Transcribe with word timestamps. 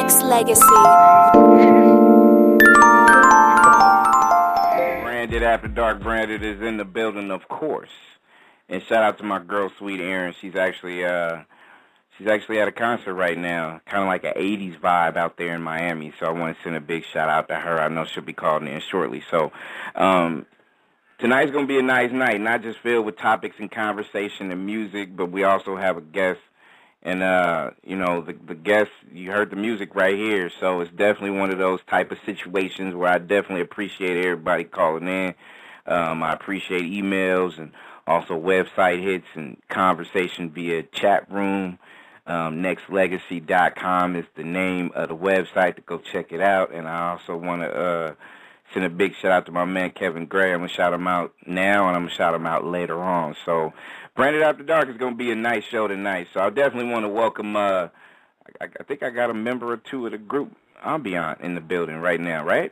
Nexxlegacy. 0.00 0.62
Branded 5.02 5.42
After 5.42 5.68
Dark. 5.68 6.02
Branded 6.02 6.42
is 6.42 6.62
in 6.62 6.78
the 6.78 6.86
building, 6.86 7.30
of 7.30 7.48
course. 7.48 7.90
And 8.70 8.82
shout 8.82 9.02
out 9.02 9.18
to 9.18 9.24
my 9.24 9.40
girl, 9.40 9.70
Sweet 9.76 10.00
Erin. 10.00 10.34
She's 10.40 10.56
actually 10.56 11.04
uh, 11.04 11.40
she's 12.16 12.28
actually 12.28 12.60
at 12.60 12.68
a 12.68 12.72
concert 12.72 13.12
right 13.12 13.36
now, 13.36 13.82
kind 13.84 14.02
of 14.02 14.08
like 14.08 14.24
an 14.24 14.32
'80s 14.42 14.80
vibe 14.80 15.18
out 15.18 15.36
there 15.36 15.54
in 15.54 15.60
Miami. 15.60 16.14
So 16.18 16.24
I 16.24 16.30
want 16.30 16.56
to 16.56 16.62
send 16.62 16.76
a 16.76 16.80
big 16.80 17.04
shout 17.04 17.28
out 17.28 17.48
to 17.48 17.56
her. 17.56 17.78
I 17.78 17.88
know 17.88 18.06
she'll 18.06 18.22
be 18.22 18.32
calling 18.32 18.68
in 18.68 18.80
shortly. 18.80 19.22
So 19.30 19.52
um, 19.94 20.46
tonight's 21.18 21.50
gonna 21.50 21.66
be 21.66 21.78
a 21.78 21.82
nice 21.82 22.10
night, 22.10 22.40
not 22.40 22.62
just 22.62 22.78
filled 22.78 23.04
with 23.04 23.18
topics 23.18 23.56
and 23.58 23.70
conversation 23.70 24.50
and 24.50 24.64
music, 24.64 25.14
but 25.14 25.26
we 25.26 25.44
also 25.44 25.76
have 25.76 25.98
a 25.98 26.00
guest. 26.00 26.40
And 27.02 27.22
uh, 27.22 27.70
you 27.82 27.96
know, 27.96 28.20
the 28.20 28.34
the 28.46 28.54
guest 28.54 28.90
you 29.12 29.30
heard 29.30 29.50
the 29.50 29.56
music 29.56 29.94
right 29.94 30.16
here, 30.16 30.50
so 30.60 30.80
it's 30.80 30.90
definitely 30.90 31.30
one 31.30 31.50
of 31.50 31.58
those 31.58 31.80
type 31.88 32.12
of 32.12 32.18
situations 32.26 32.94
where 32.94 33.08
I 33.08 33.18
definitely 33.18 33.62
appreciate 33.62 34.22
everybody 34.22 34.64
calling 34.64 35.08
in. 35.08 35.34
Um, 35.86 36.22
I 36.22 36.34
appreciate 36.34 36.82
emails 36.82 37.58
and 37.58 37.72
also 38.06 38.38
website 38.38 39.02
hits 39.02 39.26
and 39.34 39.56
conversation 39.68 40.50
via 40.50 40.82
chat 40.82 41.30
room. 41.30 41.78
Um, 42.26 42.62
nexxlegacy.com 42.62 44.14
is 44.16 44.26
the 44.36 44.44
name 44.44 44.90
of 44.94 45.08
the 45.08 45.16
website 45.16 45.76
to 45.76 45.82
go 45.82 45.98
check 45.98 46.32
it 46.32 46.40
out. 46.40 46.72
And 46.72 46.86
I 46.86 47.12
also 47.12 47.36
want 47.36 47.62
to 47.62 47.70
uh, 47.70 48.14
send 48.72 48.84
a 48.84 48.90
big 48.90 49.14
shout 49.16 49.32
out 49.32 49.46
to 49.46 49.52
my 49.52 49.64
man 49.64 49.90
Kevin 49.90 50.26
Gray. 50.26 50.52
I'm 50.52 50.60
gonna 50.60 50.68
shout 50.68 50.92
him 50.92 51.06
out 51.08 51.32
now, 51.46 51.88
and 51.88 51.96
I'm 51.96 52.04
gonna 52.04 52.14
shout 52.14 52.34
him 52.34 52.46
out 52.46 52.64
later 52.64 53.00
on. 53.00 53.34
So, 53.44 53.72
Branded 54.20 54.42
After 54.42 54.62
Dark 54.62 54.90
is 54.90 54.98
gonna 54.98 55.16
be 55.16 55.30
a 55.30 55.34
nice 55.34 55.64
show 55.64 55.88
tonight. 55.88 56.28
So 56.34 56.40
I 56.40 56.50
definitely 56.50 56.92
want 56.92 57.06
to 57.06 57.08
welcome. 57.08 57.56
Uh, 57.56 57.88
I, 58.60 58.66
I 58.78 58.82
think 58.86 59.02
I 59.02 59.08
got 59.08 59.30
a 59.30 59.34
member 59.34 59.72
or 59.72 59.78
two 59.78 60.04
of 60.04 60.12
the 60.12 60.18
group 60.18 60.54
Ambient 60.84 61.40
in 61.40 61.54
the 61.54 61.62
building 61.62 61.96
right 61.96 62.20
now. 62.20 62.44
Right? 62.44 62.70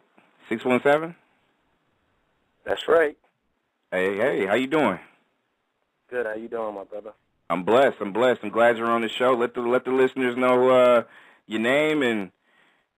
Six 0.51 0.63
one 0.63 0.83
seven. 0.83 1.15
That's 2.67 2.87
right. 2.87 3.17
Hey, 3.91 4.19
hey, 4.19 4.45
how 4.45 4.57
you 4.57 4.67
doing? 4.67 4.99
Good. 6.11 6.27
How 6.27 6.35
you 6.35 6.49
doing, 6.49 6.75
my 6.75 6.85
brother? 6.85 7.13
I'm 7.49 7.65
blessed. 7.65 7.97
I'm 8.03 8.13
blessed. 8.13 8.41
I'm 8.43 8.51
glad 8.51 8.77
you're 8.77 8.91
on 8.91 9.01
the 9.01 9.09
show. 9.09 9.33
Let 9.33 9.55
the 9.55 9.63
let 9.63 9.87
the 9.87 9.93
listeners 9.93 10.37
know 10.37 10.69
uh, 10.69 11.05
your 11.47 11.61
name 11.61 12.03
and 12.03 12.31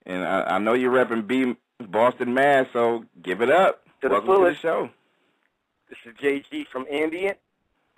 and 0.05 0.25
I, 0.25 0.55
I 0.55 0.59
know 0.59 0.73
you're 0.73 0.91
repping 0.91 1.25
B 1.25 1.55
Boston 1.79 2.33
Mass, 2.33 2.67
so 2.73 3.05
give 3.23 3.41
it 3.41 3.49
up. 3.49 3.85
To 4.01 4.09
the 4.09 4.15
Welcome 4.15 4.27
fullest. 4.27 4.61
to 4.61 4.67
the 4.67 4.73
show. 4.73 4.89
This 5.87 5.99
is 6.05 6.19
JT 6.19 6.67
from 6.67 6.85
Ambient. 6.91 7.37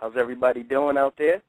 How's 0.04 0.18
everybody 0.18 0.64
doing 0.64 0.98
out 0.98 1.16
there? 1.18 1.42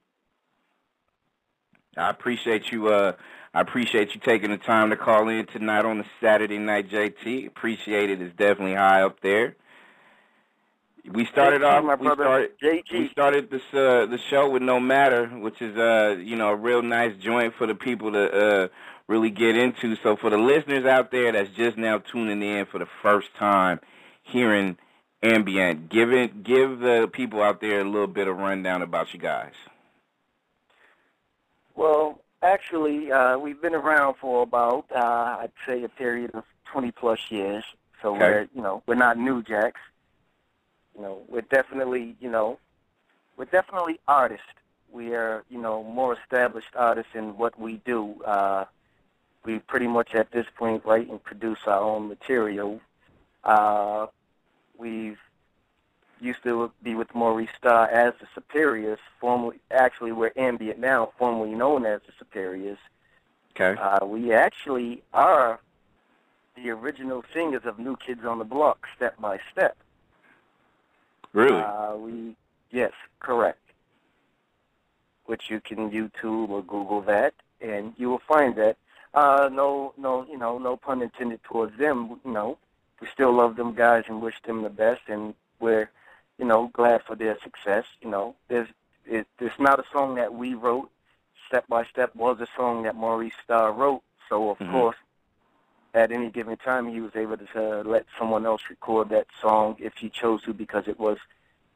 I 1.96 2.08
appreciate 2.08 2.70
you. 2.70 2.86
Uh, 2.86 3.14
I 3.52 3.60
appreciate 3.60 4.14
you 4.14 4.20
taking 4.20 4.52
the 4.52 4.58
time 4.58 4.90
to 4.90 4.96
call 4.96 5.28
in 5.28 5.46
tonight 5.46 5.84
on 5.84 5.98
the 5.98 6.04
Saturday 6.20 6.58
night, 6.58 6.88
JT. 6.88 7.48
Appreciate 7.48 8.10
it. 8.10 8.22
It's 8.22 8.36
definitely 8.36 8.76
high 8.76 9.02
up 9.02 9.20
there. 9.22 9.56
We 11.10 11.26
started 11.26 11.62
JT, 11.62 11.66
off. 11.66 11.84
my 11.84 11.94
we 11.96 12.06
brother. 12.06 12.22
started. 12.22 12.50
JT. 12.62 12.92
We 12.92 13.08
started 13.08 13.50
this 13.50 13.62
uh, 13.72 14.06
the 14.06 14.20
show 14.30 14.48
with 14.48 14.62
No 14.62 14.78
Matter, 14.78 15.26
which 15.26 15.60
is 15.60 15.76
uh, 15.76 16.16
you 16.20 16.36
know 16.36 16.50
a 16.50 16.56
real 16.56 16.80
nice 16.80 17.16
joint 17.16 17.54
for 17.58 17.66
the 17.66 17.74
people 17.74 18.12
to 18.12 18.30
uh, 18.30 18.68
really 19.08 19.30
get 19.30 19.56
into. 19.56 19.96
So 20.04 20.14
for 20.14 20.30
the 20.30 20.38
listeners 20.38 20.84
out 20.84 21.10
there 21.10 21.32
that's 21.32 21.50
just 21.56 21.76
now 21.76 21.98
tuning 21.98 22.40
in 22.40 22.66
for 22.66 22.78
the 22.78 22.88
first 23.02 23.34
time, 23.36 23.80
hearing 24.22 24.78
ambient, 25.24 25.88
give 25.88 26.12
it, 26.12 26.44
give 26.44 26.80
the 26.80 27.08
people 27.12 27.42
out 27.42 27.60
there 27.60 27.80
a 27.80 27.84
little 27.84 28.06
bit 28.06 28.28
of 28.28 28.36
rundown 28.36 28.82
about 28.82 29.12
you 29.14 29.18
guys. 29.18 29.52
Well, 31.74 32.20
actually, 32.42 33.10
uh, 33.10 33.38
we've 33.38 33.60
been 33.60 33.74
around 33.74 34.14
for 34.20 34.42
about, 34.42 34.86
uh, 34.94 35.38
I'd 35.40 35.52
say, 35.66 35.82
a 35.82 35.88
period 35.88 36.30
of 36.34 36.44
20 36.66 36.92
plus 36.92 37.18
years. 37.30 37.64
So 38.02 38.14
Okay. 38.14 38.20
we're, 38.20 38.48
you 38.54 38.62
know, 38.62 38.82
we're 38.86 38.94
not 38.96 39.16
new 39.18 39.42
jacks. 39.42 39.80
You 40.94 41.02
know, 41.02 41.22
we're 41.28 41.40
definitely, 41.40 42.16
you 42.20 42.30
know, 42.30 42.58
we're 43.36 43.46
definitely 43.46 43.98
artists. 44.06 44.46
We 44.92 45.14
are, 45.14 45.44
you 45.48 45.58
know, 45.60 45.82
more 45.82 46.14
established 46.14 46.76
artists 46.76 47.12
in 47.14 47.36
what 47.36 47.58
we 47.58 47.78
do. 47.78 48.22
Uh, 48.24 48.66
we 49.44 49.58
pretty 49.58 49.88
much 49.88 50.14
at 50.14 50.30
this 50.30 50.46
point 50.56 50.84
write 50.84 51.08
and 51.08 51.22
produce 51.22 51.58
our 51.66 51.80
own 51.80 52.08
material. 52.08 52.80
We've 54.76 55.18
used 56.20 56.42
to 56.44 56.72
be 56.82 56.94
with 56.94 57.14
Maurice 57.14 57.50
Starr 57.58 57.88
as 57.88 58.14
the 58.20 58.26
Superiors, 58.34 58.98
formerly, 59.20 59.60
actually 59.70 60.12
we're 60.12 60.32
Ambient 60.36 60.78
now, 60.78 61.12
formerly 61.18 61.54
known 61.54 61.84
as 61.84 62.00
the 62.06 62.12
Superiors. 62.18 62.78
Okay. 63.54 63.80
Uh, 63.80 64.04
we 64.04 64.32
actually 64.32 65.02
are 65.12 65.60
the 66.56 66.70
original 66.70 67.24
singers 67.32 67.62
of 67.64 67.78
New 67.78 67.96
Kids 67.96 68.24
on 68.24 68.38
the 68.38 68.44
Block, 68.44 68.86
Step 68.96 69.20
by 69.20 69.38
Step. 69.52 69.76
Really? 71.32 71.60
Uh, 71.60 71.96
we 71.96 72.36
yes, 72.70 72.92
correct. 73.20 73.58
Which 75.26 75.50
you 75.50 75.60
can 75.60 75.90
YouTube 75.90 76.50
or 76.50 76.62
Google 76.62 77.00
that, 77.02 77.34
and 77.60 77.92
you 77.96 78.08
will 78.08 78.22
find 78.26 78.54
that. 78.56 78.76
Uh, 79.14 79.48
no, 79.52 79.94
no, 79.96 80.26
you 80.28 80.36
know, 80.36 80.58
no 80.58 80.76
pun 80.76 81.00
intended 81.00 81.42
towards 81.44 81.76
them. 81.78 82.20
You 82.24 82.32
know, 82.32 82.58
we 83.00 83.08
still 83.08 83.32
love 83.32 83.56
them 83.56 83.74
guys 83.74 84.04
and 84.08 84.22
wish 84.22 84.40
them 84.42 84.62
the 84.62 84.70
best, 84.70 85.02
and 85.08 85.34
we're, 85.60 85.90
you 86.38 86.44
know, 86.44 86.70
glad 86.72 87.02
for 87.02 87.16
their 87.16 87.36
success. 87.42 87.84
You 88.00 88.10
know, 88.10 88.36
there's 88.48 88.68
it, 89.06 89.26
it's 89.38 89.58
not 89.58 89.78
a 89.78 89.84
song 89.92 90.14
that 90.14 90.32
we 90.34 90.54
wrote. 90.54 90.90
Step 91.48 91.66
by 91.68 91.84
Step 91.84 92.14
was 92.16 92.40
a 92.40 92.48
song 92.56 92.84
that 92.84 92.96
Maurice 92.96 93.34
Starr 93.42 93.72
wrote. 93.72 94.02
So 94.28 94.50
of 94.50 94.58
Mhm. 94.58 94.70
course, 94.70 94.96
at 95.92 96.10
any 96.10 96.30
given 96.30 96.56
time, 96.56 96.88
he 96.88 97.00
was 97.00 97.14
able 97.14 97.36
to 97.36 97.80
uh, 97.80 97.82
let 97.84 98.06
someone 98.18 98.46
else 98.46 98.62
record 98.70 99.10
that 99.10 99.26
song 99.40 99.76
if 99.78 99.94
he 99.96 100.08
chose 100.08 100.42
to, 100.42 100.52
because 100.54 100.88
it 100.88 100.98
was 100.98 101.18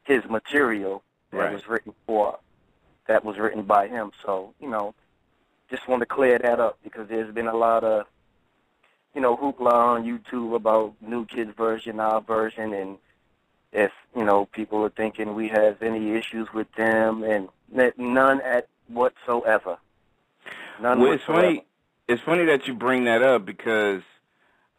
his 0.03 0.25
material 0.25 1.03
that 1.31 1.37
Right. 1.37 1.53
was 1.53 1.67
written 1.67 1.93
for, 2.05 2.39
that 3.07 3.23
was 3.23 3.37
written 3.37 3.63
by 3.63 3.87
him. 3.87 4.11
So 4.23 4.53
you 4.59 4.69
know, 4.69 4.95
just 5.69 5.87
want 5.87 5.99
to 6.01 6.05
clear 6.07 6.39
that 6.39 6.59
up 6.59 6.79
because 6.83 7.07
there's 7.07 7.31
been 7.33 7.47
a 7.47 7.55
lot 7.55 7.83
of, 7.83 8.07
you 9.15 9.21
know, 9.21 9.35
hoopla 9.35 9.73
on 9.73 10.03
YouTube 10.03 10.55
about 10.55 10.93
New 11.01 11.25
Kids 11.25 11.51
version, 11.57 11.99
our 11.99 12.21
version, 12.21 12.73
and 12.73 12.97
if 13.71 13.91
you 14.15 14.23
know 14.23 14.45
people 14.45 14.83
are 14.83 14.89
thinking 14.89 15.35
we 15.35 15.47
have 15.49 15.81
any 15.81 16.11
issues 16.11 16.47
with 16.53 16.71
them, 16.75 17.23
and 17.23 17.49
none 17.97 18.41
at 18.41 18.67
whatsoever. 18.87 19.77
None 20.81 20.99
well, 20.99 21.11
it's 21.11 21.23
funny. 21.23 21.65
It's 22.07 22.21
funny 22.23 22.45
that 22.45 22.67
you 22.67 22.73
bring 22.73 23.03
that 23.05 23.21
up 23.21 23.45
because, 23.45 24.01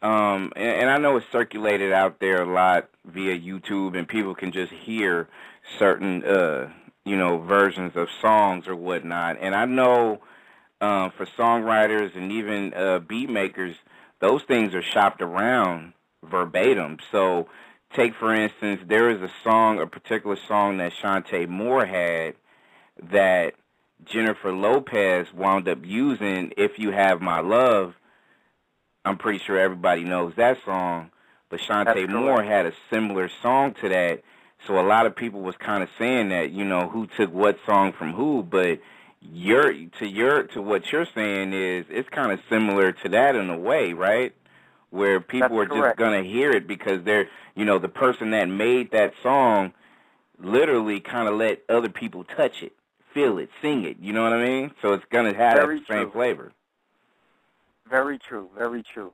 um, 0.01 0.51
and, 0.55 0.81
and 0.81 0.89
I 0.89 0.97
know 0.97 1.15
it's 1.15 1.25
circulated 1.31 1.93
out 1.93 2.19
there 2.19 2.41
a 2.41 2.53
lot 2.53 2.89
via 3.05 3.37
YouTube, 3.37 3.97
and 3.97 4.07
people 4.07 4.35
can 4.35 4.51
just 4.51 4.73
hear 4.73 5.29
certain, 5.79 6.25
uh, 6.25 6.69
you 7.05 7.15
know, 7.15 7.39
versions 7.39 7.95
of 7.95 8.09
songs 8.21 8.67
or 8.67 8.75
whatnot. 8.75 9.37
And 9.39 9.55
I 9.55 9.63
know 9.63 10.19
uh, 10.81 11.09
for 11.11 11.25
songwriters 11.25 12.15
and 12.17 12.31
even 12.31 12.73
uh, 12.73 12.99
beat 12.99 13.29
makers, 13.29 13.75
those 14.21 14.43
things 14.43 14.73
are 14.73 14.81
shopped 14.81 15.21
around 15.21 15.93
verbatim. 16.23 16.97
So, 17.11 17.49
take 17.93 18.15
for 18.15 18.33
instance, 18.33 18.81
there 18.87 19.09
is 19.09 19.21
a 19.21 19.31
song, 19.43 19.79
a 19.79 19.87
particular 19.87 20.37
song 20.47 20.77
that 20.77 20.93
Chante 20.93 21.47
Moore 21.47 21.85
had 21.85 22.35
that 23.11 23.55
Jennifer 24.05 24.53
Lopez 24.53 25.33
wound 25.33 25.67
up 25.67 25.79
using 25.83 26.53
"If 26.55 26.79
You 26.79 26.91
Have 26.91 27.21
My 27.21 27.41
Love." 27.41 27.95
I'm 29.03 29.17
pretty 29.17 29.39
sure 29.39 29.57
everybody 29.57 30.03
knows 30.03 30.33
that 30.37 30.59
song, 30.63 31.09
but 31.49 31.59
Chante 31.59 32.07
Moore 32.07 32.43
had 32.43 32.67
a 32.67 32.73
similar 32.91 33.29
song 33.41 33.73
to 33.81 33.89
that. 33.89 34.21
So 34.67 34.79
a 34.79 34.85
lot 34.85 35.07
of 35.07 35.15
people 35.15 35.41
was 35.41 35.55
kind 35.57 35.81
of 35.81 35.89
saying 35.97 36.29
that, 36.29 36.51
you 36.51 36.63
know, 36.63 36.87
who 36.87 37.07
took 37.07 37.33
what 37.33 37.57
song 37.65 37.93
from 37.93 38.13
who, 38.13 38.43
but 38.43 38.79
your 39.21 39.71
to 39.99 40.07
your 40.07 40.43
to 40.43 40.61
what 40.61 40.91
you're 40.91 41.05
saying 41.05 41.53
is 41.53 41.85
it's 41.89 42.09
kind 42.09 42.31
of 42.31 42.39
similar 42.49 42.91
to 42.91 43.09
that 43.09 43.35
in 43.35 43.49
a 43.49 43.57
way, 43.57 43.93
right? 43.93 44.33
Where 44.89 45.21
people 45.21 45.57
That's 45.57 45.71
are 45.71 45.81
just 45.81 45.97
gonna 45.97 46.23
hear 46.23 46.51
it 46.51 46.67
because 46.67 47.03
they're, 47.03 47.29
you 47.55 47.63
know, 47.65 47.79
the 47.79 47.89
person 47.89 48.31
that 48.31 48.49
made 48.49 48.91
that 48.91 49.13
song 49.21 49.73
literally 50.39 50.99
kind 50.99 51.27
of 51.27 51.35
let 51.35 51.61
other 51.69 51.89
people 51.89 52.23
touch 52.23 52.63
it, 52.63 52.73
feel 53.13 53.37
it, 53.37 53.49
sing 53.61 53.85
it. 53.85 53.97
You 53.99 54.11
know 54.11 54.23
what 54.23 54.33
I 54.33 54.43
mean? 54.43 54.71
So 54.81 54.93
it's 54.93 55.05
gonna 55.11 55.33
have 55.33 55.55
Very 55.57 55.79
that 55.79 55.87
same 55.87 56.03
true. 56.03 56.11
flavor. 56.11 56.51
Very 57.89 58.17
true, 58.17 58.49
very 58.57 58.83
true. 58.83 59.13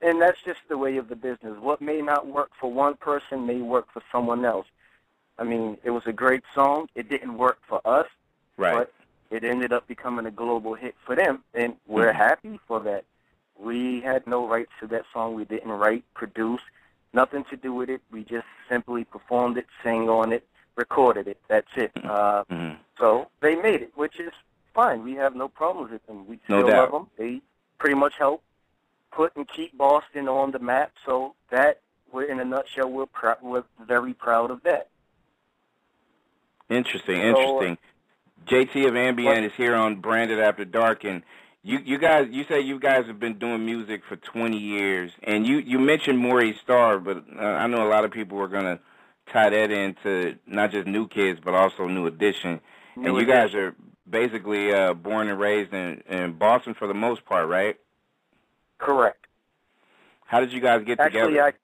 And 0.00 0.20
that's 0.20 0.40
just 0.42 0.60
the 0.68 0.78
way 0.78 0.96
of 0.98 1.08
the 1.08 1.16
business. 1.16 1.58
What 1.58 1.80
may 1.80 2.00
not 2.02 2.26
work 2.26 2.50
for 2.60 2.70
one 2.70 2.94
person 2.94 3.46
may 3.46 3.60
work 3.60 3.86
for 3.92 4.02
someone 4.12 4.44
else. 4.44 4.66
I 5.38 5.44
mean, 5.44 5.78
it 5.82 5.90
was 5.90 6.02
a 6.06 6.12
great 6.12 6.42
song. 6.54 6.88
It 6.94 7.08
didn't 7.08 7.36
work 7.38 7.58
for 7.66 7.80
us, 7.84 8.06
Right. 8.56 8.74
but 8.74 8.92
it 9.30 9.44
ended 9.44 9.72
up 9.72 9.86
becoming 9.86 10.26
a 10.26 10.30
global 10.30 10.74
hit 10.74 10.94
for 11.04 11.14
them, 11.14 11.44
and 11.54 11.76
we're 11.86 12.12
Mhm. 12.12 12.16
happy 12.16 12.60
for 12.66 12.80
that. 12.80 13.04
We 13.56 14.00
had 14.00 14.26
no 14.26 14.46
rights 14.46 14.72
to 14.80 14.86
that 14.88 15.04
song. 15.12 15.34
We 15.34 15.44
didn't 15.44 15.72
write, 15.72 16.04
produce, 16.14 16.62
nothing 17.12 17.44
to 17.44 17.56
do 17.56 17.72
with 17.74 17.90
it. 17.90 18.02
We 18.10 18.24
just 18.24 18.46
simply 18.68 19.04
performed 19.04 19.58
it, 19.58 19.66
sang 19.82 20.08
on 20.08 20.32
it, 20.32 20.46
recorded 20.76 21.26
it. 21.28 21.40
That's 21.48 21.76
it. 21.76 21.92
Uh, 22.04 22.44
hmm 22.44 22.74
so 22.98 23.30
they 23.38 23.54
made 23.54 23.80
it, 23.82 23.96
which 23.96 24.18
is 24.18 24.32
fine. 24.74 25.04
We 25.04 25.14
have 25.14 25.36
no 25.36 25.46
problems 25.48 25.92
with 25.92 26.04
them. 26.06 26.26
We 26.26 26.40
still 26.44 26.66
doubt. 26.66 26.76
love 26.76 26.92
them. 26.92 27.10
They 27.16 27.42
pretty 27.78 27.94
much 27.94 28.18
help 28.18 28.42
put 29.12 29.36
and 29.36 29.46
keep 29.46 29.76
Boston 29.78 30.28
on 30.28 30.50
the 30.50 30.58
map. 30.58 30.92
So 31.06 31.34
that, 31.50 31.80
we're 32.10 32.24
in 32.24 32.40
a 32.40 32.44
nutshell, 32.44 32.90
we're 32.90 33.06
pr- 33.06 33.40
we're 33.40 33.64
very 33.80 34.14
proud 34.14 34.50
of 34.50 34.62
that. 34.64 34.88
Interesting, 36.68 37.20
interesting. 37.20 37.76
So, 37.76 37.97
JT 38.48 38.88
of 38.88 38.96
Ambient 38.96 39.44
is 39.44 39.52
here 39.56 39.74
on 39.74 39.96
Branded 39.96 40.40
After 40.40 40.64
Dark, 40.64 41.04
and 41.04 41.22
you 41.62 41.80
you 41.84 41.98
guys 41.98 42.28
you 42.30 42.44
say 42.44 42.60
you 42.60 42.80
guys 42.80 43.04
have 43.06 43.20
been 43.20 43.38
doing 43.38 43.66
music 43.66 44.02
for 44.08 44.16
20 44.16 44.56
years, 44.56 45.12
and 45.22 45.46
you 45.46 45.58
you 45.58 45.78
mentioned 45.78 46.18
Maurice 46.18 46.58
Starr, 46.62 46.98
but 46.98 47.24
uh, 47.38 47.42
I 47.42 47.66
know 47.66 47.86
a 47.86 47.90
lot 47.90 48.06
of 48.06 48.10
people 48.10 48.40
are 48.40 48.48
gonna 48.48 48.80
tie 49.30 49.50
that 49.50 49.70
into 49.70 50.36
not 50.46 50.70
just 50.70 50.86
New 50.86 51.06
Kids 51.08 51.40
but 51.44 51.52
also 51.52 51.88
New 51.88 52.06
Edition. 52.06 52.60
New 52.96 53.08
and 53.08 53.18
you 53.18 53.26
guys 53.26 53.54
are 53.54 53.76
basically 54.08 54.72
uh, 54.72 54.94
born 54.94 55.28
and 55.28 55.38
raised 55.38 55.74
in, 55.74 56.02
in 56.08 56.32
Boston 56.32 56.72
for 56.72 56.88
the 56.88 56.94
most 56.94 57.26
part, 57.26 57.48
right? 57.48 57.76
Correct. 58.78 59.26
How 60.24 60.40
did 60.40 60.54
you 60.54 60.60
guys 60.60 60.84
get 60.84 60.98
Actually, 61.00 61.34
together? 61.34 61.54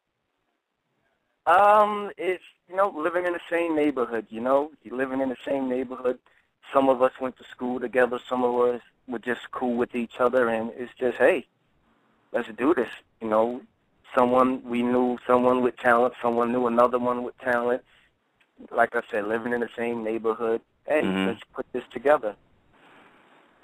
I, 1.47 1.81
um, 1.81 2.11
it's 2.19 2.45
you 2.69 2.77
know 2.77 2.91
living 2.95 3.25
in 3.25 3.33
the 3.33 3.41
same 3.49 3.75
neighborhood. 3.75 4.27
You 4.29 4.43
know, 4.43 4.71
you 4.83 4.95
living 4.95 5.23
in 5.23 5.31
the 5.31 5.39
same 5.47 5.67
neighborhood. 5.67 6.19
Some 6.75 6.89
of 6.89 7.01
us 7.01 7.13
went 7.21 7.39
to 7.39 7.45
school 7.45 7.79
together. 7.79 8.19
Some 8.29 8.43
of 8.43 8.55
us 8.75 8.83
were 9.07 9.21
just 9.21 9.51
cool 9.53 9.77
with 9.77 9.95
each 9.95 10.19
other, 10.19 10.49
and 10.49 10.73
it's 10.77 10.93
just 10.99 11.17
hey, 11.17 11.47
let's 12.33 12.49
do 12.59 12.75
this. 12.75 12.91
You 13.23 13.29
know, 13.29 13.63
someone 14.15 14.63
we 14.65 14.83
knew 14.83 15.19
someone 15.27 15.63
with 15.63 15.77
talent. 15.77 16.15
Someone 16.21 16.53
knew 16.53 16.67
another 16.67 16.99
one 16.99 17.23
with 17.23 17.39
talent. 17.39 17.83
Like 18.71 18.97
I 18.97 19.03
said, 19.11 19.27
living 19.29 19.53
in 19.53 19.61
the 19.61 19.71
same 19.77 20.03
neighborhood. 20.03 20.61
Hey, 20.87 21.03
mm-hmm. 21.03 21.29
let's 21.29 21.41
put 21.55 21.65
this 21.73 21.85
together. 21.93 22.35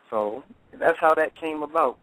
So 0.08 0.44
that's 0.72 0.98
how 0.98 1.14
that 1.14 1.34
came 1.34 1.62
about. 1.62 1.98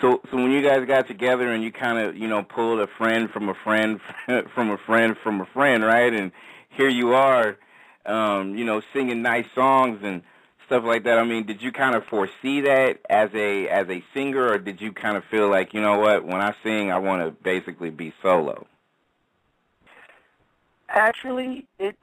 So, 0.00 0.20
so 0.30 0.36
when 0.36 0.50
you 0.50 0.62
guys 0.62 0.86
got 0.86 1.08
together 1.08 1.52
and 1.52 1.64
you 1.64 1.72
kind 1.72 1.98
of, 1.98 2.16
you 2.16 2.28
know, 2.28 2.42
pulled 2.42 2.80
a 2.80 2.86
friend 2.86 3.30
from 3.30 3.48
a 3.48 3.54
friend 3.54 4.00
from 4.54 4.70
a 4.70 4.76
friend 4.76 5.16
from 5.22 5.40
a 5.40 5.46
friend, 5.46 5.82
right? 5.82 6.12
And 6.12 6.32
here 6.68 6.88
you 6.88 7.14
are, 7.14 7.56
um, 8.06 8.56
you 8.56 8.64
know, 8.64 8.80
singing 8.92 9.22
nice 9.22 9.46
songs 9.54 10.00
and 10.02 10.22
stuff 10.66 10.84
like 10.84 11.04
that. 11.04 11.18
I 11.18 11.24
mean, 11.24 11.46
did 11.46 11.62
you 11.62 11.72
kind 11.72 11.94
of 11.94 12.04
foresee 12.04 12.60
that 12.62 13.00
as 13.08 13.30
a 13.34 13.68
as 13.68 13.88
a 13.88 14.02
singer, 14.14 14.46
or 14.52 14.58
did 14.58 14.80
you 14.80 14.92
kind 14.92 15.16
of 15.16 15.24
feel 15.24 15.48
like, 15.48 15.74
you 15.74 15.80
know 15.80 15.98
what, 15.98 16.24
when 16.24 16.40
I 16.40 16.54
sing, 16.62 16.90
I 16.90 16.98
want 16.98 17.22
to 17.22 17.30
basically 17.30 17.90
be 17.90 18.12
solo? 18.22 18.66
Actually, 20.88 21.66
it. 21.78 21.96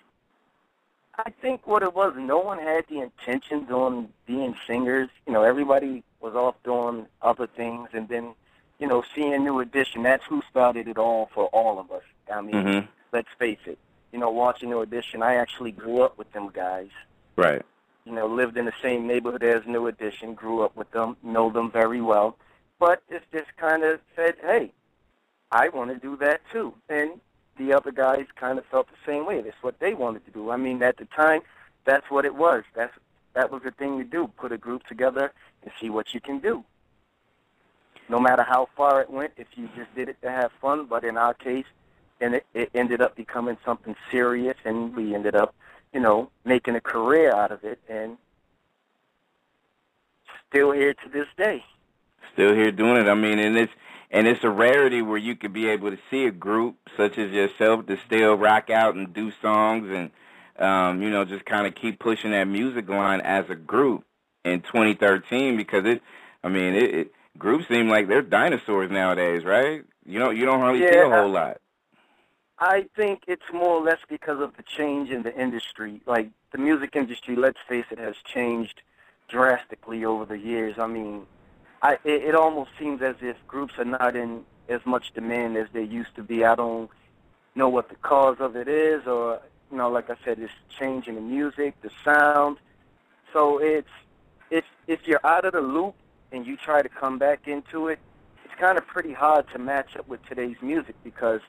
I 1.15 1.29
think 1.29 1.67
what 1.67 1.83
it 1.83 1.93
was, 1.93 2.15
no 2.17 2.39
one 2.39 2.57
had 2.57 2.85
the 2.89 2.99
intentions 2.99 3.69
on 3.69 4.09
being 4.25 4.55
singers. 4.65 5.09
You 5.27 5.33
know, 5.33 5.43
everybody 5.43 6.03
was 6.19 6.33
off 6.33 6.55
doing 6.63 7.05
other 7.21 7.45
things, 7.45 7.89
and 7.93 8.09
then, 8.09 8.33
you 8.79 8.87
know, 8.87 9.03
seeing 9.13 9.43
New 9.43 9.59
Edition. 9.59 10.01
That's 10.01 10.25
who 10.25 10.41
started 10.49 10.87
it 10.87 10.97
all 10.97 11.29
for 11.31 11.45
all 11.49 11.79
of 11.79 11.91
us. 11.91 12.01
I 12.33 12.41
mean, 12.41 12.55
mm-hmm. 12.55 12.87
let's 13.11 13.27
face 13.37 13.59
it. 13.67 13.77
You 14.13 14.19
know, 14.19 14.29
watching 14.29 14.69
New 14.69 14.81
Edition, 14.81 15.23
I 15.23 15.35
actually 15.35 15.71
grew 15.71 16.03
up 16.03 16.19
with 16.19 16.31
them 16.33 16.49
guys. 16.53 16.89
Right. 17.35 17.63
You 18.05 18.11
know, 18.11 18.27
lived 18.27 18.57
in 18.57 18.65
the 18.65 18.73
same 18.79 19.07
neighborhood 19.07 19.43
as 19.43 19.65
New 19.65 19.87
Edition, 19.87 20.35
grew 20.35 20.61
up 20.61 20.75
with 20.75 20.91
them, 20.91 21.17
know 21.23 21.49
them 21.49 21.71
very 21.71 21.99
well. 21.99 22.37
But 22.79 23.01
it's 23.09 23.25
just 23.33 23.57
kind 23.57 23.83
of 23.83 23.99
said, 24.15 24.35
hey, 24.39 24.71
I 25.51 25.69
want 25.69 25.91
to 25.91 25.97
do 25.97 26.15
that 26.17 26.41
too. 26.51 26.75
And 26.89 27.19
the 27.57 27.73
other 27.73 27.91
guys 27.91 28.27
kind 28.35 28.59
of 28.59 28.65
felt 28.67 28.87
the 28.87 29.11
same 29.11 29.25
way. 29.25 29.41
That's 29.41 29.61
what 29.61 29.79
they 29.79 29.95
wanted 29.95 30.25
to 30.25 30.31
do. 30.31 30.51
I 30.51 30.57
mean, 30.57 30.83
at 30.83 30.97
the 30.97 31.05
time, 31.05 31.41
that's 31.83 32.09
what 32.11 32.23
it 32.23 32.35
was. 32.35 32.63
That's 32.75 32.93
that 33.33 33.51
was 33.51 33.63
the 33.63 33.71
thing 33.71 33.97
to 33.97 34.03
do. 34.03 34.27
Put 34.37 34.51
a 34.51 34.57
group 34.59 34.85
together 34.85 35.33
and 35.63 35.71
see 35.81 35.89
what 35.89 36.13
you 36.13 36.21
can 36.21 36.37
do. 36.37 36.63
No 38.09 38.19
matter 38.19 38.43
how 38.43 38.69
far 38.77 39.01
it 39.01 39.09
went, 39.09 39.33
if 39.37 39.47
you 39.55 39.69
just 39.75 39.93
did 39.95 40.07
it 40.07 40.21
to 40.21 40.29
have 40.29 40.51
fun, 40.61 40.85
but 40.85 41.03
in 41.03 41.17
our 41.17 41.33
case, 41.33 41.65
and 42.23 42.35
it, 42.35 42.45
it 42.53 42.69
ended 42.73 43.01
up 43.01 43.15
becoming 43.15 43.57
something 43.65 43.95
serious, 44.09 44.55
and 44.63 44.95
we 44.95 45.13
ended 45.13 45.35
up, 45.35 45.53
you 45.93 45.99
know, 45.99 46.29
making 46.45 46.75
a 46.75 46.81
career 46.81 47.33
out 47.33 47.51
of 47.51 47.63
it, 47.63 47.79
and 47.89 48.17
still 50.49 50.71
here 50.71 50.93
to 50.93 51.09
this 51.09 51.27
day. 51.37 51.63
Still 52.31 52.55
here 52.55 52.71
doing 52.71 52.97
it. 52.97 53.09
I 53.09 53.13
mean, 53.13 53.39
and 53.39 53.57
it's 53.57 53.73
and 54.09 54.25
it's 54.25 54.43
a 54.43 54.49
rarity 54.49 55.01
where 55.01 55.17
you 55.17 55.35
could 55.35 55.53
be 55.53 55.67
able 55.67 55.91
to 55.91 55.97
see 56.09 56.25
a 56.25 56.31
group 56.31 56.75
such 56.95 57.17
as 57.17 57.31
yourself 57.31 57.85
to 57.87 57.97
still 58.05 58.35
rock 58.35 58.69
out 58.69 58.95
and 58.95 59.13
do 59.13 59.31
songs 59.41 59.89
and 59.91 60.11
um, 60.59 61.01
you 61.01 61.09
know, 61.09 61.25
just 61.25 61.45
kind 61.45 61.67
of 61.67 61.75
keep 61.75 61.99
pushing 61.99 62.31
that 62.31 62.45
music 62.45 62.87
line 62.87 63.21
as 63.21 63.49
a 63.49 63.55
group 63.55 64.05
in 64.45 64.61
2013 64.61 65.57
because 65.57 65.83
it, 65.85 66.01
I 66.43 66.49
mean, 66.49 66.75
it, 66.75 66.95
it 66.95 67.11
groups 67.37 67.67
seem 67.67 67.89
like 67.89 68.07
they're 68.07 68.21
dinosaurs 68.21 68.91
nowadays, 68.91 69.43
right? 69.43 69.83
You 70.05 70.19
know, 70.19 70.29
you 70.29 70.45
don't 70.45 70.59
hardly 70.59 70.83
yeah, 70.83 70.91
see 70.91 70.99
a 70.99 71.09
whole 71.09 71.31
lot. 71.31 71.57
I 72.65 72.85
think 72.95 73.25
it's 73.27 73.51
more 73.51 73.71
or 73.71 73.81
less 73.81 73.99
because 74.07 74.39
of 74.39 74.55
the 74.55 74.63
change 74.63 75.09
in 75.09 75.23
the 75.23 75.37
industry. 75.37 75.99
Like 76.05 76.29
the 76.53 76.57
music 76.57 76.95
industry, 76.95 77.35
let's 77.35 77.59
face 77.67 77.83
it, 77.91 77.99
has 77.99 78.15
changed 78.23 78.81
drastically 79.27 80.05
over 80.05 80.23
the 80.23 80.37
years. 80.37 80.79
I 80.79 80.87
mean, 80.87 81.25
I 81.81 81.95
it, 82.05 82.23
it 82.23 82.35
almost 82.35 82.71
seems 82.79 83.01
as 83.01 83.17
if 83.19 83.35
groups 83.49 83.73
are 83.77 83.83
not 83.83 84.15
in 84.15 84.45
as 84.69 84.79
much 84.85 85.13
demand 85.13 85.57
as 85.57 85.67
they 85.73 85.83
used 85.83 86.15
to 86.15 86.23
be. 86.23 86.45
I 86.45 86.55
don't 86.55 86.89
know 87.53 87.67
what 87.67 87.89
the 87.89 87.95
cause 87.95 88.37
of 88.39 88.55
it 88.55 88.69
is, 88.69 89.05
or 89.07 89.41
you 89.69 89.75
know, 89.75 89.89
like 89.89 90.09
I 90.09 90.15
said, 90.23 90.39
it's 90.39 90.53
changing 90.79 91.15
the 91.15 91.21
music, 91.21 91.75
the 91.81 91.91
sound. 92.05 92.59
So 93.33 93.57
it's 93.57 93.91
if 94.51 94.63
if 94.87 95.05
you're 95.05 95.25
out 95.25 95.43
of 95.43 95.51
the 95.51 95.59
loop 95.59 95.95
and 96.31 96.47
you 96.47 96.55
try 96.55 96.81
to 96.81 96.87
come 96.87 97.19
back 97.19 97.45
into 97.45 97.89
it, 97.89 97.99
it's 98.45 98.55
kind 98.55 98.77
of 98.77 98.87
pretty 98.87 99.11
hard 99.11 99.47
to 99.51 99.59
match 99.59 99.97
up 99.97 100.07
with 100.07 100.25
today's 100.25 100.61
music 100.61 100.95
because 101.03 101.41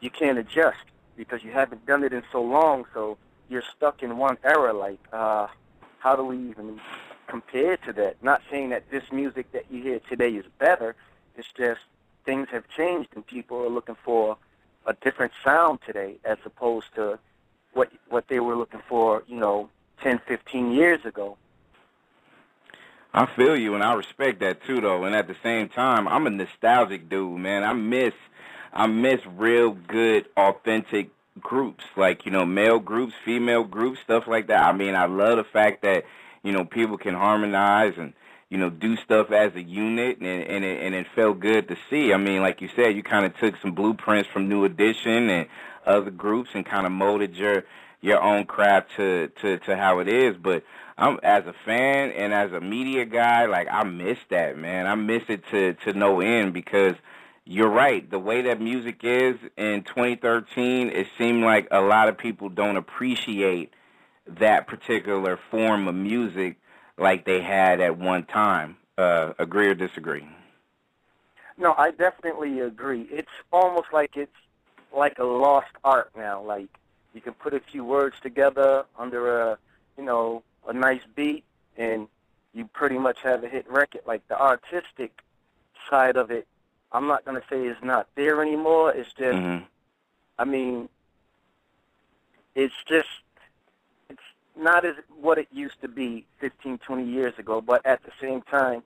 you 0.00 0.10
can't 0.10 0.38
adjust 0.38 0.78
because 1.16 1.42
you 1.42 1.50
haven't 1.52 1.86
done 1.86 2.04
it 2.04 2.12
in 2.12 2.22
so 2.30 2.42
long. 2.42 2.84
So 2.92 3.18
you're 3.48 3.64
stuck 3.76 4.02
in 4.02 4.16
one 4.18 4.38
era. 4.44 4.72
Like, 4.72 5.00
uh, 5.12 5.48
how 5.98 6.16
do 6.16 6.24
we 6.24 6.36
even 6.50 6.80
compare 7.26 7.76
to 7.78 7.92
that? 7.94 8.22
Not 8.22 8.42
saying 8.50 8.70
that 8.70 8.90
this 8.90 9.04
music 9.10 9.50
that 9.52 9.64
you 9.70 9.82
hear 9.82 10.00
today 10.08 10.30
is 10.30 10.44
better. 10.58 10.94
It's 11.36 11.48
just 11.56 11.80
things 12.24 12.48
have 12.50 12.64
changed 12.68 13.10
and 13.14 13.26
people 13.26 13.58
are 13.58 13.68
looking 13.68 13.96
for 14.04 14.36
a 14.86 14.94
different 14.94 15.32
sound 15.44 15.80
today 15.84 16.16
as 16.24 16.38
opposed 16.44 16.86
to 16.94 17.18
what 17.72 17.90
what 18.08 18.28
they 18.28 18.40
were 18.40 18.56
looking 18.56 18.82
for, 18.88 19.22
you 19.26 19.36
know, 19.36 19.68
10, 20.02 20.20
15 20.26 20.72
years 20.72 21.04
ago. 21.04 21.36
I 23.12 23.26
feel 23.34 23.56
you, 23.56 23.74
and 23.74 23.82
I 23.82 23.94
respect 23.94 24.40
that 24.40 24.62
too, 24.64 24.80
though. 24.80 25.04
And 25.04 25.14
at 25.14 25.26
the 25.26 25.36
same 25.42 25.68
time, 25.68 26.06
I'm 26.06 26.26
a 26.26 26.30
nostalgic 26.30 27.08
dude, 27.08 27.38
man. 27.38 27.64
I 27.64 27.72
miss, 27.72 28.12
I 28.76 28.86
miss 28.86 29.20
real 29.24 29.70
good, 29.70 30.26
authentic 30.36 31.08
groups, 31.40 31.84
like 31.96 32.26
you 32.26 32.30
know, 32.30 32.44
male 32.44 32.78
groups, 32.78 33.14
female 33.24 33.64
groups, 33.64 34.00
stuff 34.00 34.24
like 34.26 34.48
that. 34.48 34.62
I 34.62 34.72
mean, 34.72 34.94
I 34.94 35.06
love 35.06 35.38
the 35.38 35.44
fact 35.44 35.80
that 35.82 36.04
you 36.42 36.52
know 36.52 36.66
people 36.66 36.98
can 36.98 37.14
harmonize 37.14 37.94
and 37.96 38.12
you 38.50 38.58
know 38.58 38.68
do 38.68 38.96
stuff 38.98 39.32
as 39.32 39.54
a 39.54 39.62
unit, 39.62 40.18
and 40.18 40.42
and 40.42 40.62
it, 40.62 40.82
and 40.82 40.94
it 40.94 41.06
felt 41.14 41.40
good 41.40 41.68
to 41.68 41.76
see. 41.88 42.12
I 42.12 42.18
mean, 42.18 42.42
like 42.42 42.60
you 42.60 42.68
said, 42.76 42.94
you 42.94 43.02
kind 43.02 43.24
of 43.24 43.34
took 43.38 43.54
some 43.62 43.72
blueprints 43.72 44.28
from 44.28 44.46
New 44.46 44.64
Edition 44.64 45.30
and 45.30 45.46
other 45.86 46.10
groups 46.10 46.50
and 46.52 46.66
kind 46.66 46.84
of 46.84 46.92
molded 46.92 47.34
your 47.34 47.64
your 48.02 48.20
own 48.20 48.44
craft 48.44 48.90
to 48.96 49.28
to 49.40 49.56
to 49.60 49.76
how 49.76 50.00
it 50.00 50.08
is. 50.08 50.36
But 50.36 50.64
I'm 50.98 51.18
as 51.22 51.46
a 51.46 51.54
fan 51.64 52.10
and 52.10 52.34
as 52.34 52.52
a 52.52 52.60
media 52.60 53.06
guy, 53.06 53.46
like 53.46 53.68
I 53.70 53.84
miss 53.84 54.18
that, 54.28 54.58
man. 54.58 54.86
I 54.86 54.96
miss 54.96 55.22
it 55.30 55.44
to 55.50 55.72
to 55.84 55.94
no 55.94 56.20
end 56.20 56.52
because 56.52 56.94
you're 57.46 57.70
right. 57.70 58.08
The 58.10 58.18
way 58.18 58.42
that 58.42 58.60
music 58.60 59.04
is 59.04 59.36
in 59.56 59.84
2013, 59.84 60.90
it 60.90 61.06
seemed 61.16 61.44
like 61.44 61.68
a 61.70 61.80
lot 61.80 62.08
of 62.08 62.18
people 62.18 62.48
don't 62.48 62.76
appreciate 62.76 63.72
that 64.26 64.66
particular 64.66 65.38
form 65.50 65.86
of 65.86 65.94
music 65.94 66.56
like 66.98 67.24
they 67.24 67.40
had 67.40 67.80
at 67.80 67.96
one 67.96 68.24
time. 68.24 68.76
Uh, 68.98 69.32
agree 69.38 69.68
or 69.68 69.74
disagree? 69.74 70.26
No, 71.56 71.74
I 71.78 71.92
definitely 71.92 72.60
agree. 72.60 73.06
It's 73.10 73.28
almost 73.52 73.88
like 73.92 74.16
it's 74.16 74.32
like 74.92 75.18
a 75.18 75.24
lost 75.24 75.70
art 75.84 76.10
now. 76.16 76.42
Like 76.42 76.68
you 77.14 77.20
can 77.20 77.34
put 77.34 77.54
a 77.54 77.60
few 77.60 77.84
words 77.84 78.16
together 78.20 78.84
under 78.98 79.40
a 79.40 79.58
you 79.96 80.04
know 80.04 80.42
a 80.66 80.72
nice 80.72 81.02
beat, 81.14 81.44
and 81.76 82.08
you 82.54 82.68
pretty 82.72 82.98
much 82.98 83.18
have 83.22 83.44
a 83.44 83.48
hit 83.48 83.70
record. 83.70 84.02
Like 84.06 84.26
the 84.28 84.40
artistic 84.40 85.22
side 85.88 86.16
of 86.16 86.30
it, 86.30 86.46
I'm 86.92 87.06
not 87.06 87.24
gonna 87.24 87.42
say 87.50 87.66
it's 87.66 87.82
not 87.82 88.08
there 88.14 88.42
anymore. 88.42 88.92
It's 88.92 89.12
just, 89.12 89.38
mm-hmm. 89.38 89.64
I 90.38 90.44
mean, 90.44 90.88
it's 92.54 92.74
just 92.86 93.08
it's 94.08 94.20
not 94.56 94.84
as 94.84 94.96
what 95.20 95.38
it 95.38 95.48
used 95.52 95.80
to 95.82 95.88
be 95.88 96.26
15, 96.38 96.78
20 96.78 97.04
years 97.04 97.34
ago. 97.38 97.60
But 97.60 97.84
at 97.84 98.02
the 98.04 98.12
same 98.20 98.42
time, 98.42 98.82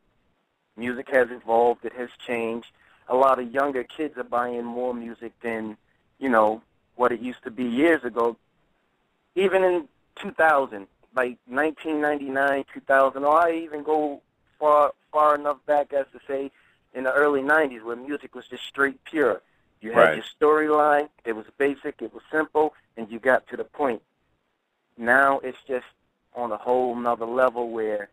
music 0.76 1.08
has 1.10 1.30
evolved. 1.30 1.84
It 1.84 1.92
has 1.92 2.10
changed. 2.26 2.68
A 3.08 3.14
lot 3.14 3.38
of 3.38 3.52
younger 3.52 3.84
kids 3.84 4.16
are 4.18 4.24
buying 4.24 4.64
more 4.64 4.94
music 4.94 5.32
than 5.42 5.76
you 6.20 6.28
know, 6.28 6.62
what 6.94 7.10
it 7.10 7.20
used 7.20 7.42
to 7.42 7.50
be 7.50 7.64
years 7.64 8.04
ago. 8.04 8.36
Even 9.34 9.64
in 9.64 9.88
2000, 10.16 10.86
like 11.16 11.38
1999, 11.46 12.64
2000, 12.72 13.24
or 13.24 13.38
I 13.38 13.52
even 13.52 13.82
go 13.82 14.20
far 14.58 14.92
far 15.10 15.34
enough 15.34 15.56
back 15.66 15.92
as 15.92 16.06
to 16.12 16.20
say 16.28 16.52
in 16.94 17.04
the 17.04 17.12
early 17.12 17.42
'90s, 17.42 17.82
where 17.82 17.96
music 17.96 18.34
was 18.34 18.46
just 18.48 18.64
straight 18.64 19.02
pure. 19.04 19.42
You 19.80 19.92
had 19.92 20.00
Right. 20.00 20.14
your 20.16 20.24
storyline. 20.24 21.08
It 21.24 21.32
was 21.32 21.46
basic. 21.56 22.02
It 22.02 22.12
was 22.12 22.22
simple, 22.30 22.74
and 22.96 23.10
you 23.10 23.18
got 23.18 23.46
to 23.48 23.56
the 23.56 23.64
point. 23.64 24.02
Now 24.96 25.38
it's 25.40 25.62
just 25.66 25.86
on 26.34 26.52
a 26.52 26.56
whole 26.56 26.94
nother 26.94 27.26
level 27.26 27.70
where 27.70 28.10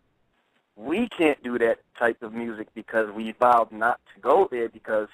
we 0.76 1.10
can't 1.10 1.42
do 1.44 1.58
that 1.58 1.80
type 1.98 2.22
of 2.22 2.34
music 2.34 2.68
because 2.74 3.12
we 3.12 3.32
vowed 3.34 3.72
not 3.72 4.00
to 4.14 4.22
go 4.22 4.48
there 4.50 4.70
because 4.70 5.10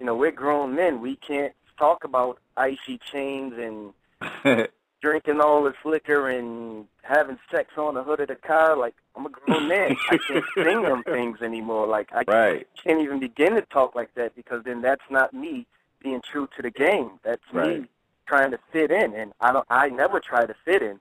you 0.00 0.06
know 0.06 0.14
we're 0.14 0.32
grown 0.32 0.74
men. 0.74 1.00
We 1.00 1.16
can't 1.16 1.54
talk 1.78 2.04
about 2.04 2.38
icy 2.56 2.98
chains 2.98 3.54
and 3.58 3.92
drinking 5.04 5.38
all 5.38 5.62
this 5.64 5.74
liquor 5.84 6.30
and 6.30 6.86
having 7.02 7.38
sex 7.50 7.68
on 7.76 7.92
the 7.94 8.02
hood 8.02 8.20
of 8.20 8.28
the 8.28 8.34
car. 8.36 8.74
Like 8.74 8.94
I'm 9.14 9.26
a 9.26 9.28
grown 9.28 9.68
man. 9.68 9.94
I 10.10 10.16
can't 10.16 10.44
sing 10.56 10.82
them 10.82 11.02
things 11.04 11.42
anymore. 11.42 11.86
Like 11.86 12.08
I 12.12 12.22
right. 12.26 12.66
can't 12.82 13.00
even 13.02 13.20
begin 13.20 13.52
to 13.54 13.60
talk 13.62 13.94
like 13.94 14.14
that 14.14 14.34
because 14.34 14.64
then 14.64 14.80
that's 14.80 15.04
not 15.10 15.34
me 15.34 15.66
being 16.02 16.22
true 16.22 16.48
to 16.56 16.62
the 16.62 16.70
game. 16.70 17.10
That's 17.22 17.42
Right. 17.52 17.82
me 17.82 17.86
trying 18.26 18.50
to 18.52 18.58
fit 18.72 18.90
in, 18.90 19.12
and 19.14 19.34
I 19.42 19.52
don't. 19.52 19.66
I 19.68 19.90
never 19.90 20.20
try 20.20 20.46
to 20.46 20.54
fit 20.64 20.82
in. 20.82 20.98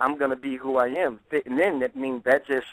I'm 0.00 0.16
gonna 0.16 0.36
be 0.36 0.56
who 0.56 0.78
I 0.78 0.86
am. 0.88 1.20
Fitting 1.28 1.58
in 1.58 1.80
that 1.80 1.94
means 1.94 2.24
that 2.24 2.46
just 2.46 2.66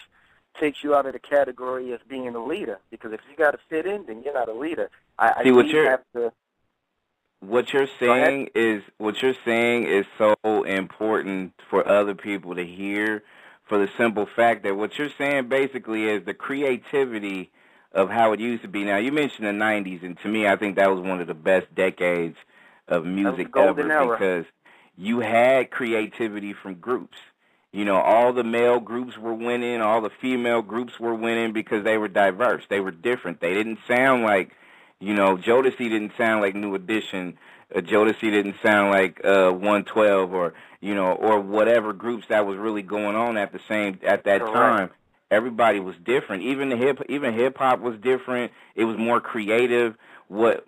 takes 0.57 0.85
you 0.85 0.95
out 0.95 1.05
of 1.05 1.11
the 1.11 1.19
category 1.19 1.91
as 1.91 1.99
being 2.07 2.33
a 2.33 2.43
leader. 2.45 2.79
Because 2.89 3.11
if 3.11 3.19
you 3.29 3.35
got 3.35 3.51
to 3.51 3.59
fit 3.69 3.85
in, 3.85 4.05
then 4.05 4.23
you're 4.23 4.33
not 4.33 4.47
a 4.47 4.53
leader. 4.53 4.89
I, 5.19 5.43
See, 5.43 5.49
I 5.49 5.51
what 5.51 5.67
you're- 5.67 5.85
have 5.89 6.03
to. 6.13 6.31
What 7.39 7.73
you're 7.73 7.87
saying 7.99 8.49
is 8.55 8.83
what 8.97 9.21
you're 9.21 9.35
saying 9.45 9.83
is 9.83 10.05
so 10.17 10.35
important 10.63 11.53
for 11.69 11.87
other 11.87 12.15
people 12.15 12.55
to 12.55 12.65
hear 12.65 13.23
for 13.65 13.77
the 13.77 13.89
simple 13.97 14.25
fact 14.25 14.63
that 14.63 14.75
what 14.75 14.97
you're 14.97 15.09
saying 15.17 15.49
basically 15.49 16.05
is 16.05 16.25
the 16.25 16.33
creativity 16.33 17.51
of 17.91 18.09
how 18.09 18.33
it 18.33 18.39
used 18.39 18.61
to 18.61 18.67
be. 18.67 18.83
Now 18.83 18.97
you 18.97 19.11
mentioned 19.11 19.47
the 19.47 19.51
90s 19.51 20.03
and 20.03 20.17
to 20.19 20.27
me 20.27 20.47
I 20.47 20.55
think 20.55 20.75
that 20.75 20.89
was 20.89 21.01
one 21.01 21.21
of 21.21 21.27
the 21.27 21.33
best 21.33 21.73
decades 21.75 22.37
of 22.87 23.05
music 23.05 23.47
ever 23.57 23.91
era. 23.91 24.17
because 24.17 24.45
you 24.97 25.19
had 25.19 25.71
creativity 25.71 26.53
from 26.53 26.75
groups. 26.75 27.17
You 27.71 27.83
know, 27.83 27.97
all 27.97 28.31
the 28.31 28.43
male 28.43 28.79
groups 28.79 29.17
were 29.17 29.33
winning, 29.33 29.81
all 29.81 29.99
the 29.99 30.09
female 30.09 30.61
groups 30.61 30.97
were 30.97 31.13
winning 31.13 31.51
because 31.51 31.83
they 31.83 31.97
were 31.97 32.07
diverse. 32.07 32.63
They 32.69 32.79
were 32.79 32.91
different. 32.91 33.41
They 33.41 33.53
didn't 33.53 33.79
sound 33.85 34.23
like 34.23 34.51
you 35.05 35.13
know, 35.13 35.37
Jodeci 35.37 35.77
didn't 35.77 36.13
sound 36.17 36.41
like 36.41 36.55
New 36.55 36.73
Edition. 36.73 37.37
Uh, 37.73 37.81
Jodeci 37.81 38.31
didn't 38.31 38.55
sound 38.63 38.89
like 38.89 39.23
uh, 39.23 39.51
112 39.51 40.33
or 40.33 40.55
you 40.81 40.95
know 40.95 41.11
or 41.13 41.39
whatever 41.39 41.93
groups 41.93 42.25
that 42.29 42.47
was 42.47 42.57
really 42.57 42.81
going 42.81 43.15
on 43.15 43.37
at 43.37 43.53
the 43.53 43.59
same 43.67 43.99
at 44.03 44.23
that 44.23 44.41
Correct. 44.41 44.53
time. 44.55 44.89
Everybody 45.29 45.79
was 45.79 45.95
different. 46.03 46.41
Even 46.41 46.69
the 46.69 46.77
hip 46.77 47.03
even 47.07 47.35
hip 47.35 47.55
hop 47.55 47.81
was 47.81 47.97
different. 47.99 48.51
It 48.73 48.85
was 48.85 48.97
more 48.97 49.21
creative. 49.21 49.95
What 50.27 50.65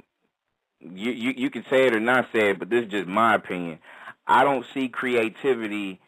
you 0.81 1.11
you 1.11 1.33
you 1.35 1.49
can 1.49 1.65
say 1.67 1.87
it 1.87 1.95
or 1.95 1.99
not 1.99 2.27
say 2.31 2.51
it, 2.51 2.59
but 2.59 2.69
this 2.69 2.85
is 2.85 2.91
just 2.91 3.07
my 3.07 3.33
opinion. 3.33 3.79
I 4.27 4.43
don't 4.43 4.67
see 4.71 4.87
creativity 4.87 5.99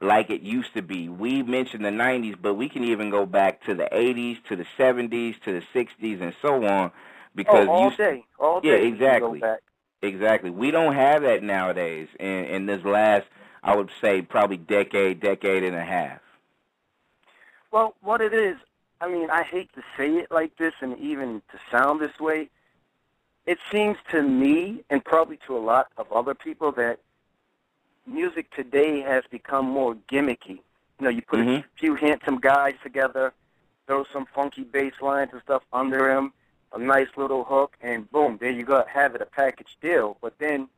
like 0.00 0.30
it 0.30 0.40
used 0.40 0.74
to 0.74 0.82
be. 0.82 1.08
We 1.08 1.44
mentioned 1.44 1.84
the 1.84 1.90
90s, 1.90 2.36
but 2.40 2.54
we 2.54 2.68
can 2.68 2.82
even 2.82 3.10
go 3.10 3.24
back 3.24 3.64
to 3.66 3.74
the 3.74 3.88
80s, 3.92 4.42
to 4.48 4.56
the 4.56 4.66
70s, 4.78 5.40
to 5.42 5.52
the 5.52 5.62
60s, 5.74 6.22
and 6.22 6.34
so 6.40 6.64
on. 6.64 6.90
Because 7.38 7.68
oh, 7.68 7.72
all 7.72 7.90
you 7.90 7.96
day, 7.96 8.24
all 8.40 8.60
Yeah, 8.64 8.72
day. 8.72 8.80
can 8.80 8.94
exactly. 8.94 9.44
Exactly, 10.02 10.50
we 10.50 10.72
don't 10.72 10.94
have 10.94 11.22
that 11.22 11.44
nowadays. 11.44 12.08
In 12.18 12.44
in 12.44 12.66
this 12.66 12.84
last, 12.84 13.26
I 13.62 13.76
would 13.76 13.90
say, 14.00 14.22
probably 14.22 14.56
decade, 14.56 15.20
decade 15.20 15.62
and 15.62 15.76
a 15.76 15.84
half. 15.84 16.20
Well, 17.70 17.94
what 18.00 18.20
it 18.20 18.34
is, 18.34 18.56
I 19.00 19.08
mean, 19.08 19.30
I 19.30 19.44
hate 19.44 19.72
to 19.74 19.82
say 19.96 20.16
it 20.16 20.32
like 20.32 20.56
this 20.56 20.74
and 20.80 20.98
even 20.98 21.40
to 21.52 21.60
sound 21.70 22.00
this 22.00 22.18
way. 22.18 22.50
It 23.46 23.58
seems 23.70 23.98
to 24.10 24.20
me, 24.22 24.82
and 24.90 25.04
probably 25.04 25.38
to 25.46 25.56
a 25.56 25.62
lot 25.72 25.92
of 25.96 26.10
other 26.12 26.34
people, 26.34 26.72
that 26.72 26.98
music 28.04 28.50
today 28.50 29.00
has 29.00 29.22
become 29.30 29.64
more 29.66 29.94
gimmicky. 30.10 30.58
You 30.98 31.04
know, 31.04 31.08
you 31.10 31.22
put 31.22 31.38
Mhm. 31.38 31.60
a 31.60 31.64
few 31.76 31.94
handsome 31.94 32.38
guys 32.40 32.74
together, 32.82 33.32
throw 33.86 34.02
some 34.12 34.26
funky 34.26 34.64
bass 34.64 34.94
lines 35.00 35.32
and 35.32 35.40
stuff 35.42 35.62
under 35.72 36.08
them, 36.08 36.32
a 36.72 36.78
nice 36.78 37.08
little 37.16 37.44
hook, 37.44 37.76
and 37.80 38.10
boom, 38.10 38.38
there 38.40 38.50
you 38.50 38.64
go, 38.64 38.84
have 38.88 39.14
it, 39.14 39.22
a 39.22 39.26
package 39.26 39.76
deal. 39.80 40.16
But 40.20 40.38
then, 40.38 40.68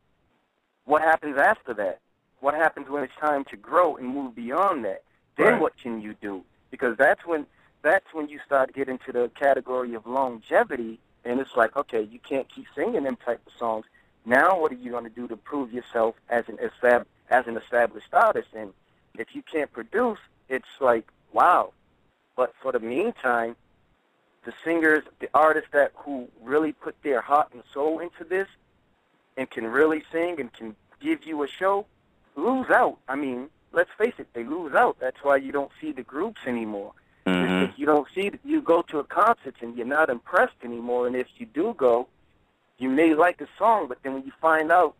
what 0.85 1.01
happens 1.01 1.37
after 1.37 1.73
that? 1.75 1.99
What 2.39 2.53
happens 2.53 2.89
when 2.89 3.03
it's 3.03 3.15
time 3.19 3.43
to 3.45 3.57
grow 3.57 3.97
and 3.97 4.07
move 4.07 4.35
beyond 4.35 4.85
that? 4.85 5.03
Then 5.37 5.53
Right. 5.53 5.61
what 5.61 5.77
can 5.77 6.01
you 6.01 6.13
do? 6.15 6.43
Because 6.71 6.97
that's 6.97 7.25
when 7.25 7.45
that's 7.83 8.13
when 8.13 8.29
you 8.29 8.39
start 8.45 8.73
getting 8.73 8.99
to 8.99 9.11
the 9.11 9.31
category 9.33 9.95
of 9.95 10.05
longevity, 10.05 10.99
and 11.25 11.39
it's 11.39 11.55
like, 11.55 11.75
okay, 11.75 12.01
you 12.01 12.19
can't 12.19 12.47
keep 12.47 12.67
singing 12.75 13.03
them 13.03 13.15
type 13.15 13.41
of 13.47 13.53
songs. 13.53 13.85
Now, 14.23 14.59
what 14.59 14.71
are 14.71 14.75
you 14.75 14.91
going 14.91 15.03
to 15.03 15.09
do 15.09 15.27
to 15.27 15.35
prove 15.35 15.73
yourself 15.73 16.15
as 16.29 16.47
an 16.47 16.57
estab- 16.57 17.05
as 17.29 17.47
an 17.47 17.57
established 17.57 18.13
artist? 18.13 18.49
And 18.53 18.73
if 19.17 19.35
you 19.35 19.41
can't 19.41 19.71
produce, 19.73 20.19
it's 20.47 20.79
like, 20.79 21.07
wow. 21.33 21.73
But 22.35 22.53
for 22.61 22.71
the 22.71 22.79
meantime, 22.79 23.55
the 24.45 24.53
singers, 24.63 25.03
the 25.19 25.29
artists 25.33 25.69
that 25.73 25.91
who 25.95 26.27
really 26.41 26.71
put 26.71 26.95
their 27.03 27.21
heart 27.21 27.49
and 27.53 27.63
soul 27.73 27.99
into 27.99 28.23
this, 28.23 28.47
and 29.37 29.49
can 29.49 29.65
really 29.65 30.03
sing 30.11 30.39
and 30.39 30.51
can 30.53 30.75
give 30.99 31.25
you 31.25 31.43
a 31.43 31.47
show, 31.47 31.85
lose 32.35 32.69
out. 32.69 32.97
I 33.07 33.15
mean, 33.15 33.49
let's 33.71 33.89
face 33.97 34.13
it, 34.17 34.27
they 34.33 34.43
lose 34.43 34.73
out. 34.73 34.97
That's 34.99 35.23
why 35.23 35.37
you 35.37 35.51
don't 35.51 35.71
see 35.79 35.91
the 35.91 36.03
groups 36.03 36.41
anymore. 36.45 36.93
hmm 37.25 37.65
you 37.77 37.85
don't 37.85 38.07
see, 38.13 38.31
you 38.43 38.61
go 38.61 38.81
to 38.83 38.99
a 38.99 39.03
concert 39.03 39.55
and 39.61 39.75
you're 39.77 39.85
not 39.85 40.09
impressed 40.09 40.55
anymore. 40.63 41.07
And 41.07 41.15
if 41.15 41.27
you 41.37 41.45
do 41.45 41.73
go, 41.77 42.07
you 42.77 42.89
may 42.89 43.13
like 43.13 43.41
a 43.41 43.47
song, 43.57 43.87
but 43.87 43.99
then 44.03 44.13
when 44.13 44.23
you 44.25 44.31
find 44.41 44.71
out 44.71 44.95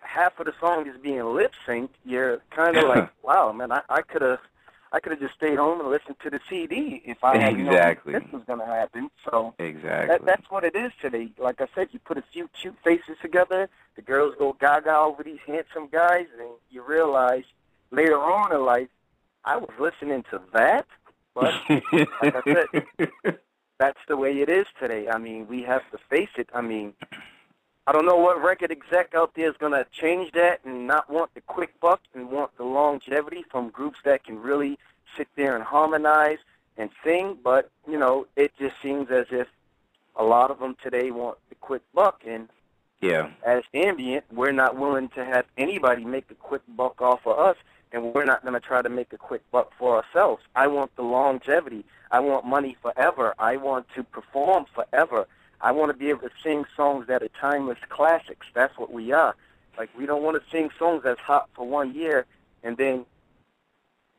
half 0.00 0.38
of 0.40 0.46
the 0.46 0.54
song 0.60 0.86
is 0.88 0.96
being 1.00 1.22
lip 1.34 1.52
synced, 1.66 1.90
you're 2.04 2.38
kind 2.50 2.76
of 2.76 2.84
like, 2.94 3.10
wow, 3.22 3.52
man, 3.52 3.70
I, 3.72 3.82
I 3.88 4.02
could 4.02 4.22
have, 4.22 4.40
I 4.92 5.00
could 5.00 5.12
have 5.12 5.20
just 5.20 5.34
stayed 5.34 5.58
home 5.58 5.80
and 5.80 5.90
listened 5.90 6.16
to 6.22 6.30
the 6.30 6.40
CD 6.48 7.02
if 7.04 7.22
I 7.22 7.36
had 7.36 7.56
known 7.58 7.68
Exactly. 7.68 8.12
this 8.14 8.22
was 8.32 8.42
going 8.46 8.60
to 8.60 8.66
happen. 8.66 9.10
So 9.24 9.54
Exactly. 9.58 10.08
that, 10.08 10.24
that's 10.24 10.50
what 10.50 10.64
it 10.64 10.74
is 10.74 10.92
today. 11.00 11.30
Like 11.38 11.60
I 11.60 11.66
said, 11.74 11.88
you 11.92 11.98
put 11.98 12.16
a 12.16 12.24
few 12.32 12.48
cute 12.48 12.76
faces 12.82 13.16
together, 13.20 13.68
the 13.96 14.02
girls 14.02 14.34
go 14.38 14.56
gaga 14.58 14.96
over 14.96 15.22
these 15.22 15.40
handsome 15.46 15.88
guys, 15.90 16.26
and 16.38 16.48
you 16.70 16.82
realize 16.82 17.44
later 17.90 18.18
on 18.18 18.52
in 18.52 18.64
life, 18.64 18.88
I 19.44 19.56
was 19.56 19.70
listening 19.78 20.24
to 20.30 20.40
that, 20.52 20.86
but 21.34 21.54
like 21.68 22.34
I 22.34 22.42
said, 22.44 23.08
that's 23.78 24.00
the 24.08 24.16
way 24.16 24.40
it 24.40 24.48
is 24.48 24.66
today. 24.80 25.08
I 25.08 25.18
mean, 25.18 25.46
we 25.46 25.62
have 25.62 25.88
to 25.92 25.98
face 26.10 26.30
it. 26.36 26.48
I 26.54 26.60
mean, 26.60 26.94
I 27.88 27.92
don't 27.92 28.04
know 28.04 28.16
what 28.16 28.42
record 28.42 28.70
exec 28.70 29.14
out 29.14 29.34
there 29.34 29.48
is 29.48 29.56
going 29.56 29.72
to 29.72 29.86
change 29.90 30.32
that 30.32 30.60
and 30.62 30.86
not 30.86 31.08
want 31.08 31.32
the 31.32 31.40
quick 31.40 31.80
buck 31.80 32.02
and 32.12 32.30
want 32.30 32.54
the 32.58 32.62
longevity 32.62 33.46
from 33.50 33.70
groups 33.70 33.98
that 34.04 34.24
can 34.24 34.42
really 34.42 34.78
sit 35.16 35.26
there 35.36 35.54
and 35.54 35.64
harmonize 35.64 36.36
and 36.76 36.90
sing, 37.02 37.38
but, 37.42 37.70
you 37.90 37.98
know, 37.98 38.26
it 38.36 38.52
just 38.58 38.74
seems 38.82 39.10
as 39.10 39.24
if 39.30 39.48
a 40.16 40.22
lot 40.22 40.50
of 40.50 40.58
them 40.58 40.76
today 40.82 41.10
want 41.10 41.38
the 41.48 41.54
quick 41.54 41.80
buck, 41.94 42.20
and 42.26 42.50
yeah. 43.00 43.30
as 43.42 43.62
ambient, 43.72 44.26
we're 44.30 44.52
not 44.52 44.76
willing 44.76 45.08
to 45.08 45.24
have 45.24 45.46
anybody 45.56 46.04
make 46.04 46.30
a 46.30 46.34
quick 46.34 46.62
buck 46.76 47.00
off 47.00 47.26
of 47.26 47.38
us, 47.38 47.56
and 47.92 48.12
we're 48.12 48.26
not 48.26 48.42
going 48.42 48.52
to 48.52 48.60
try 48.60 48.82
to 48.82 48.90
make 48.90 49.14
a 49.14 49.16
quick 49.16 49.40
buck 49.50 49.72
for 49.78 49.96
ourselves. 49.96 50.42
I 50.54 50.66
want 50.66 50.94
the 50.96 51.02
longevity. 51.04 51.86
I 52.10 52.20
want 52.20 52.44
money 52.44 52.76
forever. 52.82 53.34
I 53.38 53.56
want 53.56 53.86
to 53.94 54.04
perform 54.04 54.66
forever. 54.74 55.26
I 55.60 55.72
want 55.72 55.90
to 55.90 55.96
be 55.96 56.10
able 56.10 56.28
to 56.28 56.34
sing 56.42 56.64
songs 56.76 57.06
that 57.08 57.22
are 57.22 57.28
timeless 57.40 57.78
classics. 57.88 58.46
That's 58.54 58.76
what 58.78 58.92
we 58.92 59.12
are. 59.12 59.34
Like 59.76 59.90
we 59.96 60.06
don't 60.06 60.22
want 60.22 60.42
to 60.42 60.50
sing 60.50 60.70
songs 60.78 61.02
that's 61.04 61.20
hot 61.20 61.48
for 61.54 61.66
one 61.66 61.94
year, 61.94 62.26
and 62.62 62.76
then, 62.76 63.06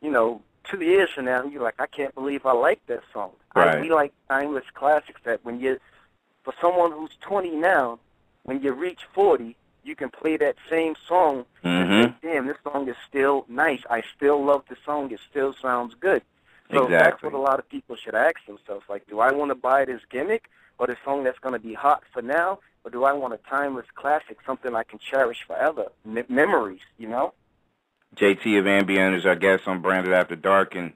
you 0.01 0.11
know, 0.11 0.41
two 0.63 0.81
years 0.81 1.09
from 1.09 1.25
now, 1.25 1.43
you're 1.43 1.61
like, 1.63 1.79
I 1.79 1.87
can't 1.87 2.13
believe 2.15 2.45
I 2.45 2.53
like 2.53 2.85
that 2.87 3.01
song. 3.11 3.31
Right. 3.55 3.77
I, 3.77 3.81
we 3.81 3.89
like 3.89 4.13
timeless 4.29 4.65
classics 4.73 5.19
that 5.23 5.43
when 5.43 5.59
you, 5.59 5.79
for 6.43 6.53
someone 6.61 6.91
who's 6.91 7.11
20 7.21 7.51
now, 7.55 7.99
when 8.43 8.61
you 8.61 8.73
reach 8.73 9.01
40, 9.13 9.55
you 9.83 9.95
can 9.95 10.09
play 10.09 10.37
that 10.37 10.55
same 10.69 10.95
song 11.07 11.45
and 11.63 11.89
Mhm. 11.89 12.03
say, 12.21 12.33
damn, 12.33 12.47
this 12.47 12.57
song 12.63 12.87
is 12.87 12.95
still 13.07 13.45
nice. 13.47 13.81
I 13.89 14.01
still 14.15 14.43
love 14.43 14.63
the 14.69 14.77
song. 14.85 15.11
It 15.11 15.19
still 15.29 15.53
sounds 15.53 15.95
good. 15.95 16.21
So 16.71 16.87
that's 16.87 17.21
what 17.23 17.33
a 17.33 17.37
lot 17.37 17.59
of 17.59 17.67
people 17.67 17.95
should 17.95 18.15
ask 18.15 18.35
themselves. 18.45 18.85
Like, 18.87 19.07
do 19.07 19.19
I 19.19 19.31
want 19.31 19.49
to 19.49 19.55
buy 19.55 19.85
this 19.85 20.01
gimmick 20.11 20.49
or 20.77 20.87
this 20.87 20.97
song 21.03 21.23
that's 21.23 21.39
going 21.39 21.53
to 21.53 21.59
be 21.59 21.73
hot 21.73 22.03
for 22.13 22.21
now? 22.21 22.59
Or 22.83 22.91
do 22.91 23.03
I 23.03 23.13
want 23.13 23.33
a 23.33 23.39
timeless 23.49 23.87
classic, 23.95 24.37
something 24.45 24.75
I 24.75 24.83
can 24.83 24.99
cherish 24.99 25.39
forever? 25.45 25.87
Me- 26.05 26.23
memories, 26.29 26.81
you 26.97 27.09
know? 27.09 27.33
JT 28.15 28.59
of 28.59 28.67
Ambient 28.67 29.15
is 29.15 29.25
our 29.25 29.35
guest 29.35 29.67
on 29.67 29.81
Branded 29.81 30.13
After 30.13 30.35
Dark, 30.35 30.75
and 30.75 30.93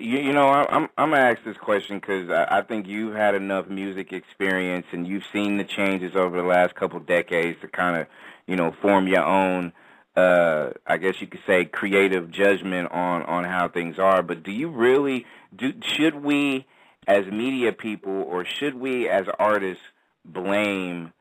you, 0.00 0.18
you 0.18 0.32
know 0.32 0.48
I, 0.48 0.66
I'm 0.70 0.88
I'm 0.96 1.10
gonna 1.10 1.18
ask 1.18 1.44
this 1.44 1.58
question 1.58 1.98
because 1.98 2.30
I, 2.30 2.58
I 2.58 2.62
think 2.62 2.86
you've 2.86 3.14
had 3.14 3.34
enough 3.34 3.68
music 3.68 4.12
experience 4.12 4.86
and 4.92 5.06
you've 5.06 5.24
seen 5.32 5.58
the 5.58 5.64
changes 5.64 6.16
over 6.16 6.36
the 6.40 6.46
last 6.46 6.74
couple 6.74 7.00
decades 7.00 7.60
to 7.60 7.68
kind 7.68 8.00
of 8.00 8.06
you 8.46 8.56
know 8.56 8.74
form 8.80 9.06
your 9.06 9.24
own 9.24 9.72
uh 10.16 10.70
I 10.86 10.98
guess 10.98 11.20
you 11.20 11.26
could 11.26 11.40
say 11.46 11.64
creative 11.64 12.30
judgment 12.30 12.90
on 12.92 13.22
on 13.22 13.44
how 13.44 13.68
things 13.68 13.98
are. 13.98 14.22
But 14.22 14.42
do 14.42 14.52
you 14.52 14.68
really 14.68 15.26
do? 15.54 15.72
Should 15.82 16.16
we 16.16 16.66
as 17.06 17.26
media 17.26 17.72
people, 17.72 18.22
or 18.22 18.44
should 18.44 18.74
we 18.74 19.08
as 19.08 19.26
artists 19.38 19.82
blame 20.24 21.12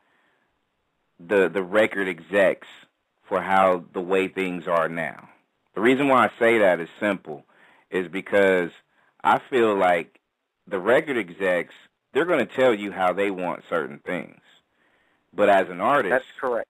the 1.19 1.49
the 1.49 1.63
record 1.63 2.07
execs 2.07 2.67
for 3.23 3.41
how 3.41 3.85
the 3.93 4.01
way 4.01 4.27
things 4.27 4.67
are 4.67 4.89
now? 4.89 5.29
The 5.73 5.81
reason 5.81 6.09
why 6.09 6.25
I 6.25 6.31
say 6.37 6.59
that 6.59 6.79
is 6.79 6.89
simple, 6.99 7.45
is 7.89 8.07
because 8.07 8.71
I 9.23 9.39
feel 9.49 9.75
like 9.75 10.19
the 10.67 10.79
record 10.79 11.17
execs 11.17 11.73
they're 12.13 12.25
going 12.25 12.45
to 12.45 12.55
tell 12.55 12.73
you 12.73 12.91
how 12.91 13.13
they 13.13 13.31
want 13.31 13.63
certain 13.69 13.99
things, 13.99 14.41
but 15.33 15.47
as 15.47 15.69
an 15.69 15.79
artist, 15.79 16.11
that's 16.11 16.25
correct. 16.39 16.67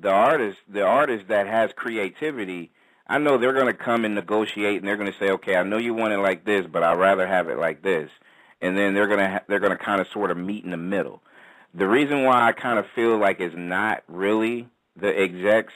The 0.00 0.10
artist, 0.10 0.58
the 0.68 0.82
artist 0.82 1.28
that 1.28 1.46
has 1.46 1.72
creativity, 1.74 2.70
I 3.06 3.18
know 3.18 3.36
they're 3.36 3.52
going 3.52 3.66
to 3.66 3.74
come 3.74 4.04
and 4.04 4.14
negotiate, 4.14 4.78
and 4.78 4.88
they're 4.88 4.96
going 4.96 5.12
to 5.12 5.18
say, 5.18 5.30
"Okay, 5.32 5.56
I 5.56 5.62
know 5.62 5.76
you 5.76 5.92
want 5.94 6.12
it 6.12 6.18
like 6.18 6.44
this, 6.44 6.66
but 6.66 6.82
I'd 6.82 6.98
rather 6.98 7.26
have 7.26 7.48
it 7.48 7.58
like 7.58 7.82
this." 7.82 8.10
And 8.62 8.76
then 8.76 8.94
they're 8.94 9.08
going 9.08 9.20
to 9.20 9.28
ha- 9.28 9.44
they're 9.48 9.60
going 9.60 9.76
to 9.76 9.84
kind 9.84 10.00
of 10.00 10.08
sort 10.08 10.30
of 10.30 10.36
meet 10.36 10.64
in 10.64 10.70
the 10.70 10.76
middle. 10.76 11.22
The 11.74 11.88
reason 11.88 12.24
why 12.24 12.48
I 12.48 12.52
kind 12.52 12.78
of 12.78 12.86
feel 12.94 13.18
like 13.18 13.40
it's 13.40 13.54
not 13.56 14.02
really 14.08 14.68
the 14.96 15.08
execs, 15.08 15.74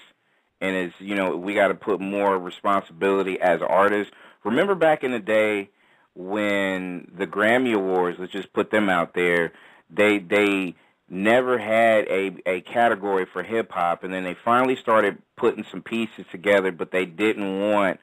and 0.60 0.74
it's 0.74 0.94
you 1.00 1.14
know 1.16 1.36
we 1.36 1.54
got 1.54 1.68
to 1.68 1.74
put 1.74 2.00
more 2.00 2.38
responsibility 2.38 3.40
as 3.40 3.60
artists. 3.60 4.12
Remember 4.44 4.74
back 4.74 5.04
in 5.04 5.12
the 5.12 5.18
day 5.18 5.70
when 6.14 7.10
the 7.16 7.26
Grammy 7.26 7.74
Awards, 7.74 8.18
let's 8.18 8.32
just 8.32 8.52
put 8.52 8.70
them 8.70 8.88
out 8.88 9.14
there, 9.14 9.52
they 9.90 10.18
they 10.18 10.76
never 11.08 11.58
had 11.58 12.06
a 12.08 12.36
a 12.46 12.60
category 12.62 13.26
for 13.26 13.42
hip 13.42 13.70
hop, 13.72 14.04
and 14.04 14.12
then 14.12 14.24
they 14.24 14.34
finally 14.44 14.76
started 14.76 15.18
putting 15.36 15.64
some 15.70 15.82
pieces 15.82 16.24
together, 16.30 16.72
but 16.72 16.90
they 16.90 17.04
didn't 17.06 17.60
want 17.60 18.00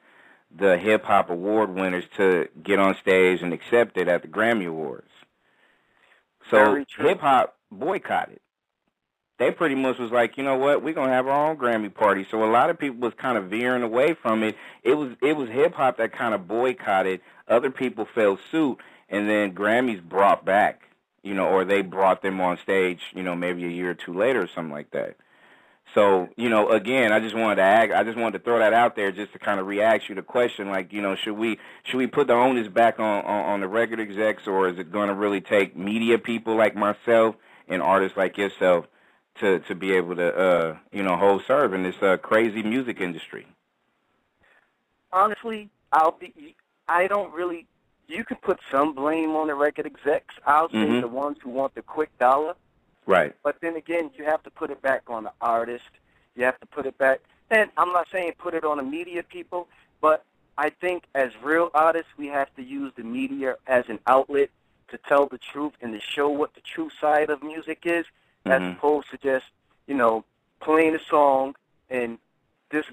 the 0.54 0.78
hip 0.78 1.04
hop 1.04 1.30
award 1.30 1.74
winners 1.74 2.04
to 2.16 2.48
get 2.62 2.78
on 2.78 2.96
stage 2.96 3.42
and 3.42 3.52
accept 3.52 3.96
it 3.96 4.08
at 4.08 4.22
the 4.22 4.28
Grammy 4.28 4.68
Awards. 4.68 5.08
So 6.50 6.84
hip 6.98 7.20
hop 7.20 7.56
boycotted. 7.70 8.40
They 9.38 9.50
pretty 9.50 9.74
much 9.74 9.98
was 9.98 10.12
like, 10.12 10.36
you 10.36 10.44
know 10.44 10.56
what, 10.56 10.82
we're 10.82 10.94
gonna 10.94 11.12
have 11.12 11.26
our 11.26 11.50
own 11.50 11.56
Grammy 11.56 11.92
party. 11.92 12.26
So 12.30 12.44
a 12.44 12.50
lot 12.50 12.70
of 12.70 12.78
people 12.78 13.00
was 13.00 13.14
kind 13.14 13.38
of 13.38 13.46
veering 13.46 13.82
away 13.82 14.14
from 14.14 14.42
it. 14.42 14.56
It 14.82 14.94
was 14.94 15.16
it 15.22 15.36
was 15.36 15.48
hip 15.48 15.74
hop 15.74 15.96
that 15.96 16.12
kind 16.12 16.34
of 16.34 16.46
boycotted. 16.46 17.20
Other 17.48 17.70
people 17.70 18.06
fell 18.14 18.38
suit, 18.50 18.78
and 19.08 19.28
then 19.28 19.54
Grammys 19.54 20.02
brought 20.02 20.44
back 20.44 20.82
you 21.22 21.34
know, 21.34 21.46
or 21.46 21.64
they 21.64 21.82
brought 21.82 22.22
them 22.22 22.40
on 22.40 22.58
stage, 22.58 23.00
you 23.14 23.22
know, 23.22 23.34
maybe 23.34 23.64
a 23.64 23.68
year 23.68 23.90
or 23.90 23.94
two 23.94 24.12
later 24.12 24.42
or 24.42 24.48
something 24.48 24.72
like 24.72 24.90
that. 24.90 25.16
So, 25.94 26.28
you 26.36 26.48
know, 26.48 26.70
again, 26.70 27.12
I 27.12 27.20
just 27.20 27.34
wanted 27.34 27.56
to 27.56 27.62
act, 27.62 27.92
I 27.92 28.02
just 28.02 28.16
wanted 28.16 28.38
to 28.38 28.44
throw 28.44 28.58
that 28.58 28.72
out 28.72 28.96
there 28.96 29.12
just 29.12 29.32
to 29.34 29.38
kind 29.38 29.60
of 29.60 29.66
react 29.66 30.08
you 30.08 30.14
the 30.14 30.22
question, 30.22 30.70
like, 30.70 30.92
you 30.92 31.02
know, 31.02 31.16
should 31.16 31.34
we 31.34 31.58
should 31.82 31.98
we 31.98 32.06
put 32.06 32.28
the 32.28 32.32
onus 32.32 32.68
back 32.68 32.98
on 32.98 33.24
on, 33.24 33.44
on 33.44 33.60
the 33.60 33.68
record 33.68 34.00
execs, 34.00 34.46
or 34.46 34.68
is 34.68 34.78
it 34.78 34.90
going 34.90 35.08
to 35.08 35.14
really 35.14 35.40
take 35.40 35.76
media 35.76 36.18
people 36.18 36.56
like 36.56 36.74
myself 36.74 37.36
and 37.68 37.82
artists 37.82 38.16
like 38.16 38.38
yourself 38.38 38.86
to 39.40 39.58
to 39.60 39.74
be 39.74 39.92
able 39.92 40.16
to, 40.16 40.34
uh, 40.34 40.76
you 40.92 41.02
know, 41.02 41.16
hold 41.16 41.42
serve 41.46 41.74
in 41.74 41.82
this 41.82 41.96
uh, 42.00 42.16
crazy 42.16 42.62
music 42.62 43.00
industry? 43.00 43.46
Honestly, 45.12 45.68
I'll 45.92 46.12
be. 46.12 46.56
I 46.88 47.06
don't 47.06 47.32
really 47.34 47.66
you 48.12 48.24
can 48.24 48.36
put 48.36 48.60
some 48.70 48.92
blame 48.92 49.30
on 49.30 49.46
the 49.46 49.54
record 49.54 49.86
execs. 49.86 50.34
I'll 50.46 50.68
say 50.68 50.76
Mhm. 50.76 51.00
the 51.00 51.08
ones 51.08 51.38
who 51.42 51.50
want 51.50 51.74
the 51.74 51.82
quick 51.82 52.16
dollar. 52.18 52.54
Right. 53.06 53.34
But 53.42 53.60
then 53.60 53.76
again, 53.76 54.10
you 54.14 54.24
have 54.24 54.42
to 54.44 54.50
put 54.50 54.70
it 54.70 54.80
back 54.82 55.08
on 55.08 55.24
the 55.24 55.32
artist. 55.40 55.90
You 56.34 56.44
have 56.44 56.60
to 56.60 56.66
put 56.66 56.86
it 56.86 56.96
back. 56.98 57.20
And 57.50 57.70
I'm 57.76 57.92
not 57.92 58.08
saying 58.10 58.34
put 58.38 58.54
it 58.54 58.64
on 58.64 58.76
the 58.76 58.82
media 58.82 59.22
people, 59.22 59.68
but 60.00 60.24
I 60.58 60.70
think 60.70 61.04
as 61.14 61.30
real 61.42 61.70
artists, 61.74 62.12
we 62.16 62.26
have 62.28 62.54
to 62.56 62.62
use 62.62 62.92
the 62.94 63.02
media 63.02 63.56
as 63.66 63.88
an 63.88 63.98
outlet 64.06 64.50
to 64.88 64.98
tell 64.98 65.26
the 65.26 65.38
truth 65.38 65.72
and 65.80 65.92
to 65.94 66.00
show 66.00 66.28
what 66.28 66.54
the 66.54 66.60
true 66.60 66.90
side 67.00 67.30
of 67.30 67.42
music 67.42 67.86
is, 67.86 68.04
as 68.44 68.60
Mhm. 68.60 68.76
opposed 68.76 69.10
to 69.10 69.18
just, 69.18 69.46
you 69.86 69.94
know, 69.94 70.24
playing 70.60 70.94
a 70.94 71.00
song 71.00 71.56
and 71.88 72.18
this 72.70 72.86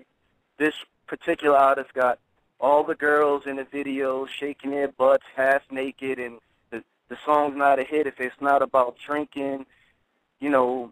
this 0.58 0.76
particular 1.08 1.58
artist 1.58 1.94
got 1.94 2.20
all 2.60 2.84
the 2.84 2.96
girls 2.96 3.44
in 3.46 3.56
the 3.56 3.64
video 3.64 4.26
shaking 4.26 4.72
their 4.72 4.90
butts 4.90 5.26
half 5.36 5.62
naked 5.72 6.20
and 6.20 6.40
the 6.72 6.84
the 7.08 7.18
song's 7.26 7.56
not 7.56 7.80
a 7.80 7.84
hit 7.84 8.06
if 8.08 8.20
it's 8.20 8.40
not 8.42 8.62
about 8.62 8.98
drinking 9.06 9.66
you 10.40 10.50
know 10.50 10.92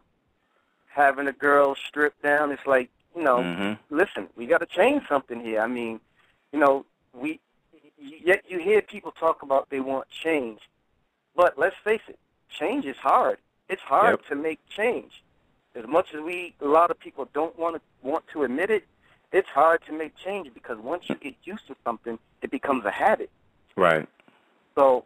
having 0.88 1.27
a 1.27 1.34
girl 1.34 1.75
stripped 1.88 2.21
down. 2.23 2.51
It's 2.51 2.65
like 2.65 2.89
you 3.15 3.23
know 3.23 3.38
Mhm. 3.43 3.77
listen 3.89 4.30
we 4.36 4.45
got 4.45 4.60
to 4.60 4.65
change 4.65 5.08
something 5.08 5.39
here. 5.39 5.62
I 5.62 5.67
mean 5.67 5.99
you 6.51 6.60
know 6.60 6.86
we 7.13 7.39
yet 7.97 8.43
you 8.49 8.60
hear 8.60 8.82
people 8.82 9.12
talk 9.12 9.41
about 9.43 9.69
they 9.69 9.80
want 9.80 10.08
change. 10.10 10.62
But 11.36 11.58
let's 11.58 11.75
face 11.84 12.01
it 12.08 12.17
change 12.49 12.86
is 12.86 12.97
hard. 12.97 13.38
It's 13.69 13.82
hard 13.82 14.12
Yep. 14.19 14.25
to 14.30 14.36
make 14.36 14.60
change. 14.69 15.23
As 15.75 15.86
much 15.86 16.13
as 16.13 16.21
we 16.21 16.56
a 16.62 16.65
lot 16.67 16.89
of 16.91 16.97
people 16.99 17.25
don't 17.34 17.58
want 17.60 17.75
to 17.75 17.82
want 18.01 18.25
to 18.30 18.43
admit 18.43 18.69
it 18.71 18.86
it's 19.32 19.50
hard 19.50 19.82
to 19.88 19.94
make 19.94 20.16
change 20.16 20.54
because 20.54 20.78
once 20.78 21.10
you 21.10 21.16
get 21.16 21.36
used 21.44 21.68
to 21.68 21.76
something, 21.84 22.18
it 22.42 22.52
becomes 22.52 22.86
a 22.86 22.92
habit. 22.92 23.30
Right. 23.76 24.08
So, 24.76 25.06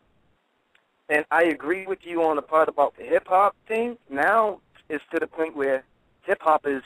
and 1.10 1.26
I 1.32 1.44
agree 1.44 1.86
with 1.88 2.00
you 2.06 2.24
on 2.24 2.36
the 2.36 2.42
part 2.42 2.70
about 2.70 2.96
the 2.98 3.04
hip 3.04 3.28
hop 3.28 3.56
thing. 3.68 3.98
Now 4.10 4.60
it's 4.90 5.04
to 5.14 5.20
the 5.20 5.28
point 5.28 5.56
where 5.56 5.84
hip 6.24 6.42
hop 6.42 6.68
is 6.68 6.84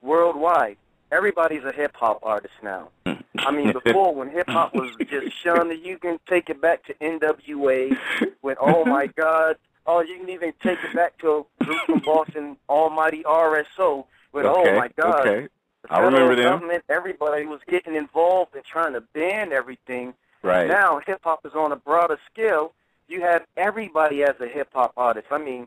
worldwide. 0.00 0.76
Everybody's 1.10 1.64
a 1.64 1.72
hip 1.72 1.94
hop 1.94 2.20
artist 2.22 2.54
now. 2.62 2.88
I 3.06 3.50
mean, 3.50 3.72
before 3.84 4.14
when 4.14 4.30
hip 4.30 4.48
hop 4.48 4.74
was 4.74 4.94
just 5.08 5.36
shunned, 5.42 5.72
you 5.84 5.98
can 5.98 6.18
take 6.28 6.50
it 6.50 6.60
back 6.60 6.84
to 6.86 6.94
NWA. 6.94 7.96
When 8.40 8.56
oh 8.60 8.84
my 8.84 9.06
God, 9.06 9.56
oh 9.86 10.00
you 10.00 10.18
can 10.18 10.30
even 10.30 10.52
take 10.62 10.78
it 10.82 10.94
back 10.94 11.18
to 11.18 11.46
a 11.60 11.64
group 11.64 11.78
from 11.86 11.98
Boston, 12.00 12.56
Almighty 12.68 13.22
RSO. 13.22 14.06
With 14.32 14.46
oh 14.46 14.62
okay. 14.62 14.70
oh 14.70 14.78
my 14.78 14.88
God, 14.96 15.26
Okay. 15.26 15.48
The 15.82 15.92
I 15.92 16.00
remember 16.00 16.34
them. 16.36 16.44
government, 16.52 16.84
everybody 16.88 17.44
was 17.46 17.60
getting 17.68 17.94
involved 17.94 18.54
and 18.54 18.64
trying 18.64 18.92
to 18.94 19.00
ban 19.00 19.52
everything. 19.52 20.14
Right. 20.42 20.66
Now 20.68 21.00
hip 21.06 21.20
hop 21.24 21.44
is 21.46 21.52
on 21.54 21.72
a 21.72 21.76
broader 21.76 22.18
scale. 22.32 22.72
You 23.08 23.20
have 23.22 23.44
everybody 23.56 24.22
as 24.24 24.34
a 24.40 24.46
hip 24.48 24.70
hop 24.72 24.92
artist. 24.96 25.26
I 25.30 25.38
mean, 25.38 25.66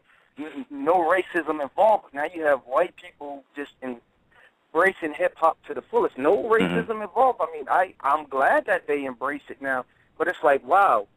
no 0.69 0.95
racism 1.09 1.61
involved. 1.61 2.13
Now 2.13 2.25
you 2.33 2.43
have 2.43 2.59
white 2.61 2.93
people 2.97 3.43
just 3.55 3.71
embracing 4.73 5.13
hip 5.13 5.33
hop 5.37 5.57
to 5.67 5.73
the 5.73 5.81
fullest. 5.81 6.17
No 6.17 6.35
Mm-hmm. 6.43 6.63
racism 6.91 7.01
involved. 7.01 7.39
I 7.41 7.47
mean, 7.53 7.65
I 7.69 7.93
I'm 8.01 8.25
glad 8.25 8.65
that 8.65 8.87
they 8.87 9.05
embrace 9.05 9.43
it 9.49 9.61
now. 9.61 9.85
But 10.17 10.27
it's 10.27 10.43
like, 10.43 10.65
wow, 10.65 11.07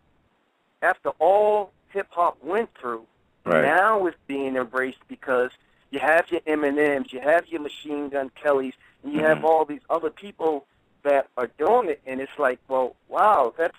after 0.83 1.11
all 1.19 1.73
hip 1.91 2.09
hop 2.11 2.43
went 2.43 2.71
through, 2.81 3.05
Right. 3.45 3.63
now 3.63 4.07
it's 4.07 4.17
being 4.27 4.57
embraced 4.57 4.99
because 5.09 5.51
you 5.91 6.01
have 6.01 6.31
your 6.31 6.41
Eminems, 6.43 7.13
you 7.13 7.21
have 7.21 7.47
your 7.49 7.61
Machine 7.63 8.09
Gun 8.11 8.31
Kellys, 8.35 8.75
and 9.03 9.13
you 9.13 9.21
have 9.21 9.45
all 9.45 9.65
these 9.65 9.81
other 9.91 10.11
people 10.11 10.67
that 11.03 11.29
are 11.37 11.49
doing 11.59 11.89
it, 11.89 12.01
and 12.07 12.21
it's 12.21 12.39
like, 12.39 12.59
well, 12.69 12.97
wow, 13.09 13.55
that's 13.57 13.77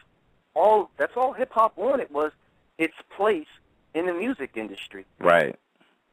all. 0.55 0.89
That's 0.97 1.15
all 1.15 1.33
hip 1.33 1.51
hop 1.51 1.77
wanted 1.77 2.09
was 2.11 2.31
its 2.77 2.95
place 3.15 3.47
in 3.93 4.05
the 4.05 4.13
music 4.13 4.51
industry. 4.55 5.05
Right. 5.19 5.55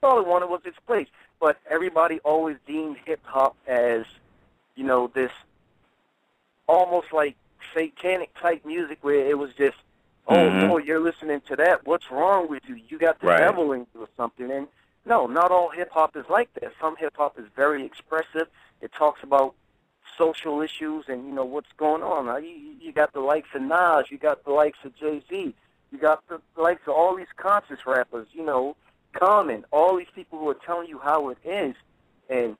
All 0.03 0.19
it 0.21 0.27
wanted 0.27 0.47
was 0.49 0.61
its 0.65 0.79
place. 0.87 1.09
But 1.41 1.59
everybody 1.69 2.19
always 2.21 2.57
deemed 2.67 2.97
hip 3.05 3.21
hop 3.25 3.57
as, 3.67 4.05
you 4.75 4.85
know, 4.85 5.11
this 5.15 5.31
almost 6.67 7.13
like 7.13 7.37
satanic 7.75 8.35
type 8.41 8.65
music 8.65 8.99
where 9.03 9.27
it 9.27 9.39
was 9.39 9.53
just, 9.55 9.77
oh, 10.29 10.35
Mhm. 10.35 10.71
oh, 10.71 10.79
you're 10.79 11.01
listening 11.01 11.41
to 11.43 11.57
that. 11.57 11.87
What's 11.87 12.11
wrong 12.11 12.49
with 12.49 12.69
you? 12.69 12.77
You 12.89 12.99
got 12.99 13.21
the 13.21 13.29
Right. 13.29 13.39
devil 13.39 13.73
in 13.73 13.87
you 13.95 14.03
or 14.03 14.09
something. 14.17 14.51
And 14.51 14.69
no, 15.05 15.27
not 15.27 15.51
all 15.51 15.69
hip 15.69 15.91
hop 15.91 16.17
is 16.17 16.29
like 16.29 16.53
that. 16.55 16.73
Some 16.81 16.97
hip 16.97 17.17
hop 17.17 17.39
is 17.39 17.47
very 17.55 17.85
expressive. 17.85 18.49
It 18.81 18.93
talks 18.93 19.23
about 19.23 19.55
social 20.17 20.61
issues 20.63 21.05
and 21.09 21.27
you 21.27 21.33
know 21.33 21.45
what's 21.45 21.73
going 21.77 22.03
on. 22.03 22.27
Now, 22.27 22.37
you, 22.37 22.55
you 22.81 22.93
got 22.93 23.13
the 23.13 23.21
likes 23.21 23.49
of 23.55 23.63
Nas, 23.63 24.11
you 24.11 24.19
got 24.19 24.45
the 24.45 24.53
likes 24.53 24.79
of 24.85 24.95
Jay 24.97 25.23
Z, 25.29 25.55
you 25.93 25.99
got 25.99 26.27
the 26.29 26.41
likes 26.57 26.83
of 26.87 26.95
all 26.95 27.17
these 27.17 27.27
conscious 27.37 27.87
rappers. 27.87 28.27
You 28.33 28.45
know, 28.45 28.77
Common, 29.13 29.65
all 29.71 29.97
these 29.97 30.11
people 30.15 30.39
who 30.39 30.49
are 30.51 30.55
telling 30.55 30.89
you 30.89 30.99
how 30.99 31.31
it 31.31 31.39
is. 31.45 31.75
And 32.29 32.57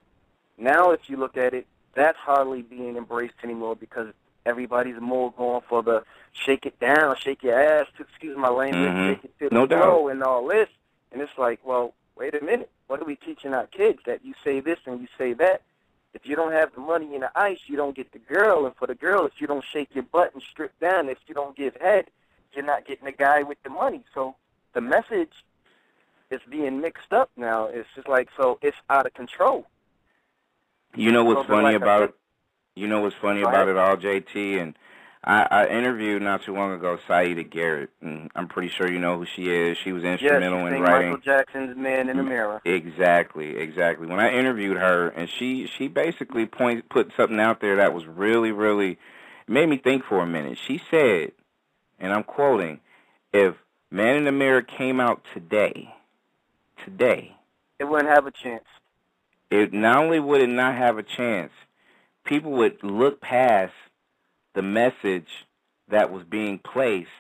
now, 0.57 0.91
if 0.91 1.11
you 1.11 1.19
look 1.19 1.37
at 1.37 1.53
it, 1.53 1.67
that's 1.95 2.19
hardly 2.19 2.63
being 2.63 2.97
embraced 2.97 3.35
anymore 3.45 3.77
because 3.77 4.09
everybody's 4.47 5.01
more 5.01 5.33
going 5.33 5.61
for 5.69 5.83
the 5.83 6.03
shake 6.33 6.65
it 6.65 6.79
down, 6.81 7.17
shake 7.17 7.43
your 7.43 7.61
ass, 7.61 7.87
to, 7.97 8.05
excuse 8.05 8.37
my 8.39 8.49
language, 8.49 8.91
Mhm. 8.91 9.09
shake 9.09 9.25
it 9.25 9.39
to 9.51 9.55
No 9.55 9.67
flow 9.67 10.09
and 10.09 10.23
all 10.23 10.47
this. 10.47 10.69
And 11.13 11.21
it's 11.21 11.37
like, 11.37 11.61
well, 11.65 11.95
wait 12.17 12.35
a 12.35 12.43
minute. 12.45 12.71
What 12.87 13.01
are 13.01 13.05
we 13.05 13.17
teaching 13.17 13.53
our 13.53 13.67
kids? 13.67 14.01
That 14.07 14.25
you 14.25 14.35
say 14.45 14.61
this 14.61 14.79
and 14.87 15.01
you 15.01 15.09
say 15.19 15.33
that. 15.35 15.63
If 16.15 16.27
you 16.27 16.35
don't 16.35 16.53
have 16.53 16.75
the 16.75 16.81
money 16.81 17.15
in 17.15 17.21
the 17.21 17.31
ice, 17.39 17.61
you 17.67 17.77
don't 17.77 17.95
get 17.95 18.13
the 18.13 18.19
girl. 18.19 18.65
And 18.67 18.75
for 18.77 18.87
the 18.87 18.95
girl, 18.95 19.27
if 19.27 19.41
you 19.41 19.47
don't 19.47 19.65
shake 19.65 19.95
your 19.95 20.05
butt 20.05 20.33
and 20.33 20.43
strip 20.43 20.79
down, 20.81 21.09
if 21.09 21.19
you 21.27 21.35
don't 21.35 21.57
give 21.57 21.77
head, 21.77 22.07
you're 22.53 22.65
not 22.65 22.87
getting 22.87 23.05
the 23.05 23.13
guy 23.13 23.43
with 23.43 23.63
the 23.63 23.71
money. 23.71 24.03
So 24.15 24.35
the 24.73 24.81
message 24.81 25.33
is 26.31 26.41
being 26.49 26.81
mixed 26.81 27.13
up 27.13 27.31
now. 27.37 27.67
It's 27.67 27.89
just 27.95 28.09
like, 28.09 28.29
so 28.37 28.59
it's 28.63 28.77
out 28.89 29.07
of 29.07 29.15
control. 29.15 29.67
You 30.95 31.13
know 31.13 31.25
what's 31.25 31.43
So, 31.43 31.49
funny 31.49 31.65
like 31.65 31.77
about 31.77 32.03
it? 32.05 32.15
You 32.75 32.87
know 32.87 33.01
what's 33.01 33.17
funny 33.17 33.43
about 33.43 33.69
it 33.69 33.77
all, 33.77 33.97
JT, 33.97 34.61
and 34.61 34.77
I, 35.27 35.47
I 35.51 35.67
interviewed 35.67 36.23
not 36.23 36.45
too 36.45 36.55
long 36.55 36.73
ago 36.73 36.99
Siedah 37.09 37.51
Garrett, 37.51 37.91
and 38.01 38.31
I'm 38.37 38.47
pretty 38.47 38.69
sure 38.69 38.91
you 38.91 39.01
know 39.01 39.19
who 39.19 39.27
she 39.27 39.51
is. 39.51 39.77
She 39.77 39.91
was 39.93 40.05
instrumental 40.05 40.61
yes, 40.61 40.75
in 40.75 40.83
writing 40.83 41.11
Michael 41.11 41.25
Jackson's 41.25 41.77
"Man 41.77 42.09
in 42.09 42.17
the 42.17 42.23
mm, 42.23 42.29
Mirror." 42.29 42.63
Exactly, 42.65 43.57
exactly. 43.57 44.07
When 44.07 44.21
I 44.21 44.33
interviewed 44.33 44.77
her, 44.77 45.09
and 45.09 45.29
she 45.29 45.67
she 45.67 45.89
basically 45.89 46.47
point 46.47 46.89
put 46.89 47.11
something 47.17 47.41
out 47.41 47.61
there 47.61 47.77
that 47.77 47.93
was 47.93 48.07
really 48.07 48.53
really 48.53 48.99
made 49.49 49.69
me 49.69 49.79
think 49.79 50.05
for 50.05 50.21
a 50.21 50.27
minute. 50.27 50.59
She 50.65 50.81
said, 50.91 51.33
and 51.99 52.13
I'm 52.13 52.23
quoting, 52.23 52.79
"If 53.33 53.57
Man 53.91 54.15
in 54.15 54.25
the 54.25 54.33
Mirror 54.33 54.63
came 54.63 55.01
out 55.01 55.23
today, 55.35 55.93
today, 56.85 57.37
it 57.81 57.85
wouldn't 57.85 58.11
have 58.11 58.27
a 58.27 58.33
chance. 58.33 58.65
It 59.51 59.73
not 59.73 59.97
only 59.97 60.21
would 60.21 60.41
it 60.41 60.49
not 60.49 60.77
have 60.77 60.99
a 60.99 61.03
chance, 61.03 61.53
people 62.25 62.53
would 62.53 62.85
look 62.85 63.21
past 63.21 63.73
the 64.57 64.63
message 64.63 65.47
that 65.87 66.11
was 66.11 66.25
being 66.25 66.59
placed 66.59 67.11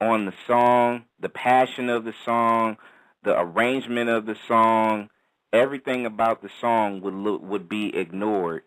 on 0.00 0.26
the 0.26 0.34
song, 0.44 1.04
the 1.20 1.28
passion 1.28 1.88
of 1.88 2.04
the 2.04 2.12
song, 2.24 2.76
the 3.22 3.40
arrangement 3.40 4.10
of 4.10 4.26
the 4.26 4.36
song, 4.48 5.08
everything 5.52 6.04
about 6.04 6.42
the 6.42 6.50
song 6.60 7.00
would 7.00 7.14
look, 7.14 7.40
would 7.42 7.68
be 7.68 7.96
ignored 7.96 8.64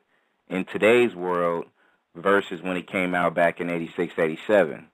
in 0.48 0.64
today's 0.64 1.14
world 1.14 1.66
versus 2.16 2.62
when 2.62 2.78
it 2.78 2.88
came 2.88 3.14
out 3.14 3.36
back 3.36 3.60
in 3.60 3.70
86, 3.70 4.18
87. 4.18 4.88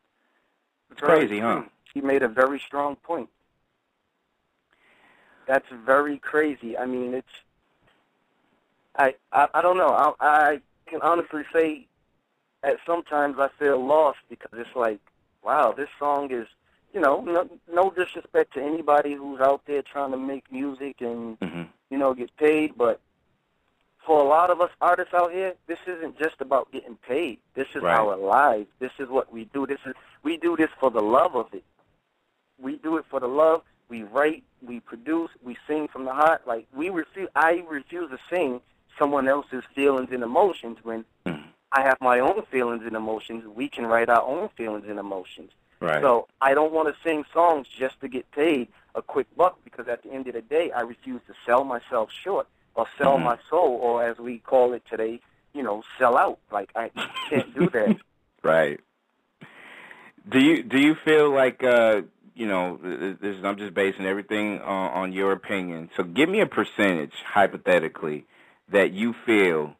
It's 0.91 0.99
crazy, 0.99 1.39
huh? 1.39 1.63
He 1.93 2.01
made 2.01 2.23
a 2.23 2.27
very 2.27 2.59
strong 2.59 2.95
point. 2.95 3.29
That's 5.47 5.67
very 5.85 6.17
crazy. 6.17 6.75
I 6.75 6.87
mean, 6.87 7.13
it's 7.13 7.27
I 8.95 9.13
I, 9.31 9.47
I 9.53 9.61
don't 9.61 9.77
know. 9.77 9.89
I, 9.89 10.13
I 10.19 10.61
can 10.87 11.01
honestly 11.01 11.43
say 11.53 11.87
at 12.63 12.77
sometimes 12.85 13.37
I 13.39 13.49
feel 13.59 13.83
lost 13.83 14.19
because 14.29 14.51
it's 14.53 14.75
like, 14.75 14.99
wow, 15.43 15.73
this 15.75 15.89
song 15.99 16.31
is, 16.31 16.47
you 16.93 16.99
know, 16.99 17.21
no, 17.21 17.49
no 17.71 17.91
disrespect 17.91 18.53
to 18.53 18.63
anybody 18.63 19.13
who's 19.13 19.39
out 19.39 19.61
there 19.65 19.81
trying 19.81 20.11
to 20.11 20.17
make 20.17 20.51
music 20.51 21.01
and 21.01 21.39
mm-hmm. 21.39 21.63
you 21.89 21.97
know 21.97 22.13
get 22.13 22.35
paid, 22.37 22.77
but 22.77 22.99
for 24.07 24.21
a 24.21 24.27
lot 24.27 24.49
of 24.49 24.61
us 24.61 24.71
artists 24.79 25.13
out 25.13 25.33
here, 25.33 25.53
this 25.67 25.79
isn't 25.85 26.17
just 26.17 26.39
about 26.39 26.71
getting 26.71 26.95
paid. 26.95 27.39
This 27.55 27.67
is 27.75 27.83
right. 27.83 27.99
our 27.99 28.15
lives. 28.15 28.69
This 28.79 28.93
is 28.99 29.09
what 29.09 29.31
we 29.31 29.45
do. 29.45 29.67
This 29.67 29.79
is 29.85 29.93
we 30.23 30.37
do 30.37 30.55
this 30.55 30.69
for 30.79 30.89
the 30.89 31.01
love 31.01 31.35
of 31.35 31.53
it. 31.53 31.63
We 32.57 32.77
do 32.77 32.97
it 32.97 33.05
for 33.09 33.19
the 33.19 33.27
love. 33.27 33.63
We 33.89 34.03
write, 34.03 34.43
we 34.65 34.79
produce, 34.79 35.29
we 35.43 35.57
sing 35.67 35.87
from 35.89 36.05
the 36.05 36.13
heart. 36.13 36.47
Like 36.47 36.67
we 36.73 36.89
refuse. 36.89 37.29
I 37.35 37.65
refuse 37.69 38.09
to 38.09 38.17
sing 38.29 38.61
someone 38.97 39.27
else's 39.27 39.63
feelings 39.75 40.09
and 40.11 40.23
emotions 40.23 40.77
when 40.83 41.05
mm-hmm. 41.25 41.49
I 41.71 41.81
have 41.81 41.97
my 42.01 42.19
own 42.19 42.43
feelings 42.51 42.83
and 42.85 42.95
emotions. 42.95 43.43
We 43.45 43.67
can 43.67 43.85
write 43.85 44.09
our 44.09 44.21
own 44.21 44.49
feelings 44.55 44.85
and 44.87 44.99
emotions. 44.99 45.51
Right. 45.79 46.01
So 46.01 46.27
I 46.41 46.53
don't 46.53 46.73
want 46.73 46.87
to 46.87 46.95
sing 47.03 47.23
songs 47.33 47.67
just 47.67 47.99
to 48.01 48.07
get 48.07 48.29
paid 48.31 48.67
a 48.95 49.01
quick 49.01 49.27
buck 49.35 49.59
because 49.63 49.87
at 49.87 50.03
the 50.03 50.11
end 50.11 50.27
of 50.27 50.33
the 50.33 50.41
day, 50.41 50.71
I 50.71 50.81
refuse 50.81 51.21
to 51.27 51.33
sell 51.45 51.63
myself 51.63 52.09
short 52.23 52.47
or 52.73 52.87
sell 52.97 53.15
mm-hmm. 53.15 53.25
my 53.25 53.37
soul, 53.49 53.79
or 53.81 54.03
as 54.03 54.17
we 54.17 54.39
call 54.39 54.73
it 54.73 54.83
today, 54.89 55.19
you 55.53 55.63
know, 55.63 55.83
sell 55.99 56.17
out. 56.17 56.39
Like 56.51 56.71
I 56.75 56.89
can't 57.29 57.53
do 57.53 57.69
that. 57.69 57.97
right. 58.43 58.79
Do 60.29 60.39
you 60.39 60.63
do 60.63 60.79
you 60.79 60.95
feel 61.05 61.31
like 61.31 61.63
uh, 61.63 62.01
you 62.35 62.47
know? 62.47 62.79
This 62.81 63.35
is, 63.35 63.43
I'm 63.43 63.57
just 63.57 63.73
basing 63.73 64.05
everything 64.05 64.59
on, 64.61 64.91
on 64.91 65.13
your 65.13 65.31
opinion. 65.31 65.89
So 65.95 66.03
give 66.03 66.29
me 66.29 66.39
a 66.41 66.45
percentage, 66.45 67.13
hypothetically, 67.25 68.25
that 68.69 68.91
you 68.93 69.15
feel 69.25 69.75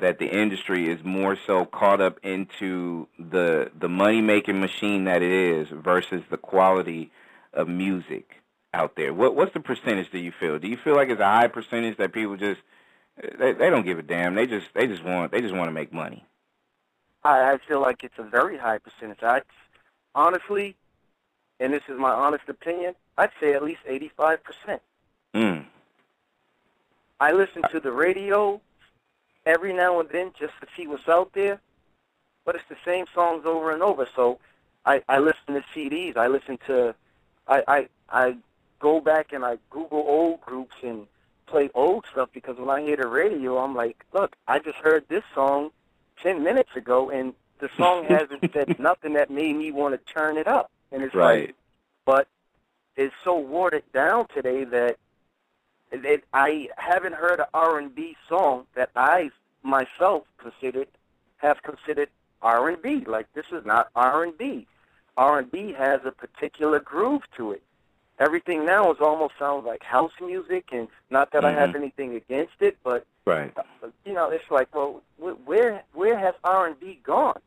that 0.00 0.18
the 0.18 0.26
industry 0.26 0.90
is 0.90 1.02
more 1.04 1.36
so 1.46 1.64
caught 1.64 2.00
up 2.00 2.18
into 2.22 3.08
the 3.18 3.70
the 3.78 3.88
money 3.88 4.20
making 4.20 4.60
machine 4.60 5.04
that 5.04 5.22
it 5.22 5.32
is 5.32 5.68
versus 5.70 6.22
the 6.30 6.36
quality 6.36 7.10
of 7.52 7.68
music 7.68 8.42
out 8.74 8.96
there. 8.96 9.14
What 9.14 9.34
what's 9.34 9.54
the 9.54 9.60
percentage 9.60 10.10
do 10.10 10.18
you 10.18 10.32
feel? 10.38 10.58
Do 10.58 10.68
you 10.68 10.76
feel 10.76 10.94
like 10.94 11.08
it's 11.08 11.20
a 11.20 11.24
high 11.24 11.48
percentage 11.48 11.96
that 11.98 12.12
people 12.12 12.36
just 12.36 12.60
they, 13.38 13.52
they 13.52 13.70
don't 13.70 13.84
give 13.84 13.98
a 13.98 14.02
damn. 14.02 14.34
They 14.34 14.46
just 14.46 14.66
they 14.74 14.86
just 14.86 15.02
want 15.02 15.32
they 15.32 15.40
just 15.40 15.54
want 15.54 15.68
to 15.68 15.72
make 15.72 15.92
money. 15.92 16.24
I, 17.24 17.52
I 17.52 17.58
feel 17.66 17.80
like 17.80 18.04
it's 18.04 18.18
a 18.18 18.22
very 18.22 18.58
high 18.58 18.78
percentage. 18.78 19.22
I 19.22 19.42
honestly, 20.14 20.76
and 21.58 21.72
this 21.72 21.82
is 21.88 21.98
my 21.98 22.10
honest 22.10 22.44
opinion, 22.48 22.94
I'd 23.16 23.30
say 23.40 23.54
at 23.54 23.62
least 23.62 23.80
eighty 23.86 24.10
five 24.16 24.40
percent. 24.44 24.82
Mm. 25.34 25.64
I 27.18 27.32
listen 27.32 27.62
to 27.70 27.80
the 27.80 27.92
radio 27.92 28.60
every 29.46 29.72
now 29.72 30.00
and 30.00 30.08
then 30.10 30.32
just 30.38 30.52
to 30.60 30.66
see 30.76 30.86
what's 30.86 31.08
out 31.08 31.32
there, 31.32 31.60
but 32.44 32.56
it's 32.56 32.68
the 32.68 32.76
same 32.84 33.06
songs 33.14 33.46
over 33.46 33.70
and 33.70 33.82
over. 33.82 34.06
So 34.14 34.38
I, 34.84 35.02
I 35.08 35.18
listen 35.20 35.54
to 35.54 35.64
CDs. 35.74 36.16
I 36.16 36.26
listen 36.26 36.58
to 36.66 36.94
I, 37.48 37.62
I 37.66 37.88
I 38.10 38.36
go 38.80 39.00
back 39.00 39.32
and 39.32 39.44
I 39.44 39.58
Google 39.70 40.04
old 40.06 40.40
groups 40.40 40.74
and 40.82 41.06
play 41.46 41.70
old 41.74 42.04
stuff 42.10 42.28
because 42.34 42.58
when 42.58 42.68
I 42.68 42.82
hear 42.82 42.96
the 42.96 43.06
radio, 43.06 43.58
I'm 43.58 43.74
like, 43.74 44.04
look, 44.12 44.36
I 44.48 44.58
just 44.58 44.78
heard 44.78 45.04
this 45.08 45.24
song 45.34 45.70
ten 46.22 46.42
minutes 46.42 46.74
ago, 46.76 47.10
and 47.10 47.32
the 47.60 47.70
song 47.76 48.04
hasn't 48.08 48.52
said 48.52 48.78
nothing 48.78 49.14
that 49.14 49.30
made 49.30 49.56
me 49.56 49.70
want 49.72 49.94
to 49.94 50.12
turn 50.12 50.36
it 50.36 50.46
up. 50.46 50.70
And 50.92 51.02
it's 51.02 51.14
right. 51.14 51.46
like, 51.46 51.54
but 52.04 52.28
it's 52.96 53.14
so 53.24 53.36
watered 53.36 53.84
down 53.92 54.26
today 54.28 54.64
that 54.64 54.98
it, 55.92 56.24
I 56.32 56.68
haven't 56.76 57.14
heard 57.14 57.40
an 57.40 57.46
R&B 57.54 58.16
song 58.28 58.66
that 58.74 58.90
I 58.96 59.30
myself 59.62 60.24
considered 60.38 60.88
have 61.38 61.62
considered 61.62 62.08
R&B. 62.42 63.04
Like 63.06 63.32
this 63.34 63.46
is 63.52 63.64
not 63.64 63.88
R&B. 63.94 64.66
R&B 65.16 65.72
has 65.72 66.00
a 66.04 66.12
particular 66.12 66.80
groove 66.80 67.22
to 67.36 67.52
it 67.52 67.62
everything 68.18 68.64
now 68.64 68.90
is 68.92 68.98
almost 69.00 69.34
sounds 69.38 69.66
like 69.66 69.82
house 69.82 70.12
music, 70.20 70.68
and 70.72 70.88
not 71.10 71.32
that 71.32 71.42
mm-hmm. 71.42 71.56
I 71.56 71.60
have 71.60 71.74
anything 71.74 72.14
against 72.14 72.54
it, 72.60 72.78
but 72.82 73.06
right, 73.24 73.52
you 74.04 74.12
know, 74.12 74.30
it's 74.30 74.50
like, 74.50 74.74
well, 74.74 75.02
where 75.18 75.82
where 75.92 76.18
has 76.18 76.34
R 76.44 76.66
and 76.66 76.78
B 76.78 77.00
gone? 77.02 77.40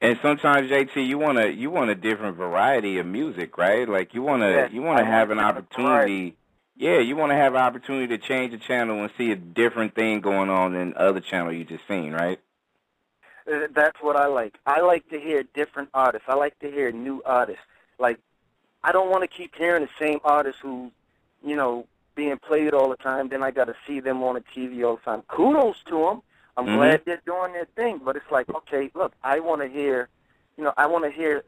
And 0.00 0.18
sometimes, 0.20 0.70
JT, 0.70 1.06
you 1.06 1.18
want 1.18 1.38
to 1.38 1.52
you 1.52 1.70
want 1.70 1.90
a 1.90 1.94
different 1.94 2.36
variety 2.36 2.98
of 2.98 3.06
music, 3.06 3.56
right? 3.56 3.88
Like 3.88 4.14
you 4.14 4.22
want 4.22 4.42
to 4.42 4.50
yes, 4.50 4.72
you 4.72 4.82
want 4.82 4.98
to 4.98 5.04
have 5.04 5.30
an 5.30 5.38
opportunity. 5.38 6.36
Yeah, 6.76 6.98
you 6.98 7.16
want 7.16 7.30
to 7.32 7.36
have 7.36 7.54
an 7.54 7.60
opportunity 7.60 8.06
to 8.08 8.18
change 8.18 8.52
the 8.52 8.58
channel 8.58 9.02
and 9.02 9.10
see 9.16 9.30
a 9.30 9.36
different 9.36 9.94
thing 9.94 10.20
going 10.20 10.50
on 10.50 10.74
than 10.74 10.94
other 10.96 11.20
channel 11.20 11.52
you 11.52 11.64
just 11.64 11.88
seen, 11.88 12.12
right? 12.12 12.38
Uh, 13.50 13.68
that's 13.74 13.96
what 14.02 14.16
I 14.16 14.26
like. 14.26 14.58
I 14.66 14.80
like 14.80 15.08
to 15.08 15.18
hear 15.18 15.42
different 15.54 15.88
artists. 15.94 16.26
I 16.28 16.34
like 16.34 16.58
to 16.58 16.70
hear 16.70 16.92
new 16.92 17.22
artists. 17.24 17.62
Like 17.98 18.18
I 18.84 18.92
don't 18.92 19.10
want 19.10 19.22
to 19.22 19.28
keep 19.28 19.54
hearing 19.56 19.82
the 19.82 20.04
same 20.04 20.20
artists 20.22 20.60
who, 20.60 20.92
you 21.44 21.56
know, 21.56 21.86
being 22.14 22.38
played 22.38 22.74
all 22.74 22.90
the 22.90 22.96
time. 22.96 23.28
Then 23.28 23.42
I 23.42 23.50
got 23.50 23.64
to 23.64 23.74
see 23.86 24.00
them 24.00 24.22
on 24.22 24.34
the 24.34 24.42
TV 24.54 24.86
all 24.86 24.96
the 24.96 25.02
time. 25.02 25.22
Kudos 25.28 25.76
to 25.86 25.98
them. 25.98 26.22
I'm 26.56 26.66
mm-hmm. 26.66 26.76
glad 26.76 27.02
they're 27.04 27.22
doing 27.24 27.52
their 27.52 27.66
thing. 27.76 28.00
But 28.04 28.16
it's 28.16 28.30
like, 28.30 28.48
okay, 28.48 28.90
look, 28.94 29.12
I 29.22 29.40
want 29.40 29.62
to 29.62 29.68
hear, 29.68 30.08
you 30.56 30.64
know, 30.64 30.74
I 30.76 30.86
want 30.86 31.04
to 31.04 31.10
hear 31.10 31.44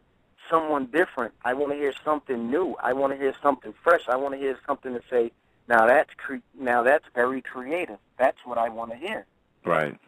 someone 0.51 0.87
different. 0.87 1.35
I 1.45 1.55
want 1.55 1.73
to 1.73 1.79
hear 1.79 1.93
something 2.05 2.51
new. 2.51 2.77
I 2.83 2.93
want 2.93 3.13
to 3.13 3.19
hear 3.19 3.35
something 3.43 3.75
fresh. 3.83 4.09
I 4.09 4.17
want 4.17 4.35
to 4.35 4.39
hear 4.39 4.59
something 4.67 4.95
to 4.95 5.03
say, 5.11 5.33
now 5.69 5.87
that's 5.87 6.11
cre- 6.17 6.37
now 6.59 6.83
that's 6.83 7.05
very 7.15 7.43
creative. 7.43 7.99
That's 8.19 8.39
what 8.45 8.59
I 8.59 8.69
want 8.69 8.91
to 8.93 8.97
hear. 8.97 9.27
Right. 9.65 9.99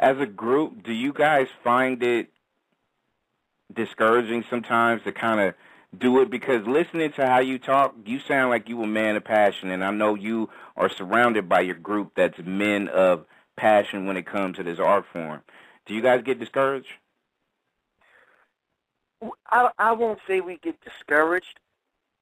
As 0.00 0.18
a 0.18 0.26
group, 0.26 0.82
do 0.82 0.92
you 0.92 1.12
guys 1.12 1.48
find 1.62 2.02
it 2.02 2.28
discouraging 3.72 4.44
sometimes 4.48 5.02
to 5.02 5.12
kind 5.12 5.40
of 5.40 5.54
do 5.98 6.20
it 6.20 6.30
because 6.30 6.66
listening 6.66 7.12
to 7.12 7.26
how 7.26 7.38
you 7.38 7.58
talk, 7.58 7.94
you 8.04 8.18
sound 8.20 8.50
like 8.50 8.68
you 8.68 8.82
a 8.82 8.86
man 8.86 9.16
of 9.16 9.24
passion, 9.24 9.70
and 9.70 9.84
I 9.84 9.90
know 9.90 10.14
you 10.14 10.50
are 10.76 10.88
surrounded 10.88 11.48
by 11.48 11.60
your 11.60 11.76
group 11.76 12.12
that's 12.16 12.38
men 12.44 12.88
of 12.88 13.26
passion 13.56 14.06
when 14.06 14.16
it 14.16 14.26
comes 14.26 14.56
to 14.56 14.62
this 14.62 14.78
art 14.78 15.04
form. 15.12 15.42
Do 15.86 15.94
you 15.94 16.02
guys 16.02 16.22
get 16.24 16.40
discouraged? 16.40 16.88
I, 19.50 19.70
I 19.78 19.92
won't 19.92 20.20
say 20.26 20.40
we 20.40 20.56
get 20.58 20.80
discouraged, 20.82 21.60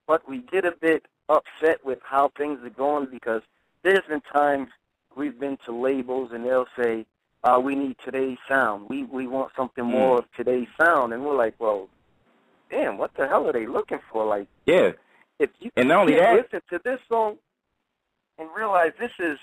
but 0.06 0.28
we 0.28 0.38
get 0.38 0.64
a 0.64 0.72
bit 0.72 1.06
upset 1.28 1.84
with 1.84 1.98
how 2.02 2.30
things 2.36 2.60
are 2.64 2.70
going 2.70 3.06
because 3.06 3.42
there's 3.82 4.04
been 4.08 4.20
times 4.20 4.68
we've 5.16 5.38
been 5.38 5.58
to 5.64 5.72
labels 5.72 6.30
and 6.32 6.44
they'll 6.44 6.68
say, 6.76 7.06
uh, 7.44 7.60
we 7.62 7.74
need 7.74 7.96
today's 8.04 8.38
sound. 8.48 8.88
We 8.88 9.04
we 9.04 9.26
want 9.26 9.52
something 9.56 9.84
more 9.84 10.16
mm. 10.16 10.18
of 10.20 10.32
today's 10.36 10.68
sound, 10.80 11.12
and 11.12 11.24
we're 11.24 11.36
like, 11.36 11.54
well, 11.58 11.88
damn, 12.70 12.98
what 12.98 13.14
the 13.14 13.26
hell 13.26 13.48
are 13.48 13.52
they 13.52 13.66
looking 13.66 13.98
for? 14.10 14.24
Like, 14.24 14.46
yeah, 14.66 14.92
if 15.38 15.50
you 15.60 15.70
and 15.76 15.88
not 15.88 16.02
only 16.02 16.14
that, 16.14 16.34
listen 16.34 16.62
to 16.70 16.80
this 16.84 17.00
song 17.08 17.38
and 18.38 18.48
realize 18.56 18.92
this 18.98 19.12
is 19.18 19.38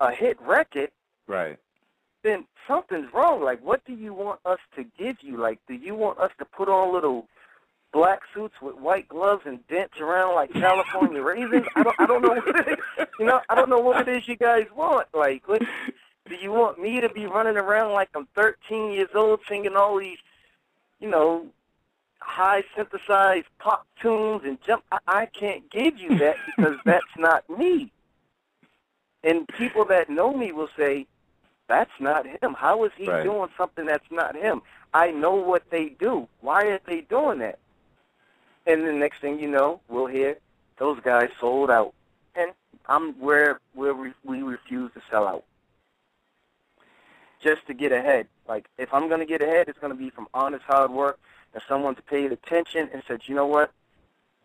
a 0.00 0.10
hit 0.10 0.40
record, 0.40 0.90
right? 1.28 1.58
Then 2.22 2.44
something's 2.68 3.12
wrong. 3.12 3.42
Like, 3.42 3.62
what 3.64 3.84
do 3.84 3.94
you 3.94 4.12
want 4.12 4.40
us 4.44 4.58
to 4.76 4.84
give 4.98 5.16
you? 5.22 5.36
Like, 5.38 5.58
do 5.66 5.74
you 5.74 5.94
want 5.94 6.18
us 6.18 6.30
to 6.38 6.44
put 6.44 6.68
on 6.68 6.92
little 6.92 7.28
black 7.92 8.20
suits 8.34 8.54
with 8.62 8.76
white 8.76 9.08
gloves 9.08 9.42
and 9.46 9.66
dance 9.68 9.92
around 10.00 10.34
like 10.34 10.52
California 10.52 11.22
raisins? 11.22 11.66
I 11.74 11.82
don't, 11.82 11.96
I 11.98 12.06
don't 12.06 12.22
know 12.22 12.28
what 12.28 12.48
it 12.48 12.68
is. 12.68 13.06
You 13.18 13.26
know, 13.26 13.40
I 13.48 13.54
don't 13.54 13.70
know 13.70 13.80
what 13.80 14.06
it 14.06 14.14
is 14.14 14.28
you 14.28 14.36
guys 14.36 14.66
want. 14.74 15.08
Like, 15.14 15.48
what, 15.48 15.62
Do 16.30 16.36
you 16.36 16.52
want 16.52 16.80
me 16.80 17.00
to 17.00 17.08
be 17.08 17.26
running 17.26 17.56
around 17.56 17.92
like 17.92 18.08
I'm 18.14 18.28
13 18.36 18.92
years 18.92 19.08
old 19.16 19.40
singing 19.48 19.74
all 19.74 19.98
these, 19.98 20.18
you 21.00 21.10
know, 21.10 21.46
high 22.20 22.62
synthesized 22.76 23.48
pop 23.58 23.84
tunes 24.00 24.42
and 24.44 24.56
jump? 24.64 24.84
I, 24.92 24.98
I 25.08 25.26
can't 25.26 25.68
give 25.70 25.98
you 25.98 26.16
that 26.18 26.36
because 26.46 26.76
that's 26.84 27.04
not 27.18 27.50
me. 27.50 27.90
And 29.24 29.48
people 29.48 29.84
that 29.86 30.08
know 30.08 30.32
me 30.32 30.52
will 30.52 30.68
say, 30.78 31.06
that's 31.70 32.00
not 32.00 32.26
him. 32.26 32.54
How 32.58 32.84
is 32.84 32.90
he 32.96 33.08
right. 33.08 33.22
doing 33.22 33.48
something 33.56 33.86
that's 33.86 34.10
not 34.10 34.34
him? 34.34 34.60
I 34.92 35.12
know 35.12 35.34
what 35.34 35.70
they 35.70 35.90
do. 35.90 36.26
Why 36.40 36.64
are 36.64 36.80
they 36.84 37.02
doing 37.02 37.38
that? 37.38 37.60
And 38.66 38.84
the 38.86 38.92
next 38.92 39.20
thing 39.20 39.38
you 39.38 39.48
know, 39.48 39.80
we'll 39.88 40.06
hear 40.06 40.36
those 40.78 40.98
guys 41.00 41.30
sold 41.38 41.70
out, 41.70 41.94
and 42.34 42.50
I'm 42.86 43.12
where 43.20 43.60
where 43.72 43.94
we, 43.94 44.12
we 44.24 44.42
refuse 44.42 44.92
to 44.94 45.02
sell 45.10 45.26
out 45.28 45.44
just 47.40 47.66
to 47.68 47.74
get 47.74 47.92
ahead. 47.92 48.26
Like 48.48 48.68
if 48.76 48.92
I'm 48.92 49.08
going 49.08 49.20
to 49.20 49.26
get 49.26 49.40
ahead, 49.40 49.68
it's 49.68 49.78
going 49.78 49.92
to 49.92 49.98
be 49.98 50.10
from 50.10 50.26
honest 50.34 50.64
hard 50.64 50.90
work 50.90 51.20
and 51.54 51.62
someone's 51.68 51.98
paid 52.06 52.32
attention 52.32 52.90
and 52.92 53.02
said, 53.06 53.22
you 53.26 53.34
know 53.34 53.46
what, 53.46 53.72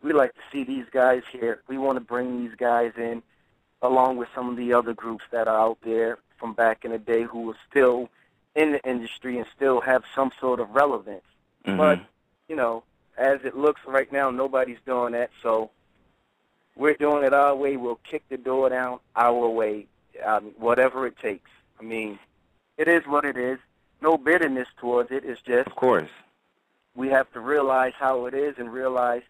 we 0.04 0.14
like 0.14 0.34
to 0.36 0.42
see 0.52 0.64
these 0.64 0.86
guys 0.92 1.24
here. 1.32 1.62
We 1.68 1.78
want 1.78 1.98
to 1.98 2.04
bring 2.04 2.40
these 2.40 2.56
guys 2.56 2.94
in, 2.98 3.22
along 3.82 4.18
with 4.18 4.30
some 4.34 4.50
of 4.50 4.58
the 4.58 4.74
other 4.74 4.94
groups 4.94 5.24
that 5.32 5.48
are 5.48 5.60
out 5.60 5.80
there 5.84 6.20
from 6.38 6.54
back 6.54 6.86
in 6.86 6.92
the 6.92 7.00
day 7.00 7.24
who 7.24 7.52
are 7.52 7.58
still 7.70 8.10
in 8.56 8.72
the 8.74 8.90
industry 8.90 9.38
and 9.38 9.46
still 9.56 9.82
have 9.82 10.04
some 10.14 10.32
sort 10.40 10.60
of 10.60 10.70
relevance. 10.72 11.24
Mm-hmm. 11.66 11.78
But 11.78 12.00
you 12.48 12.56
know, 12.56 12.84
as 13.18 13.40
it 13.44 13.58
looks 13.58 13.82
right 13.86 14.12
now, 14.12 14.30
nobody's 14.30 14.78
doing 14.86 15.14
that. 15.14 15.32
So 15.42 15.72
we're 16.76 16.96
doing 16.96 17.24
it 17.24 17.34
our 17.34 17.56
way. 17.56 17.78
We'll 17.78 18.00
kick 18.10 18.24
the 18.30 18.38
door 18.38 18.70
down 18.70 19.00
our 19.16 19.48
way, 19.48 19.88
um, 20.24 20.52
whatever 20.58 21.08
it 21.08 21.18
takes. 21.18 21.50
I 21.80 21.84
mean, 21.84 22.20
it 22.78 22.88
is 22.88 23.06
what 23.06 23.26
it 23.26 23.38
is. 23.38 23.60
No 24.02 24.18
bitterness 24.18 24.68
towards 24.78 25.12
it. 25.12 25.24
It's 25.26 25.42
just, 25.42 25.68
of 25.68 25.76
course, 25.76 26.10
we 26.96 27.10
have 27.10 27.32
to 27.34 27.40
realize 27.40 27.94
how 27.98 28.26
it 28.26 28.34
is 28.34 28.56
and 28.58 28.72
realize, 28.72 29.24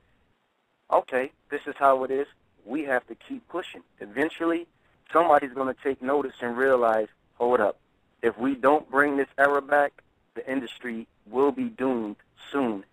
okay, 0.92 1.32
this 1.50 1.62
is 1.68 1.76
how 1.78 2.04
it 2.04 2.12
is. 2.12 2.28
We 2.66 2.84
have 2.84 3.06
to 3.08 3.16
keep 3.16 3.48
pushing. 3.48 3.84
Eventually, 4.00 4.68
somebody's 5.12 5.54
going 5.54 5.74
to 5.74 5.82
take 5.84 6.02
notice 6.02 6.34
and 6.42 6.58
realize, 6.58 7.08
hold 7.36 7.60
up, 7.60 7.78
if 8.22 8.38
we 8.38 8.56
don't 8.56 8.90
bring 8.90 9.18
this 9.18 9.28
era 9.38 9.62
back, 9.62 10.02
the 10.36 10.50
industry 10.52 11.08
will 11.30 11.52
be 11.52 11.66
doomed 11.66 12.16
soon. 12.52 12.84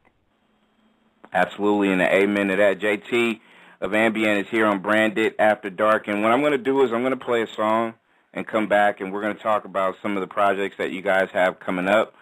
Absolutely, 1.32 1.90
and 1.90 2.02
an 2.02 2.08
amen 2.08 2.48
to 2.48 2.56
that. 2.56 2.78
JT 2.78 3.40
of 3.80 3.94
Ambient 3.94 4.46
is 4.46 4.50
here 4.50 4.66
on 4.66 4.80
Branded 4.80 5.34
After 5.38 5.70
Dark, 5.70 6.06
and 6.08 6.22
what 6.22 6.30
I'm 6.30 6.40
going 6.40 6.52
to 6.52 6.58
do 6.58 6.82
is 6.82 6.92
I'm 6.92 7.00
going 7.00 7.18
to 7.18 7.24
play 7.24 7.42
a 7.42 7.46
song 7.46 7.94
and 8.34 8.46
come 8.46 8.68
back, 8.68 9.00
and 9.00 9.12
we're 9.12 9.22
going 9.22 9.36
to 9.36 9.42
talk 9.42 9.64
about 9.64 9.96
some 10.02 10.16
of 10.16 10.20
the 10.20 10.26
projects 10.26 10.76
that 10.78 10.90
you 10.90 11.02
guys 11.02 11.30
have 11.32 11.58
coming 11.58 11.88
up. 11.88 12.14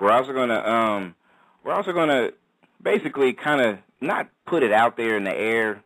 We're 0.00 0.10
also 0.10 0.32
going 0.32 0.48
to 0.48 0.70
um, 0.70 1.14
we're 1.62 1.72
also 1.72 1.92
going 1.92 2.08
to 2.08 2.34
basically 2.82 3.32
kind 3.32 3.60
of 3.60 3.78
not 4.00 4.28
put 4.46 4.62
it 4.62 4.72
out 4.72 4.96
there 4.96 5.16
in 5.16 5.24
the 5.24 5.34
air, 5.34 5.82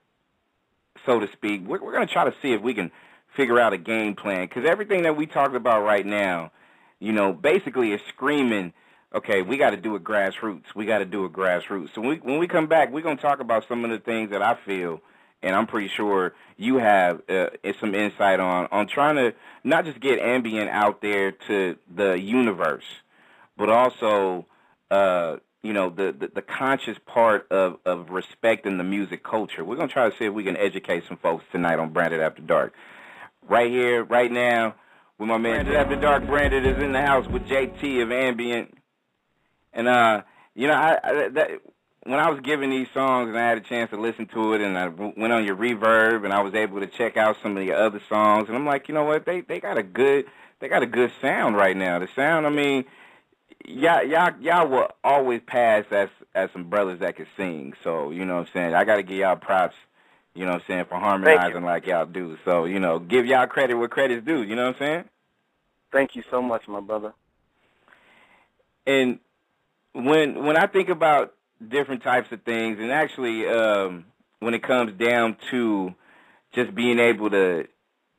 so 1.05 1.21
to 1.21 1.31
speak. 1.33 1.62
We're, 1.66 1.83
we're 1.83 1.92
going 1.92 2.07
to 2.07 2.12
try 2.12 2.25
to 2.25 2.35
see 2.40 2.53
if 2.53 2.62
we 2.62 2.75
can 2.75 2.90
figure 3.37 3.59
out 3.59 3.73
a 3.73 3.79
game 3.79 4.14
plan 4.14 4.47
because 4.47 4.64
everything 4.64 5.03
that 5.03 5.17
we 5.17 5.27
talked 5.27 5.55
about 5.55 5.85
right 5.85 6.05
now, 6.05 6.51
you 6.99 7.12
know, 7.12 7.33
basically 7.33 7.93
is 7.93 8.01
screaming 8.09 8.73
okay, 9.14 9.43
we 9.43 9.57
got 9.57 9.71
to 9.71 9.77
do 9.77 9.95
it 9.97 10.05
grassroots. 10.05 10.75
We 10.75 10.87
got 10.87 10.99
to 10.99 11.05
do 11.05 11.25
it 11.25 11.33
grassroots. 11.33 11.95
So 11.95 12.01
when 12.01 12.11
we, 12.11 12.17
when 12.17 12.38
we 12.38 12.49
come 12.49 12.67
back, 12.67 12.93
we're 12.93 13.03
going 13.03 13.17
to 13.17 13.23
talk 13.23 13.41
about 13.41 13.67
some 13.69 13.85
of 13.85 13.91
the 13.91 13.99
things 13.99 14.31
that 14.31 14.43
I 14.43 14.55
feel, 14.67 15.01
and 15.43 15.55
I'm 15.55 15.67
pretty 15.67 15.88
sure 15.88 16.35
you 16.57 16.77
have 16.77 17.23
uh, 17.29 17.47
some 17.81 17.95
insight 17.95 18.41
on 18.41 18.69
on 18.71 18.87
trying 18.88 19.17
to 19.17 19.35
not 19.64 19.85
just 19.85 20.01
get 20.01 20.19
ambient 20.19 20.71
out 20.71 21.01
there 21.01 21.33
to 21.33 21.77
the 21.95 22.19
universe, 22.19 22.85
but 23.57 23.69
also, 23.69 24.47
uh, 24.91 25.37
you 25.62 25.73
know, 25.73 25.91
the, 25.91 26.14
the 26.19 26.29
the 26.35 26.43
conscious 26.43 26.99
part 27.07 27.47
of 27.51 27.79
of 27.85 28.11
respecting 28.11 28.79
the 28.79 28.85
music 28.85 29.23
culture. 29.23 29.64
We're 29.64 29.77
going 29.77 29.88
to 29.88 29.93
try 29.93 30.11
to 30.11 30.17
see 30.17 30.25
if 30.25 30.35
we 30.35 30.45
can 30.45 30.57
educate 30.57 31.05
some 31.07 31.17
folks 31.19 31.45
tonight 31.53 31.79
on 31.79 31.93
Branded 31.93 32.21
After 32.21 32.43
Dark. 32.43 32.75
Right 33.49 33.71
here, 33.71 34.05
right 34.05 34.31
now, 34.31 34.75
with 35.19 35.29
my 35.29 35.39
man 35.39 35.65
Branded 35.65 35.77
After 35.77 35.97
Dark. 35.97 36.27
Branded 36.27 36.67
is 36.67 36.83
in 36.83 36.93
the 36.93 37.01
house 37.03 37.27
with 37.27 37.47
JT 37.47 38.03
of 38.03 38.13
Ambient 38.13 38.79
and 39.73 39.89
uh, 39.89 40.23
you 40.55 40.67
know, 40.67 40.75
I, 40.75 40.99
I 41.03 41.29
that 41.29 41.51
when 42.05 42.19
I 42.19 42.31
was 42.31 42.41
giving 42.41 42.71
these 42.71 42.89
songs 42.95 43.29
and 43.29 43.39
I 43.39 43.49
had 43.49 43.59
a 43.59 43.63
chance 43.63 43.91
to 43.91 44.01
listen 44.01 44.27
to 44.29 44.55
it, 44.55 44.61
and 44.61 44.79
I 44.79 44.89
went 44.89 45.33
on 45.33 45.45
your 45.45 45.57
reverb, 45.57 46.25
and 46.25 46.33
I 46.33 46.41
was 46.43 46.55
able 46.55 46.81
to 46.81 46.87
check 46.87 47.17
out 47.17 47.37
some 47.43 47.57
of 47.57 47.65
the 47.65 47.73
other 47.73 48.01
songs, 48.09 48.49
and 48.49 48.57
I'm 48.57 48.67
like, 48.67 48.89
you 48.89 48.95
know 48.95 49.05
what, 49.05 49.27
they 49.27 49.43
they 49.43 49.61
got 49.61 49.79
a 49.79 49.83
good 49.83 50.27
they 50.61 50.69
got 50.69 50.83
a 50.83 50.87
good 50.87 51.13
sound 51.21 51.57
right 51.57 51.77
now. 51.77 51.99
The 51.99 52.09
sound, 52.17 52.47
I 52.47 52.51
mean, 52.51 52.85
y'all 53.65 54.03
y'all 54.03 54.33
y'all 54.41 54.69
will 54.69 54.89
always 55.05 55.43
pass 55.47 55.85
as 55.91 56.09
as 56.35 56.51
some 56.53 56.69
brothers 56.69 57.01
that 57.01 57.17
could 57.17 57.29
sing. 57.37 57.75
So 57.85 58.11
you 58.11 58.25
know 58.25 58.37
what 58.37 58.49
I'm 58.49 58.53
saying. 58.53 58.75
I 58.75 58.85
got 58.85 58.97
to 58.97 59.03
give 59.03 59.19
y'all 59.19 59.37
props. 59.37 59.77
You 60.35 60.45
know 60.45 60.53
what 60.53 60.62
I'm 60.62 60.67
saying 60.69 60.85
for 60.88 60.97
harmonizing 60.97 61.64
like 61.64 61.87
y'all 61.87 62.07
do. 62.07 62.38
So 62.45 62.64
you 62.64 62.79
know, 62.79 62.99
give 62.99 63.27
y'all 63.27 63.47
credit 63.47 63.75
where 63.75 63.88
credit's 63.88 64.25
due. 64.25 64.43
You 64.43 64.57
know 64.57 64.67
what 64.67 64.77
I'm 64.77 64.87
saying. 64.87 65.05
Thank 65.93 66.17
you 66.17 66.23
so 66.31 66.43
much, 66.43 66.69
my 66.69 66.81
brother. 66.81 67.14
And 68.87 69.19
when 69.93 70.45
when 70.45 70.57
I 70.57 70.67
think 70.67 70.88
about 70.88 71.35
different 71.67 72.03
types 72.03 72.31
of 72.33 72.43
things, 72.43 72.79
and 72.79 72.93
actually 72.93 73.47
um, 73.49 74.07
when 74.41 74.55
it 74.55 74.62
comes 74.62 74.93
down 74.99 75.37
to 75.51 75.95
just 76.53 76.75
being 76.75 76.99
able 76.99 77.31
to, 77.31 77.67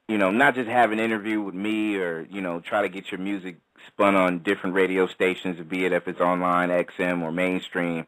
you 0.08 0.17
know, 0.17 0.32
not 0.32 0.56
just 0.56 0.69
have 0.69 0.91
an 0.91 1.00
interview 1.00 1.41
with 1.41 1.56
me 1.56 1.95
or 1.95 2.28
you 2.30 2.41
know 2.41 2.60
try 2.60 2.82
to 2.82 2.89
get 2.89 3.12
your 3.12 3.19
music 3.19 3.58
spun 3.88 4.15
on 4.15 4.39
different 4.39 4.76
radio 4.76 5.08
stations, 5.08 5.60
be 5.67 5.86
it 5.86 5.93
if 5.93 6.08
it's 6.08 6.19
online, 6.19 6.69
XM, 6.69 7.22
or 7.22 7.32
mainstream. 7.32 8.06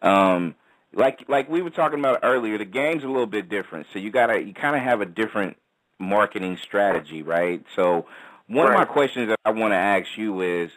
Um, 0.00 0.54
like 0.94 1.24
like 1.28 1.48
we 1.48 1.62
were 1.62 1.70
talking 1.70 1.98
about 1.98 2.20
earlier, 2.22 2.58
the 2.58 2.64
game's 2.64 3.04
a 3.04 3.08
little 3.08 3.26
bit 3.26 3.48
different. 3.48 3.86
So 3.92 3.98
you 3.98 4.10
gotta 4.10 4.42
you 4.42 4.54
kind 4.54 4.76
of 4.76 4.82
have 4.82 5.00
a 5.00 5.06
different 5.06 5.56
marketing 5.98 6.58
strategy, 6.62 7.22
right? 7.22 7.64
So 7.74 8.06
one 8.46 8.66
right. 8.66 8.74
of 8.74 8.78
my 8.78 8.84
questions 8.84 9.28
that 9.28 9.38
I 9.44 9.50
want 9.50 9.72
to 9.72 9.76
ask 9.76 10.08
you 10.16 10.40
is 10.40 10.70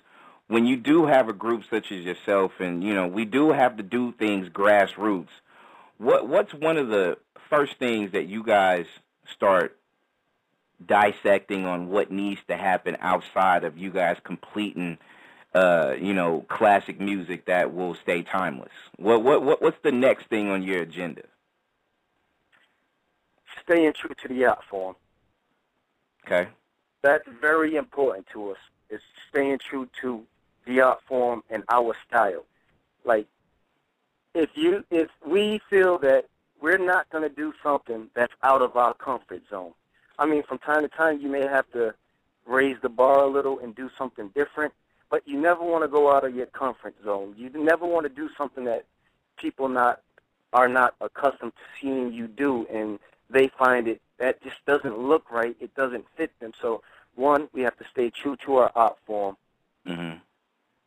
when 0.47 0.65
you 0.65 0.77
do 0.77 1.05
have 1.05 1.27
a 1.27 1.33
group 1.33 1.63
such 1.69 1.91
as 1.91 2.03
yourself, 2.03 2.51
and 2.59 2.83
you 2.83 2.93
know 2.93 3.07
we 3.07 3.25
do 3.25 3.51
have 3.51 3.77
to 3.77 3.83
do 3.83 4.13
things 4.13 4.49
grassroots. 4.49 5.29
What 5.97 6.27
what's 6.27 6.53
one 6.53 6.77
of 6.77 6.89
the 6.89 7.17
first 7.49 7.77
things 7.77 8.11
that 8.11 8.27
you 8.27 8.43
guys 8.43 8.85
start 9.33 9.77
dissecting 10.85 11.65
on 11.65 11.89
what 11.89 12.11
needs 12.11 12.41
to 12.47 12.55
happen 12.57 12.97
outside 12.99 13.63
of 13.63 13.77
you 13.77 13.89
guys 13.89 14.17
completing, 14.23 14.97
uh, 15.55 15.95
you 15.99 16.13
know, 16.13 16.45
classic 16.49 16.99
music 16.99 17.45
that 17.45 17.73
will 17.73 17.95
stay 17.95 18.21
timeless? 18.21 18.73
What 18.97 19.23
what 19.23 19.41
what 19.41 19.61
what's 19.61 19.79
the 19.83 19.91
next 19.91 20.27
thing 20.27 20.49
on 20.49 20.61
your 20.63 20.81
agenda? 20.81 21.23
Staying 23.63 23.93
true 23.93 24.13
to 24.21 24.27
the 24.27 24.45
art 24.45 24.63
form. 24.69 24.95
Okay. 26.25 26.49
That's 27.01 27.27
very 27.39 27.77
important 27.77 28.27
to 28.33 28.51
us. 28.51 28.57
Is 28.89 28.99
staying 29.29 29.59
true 29.59 29.87
to 30.01 30.23
the 30.65 30.81
art 30.81 30.99
form 31.07 31.41
and 31.49 31.63
our 31.69 31.95
style. 32.05 32.43
Like, 33.05 33.27
if 34.33 34.49
you 34.55 34.83
if 34.91 35.09
we 35.25 35.61
feel 35.69 35.97
that 35.99 36.25
we're 36.61 36.77
not 36.77 37.09
going 37.11 37.23
to 37.23 37.33
do 37.33 37.53
something 37.63 38.09
that's 38.13 38.33
out 38.43 38.61
of 38.61 38.75
our 38.75 38.93
comfort 38.93 39.43
zone, 39.49 39.71
I 40.19 40.25
mean, 40.25 40.43
from 40.43 40.57
time 40.57 40.81
to 40.81 40.89
time 40.89 41.21
you 41.21 41.29
may 41.29 41.43
have 41.43 41.71
to 41.71 41.93
raise 42.45 42.75
the 42.81 42.89
bar 42.89 43.19
a 43.19 43.27
little 43.27 43.59
and 43.59 43.73
do 43.73 43.89
something 43.97 44.27
different, 44.35 44.73
but 45.09 45.27
you 45.27 45.39
never 45.39 45.63
want 45.63 45.83
to 45.83 45.87
go 45.87 46.11
out 46.11 46.25
of 46.25 46.35
your 46.35 46.47
comfort 46.47 46.95
zone. 47.03 47.35
You 47.37 47.49
never 47.53 47.85
want 47.85 48.05
to 48.05 48.09
do 48.09 48.29
something 48.37 48.65
that 48.65 48.85
people 49.37 49.67
not 49.67 50.01
are 50.53 50.67
not 50.67 50.95
accustomed 51.01 51.53
to 51.53 51.81
seeing 51.81 52.13
you 52.13 52.27
do, 52.27 52.65
and 52.71 52.99
they 53.29 53.49
find 53.49 53.87
it 53.87 54.01
that 54.17 54.41
just 54.41 54.63
doesn't 54.65 54.97
look 54.97 55.29
right. 55.31 55.55
It 55.59 55.75
doesn't 55.75 56.05
fit 56.15 56.31
them. 56.39 56.53
So, 56.61 56.81
one, 57.15 57.49
we 57.53 57.61
have 57.61 57.77
to 57.77 57.85
stay 57.91 58.09
true 58.09 58.37
to 58.45 58.57
our 58.57 58.71
art 58.75 58.97
form. 59.05 59.35
Mm-hmm. 59.85 60.17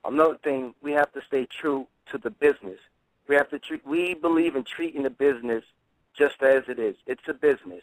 Another 0.04 0.38
thing, 0.42 0.74
we 0.82 0.92
have 0.92 1.12
to 1.12 1.20
stay 1.26 1.46
true 1.46 1.86
to 2.10 2.18
the 2.18 2.30
business. 2.30 2.78
We 3.28 3.34
have 3.34 3.50
to 3.50 3.58
treat. 3.58 3.86
We 3.86 4.14
believe 4.14 4.56
in 4.56 4.64
treating 4.64 5.02
the 5.02 5.10
business 5.10 5.64
just 6.14 6.42
as 6.42 6.64
it 6.68 6.78
is. 6.78 6.96
It's 7.06 7.28
a 7.28 7.34
business. 7.34 7.82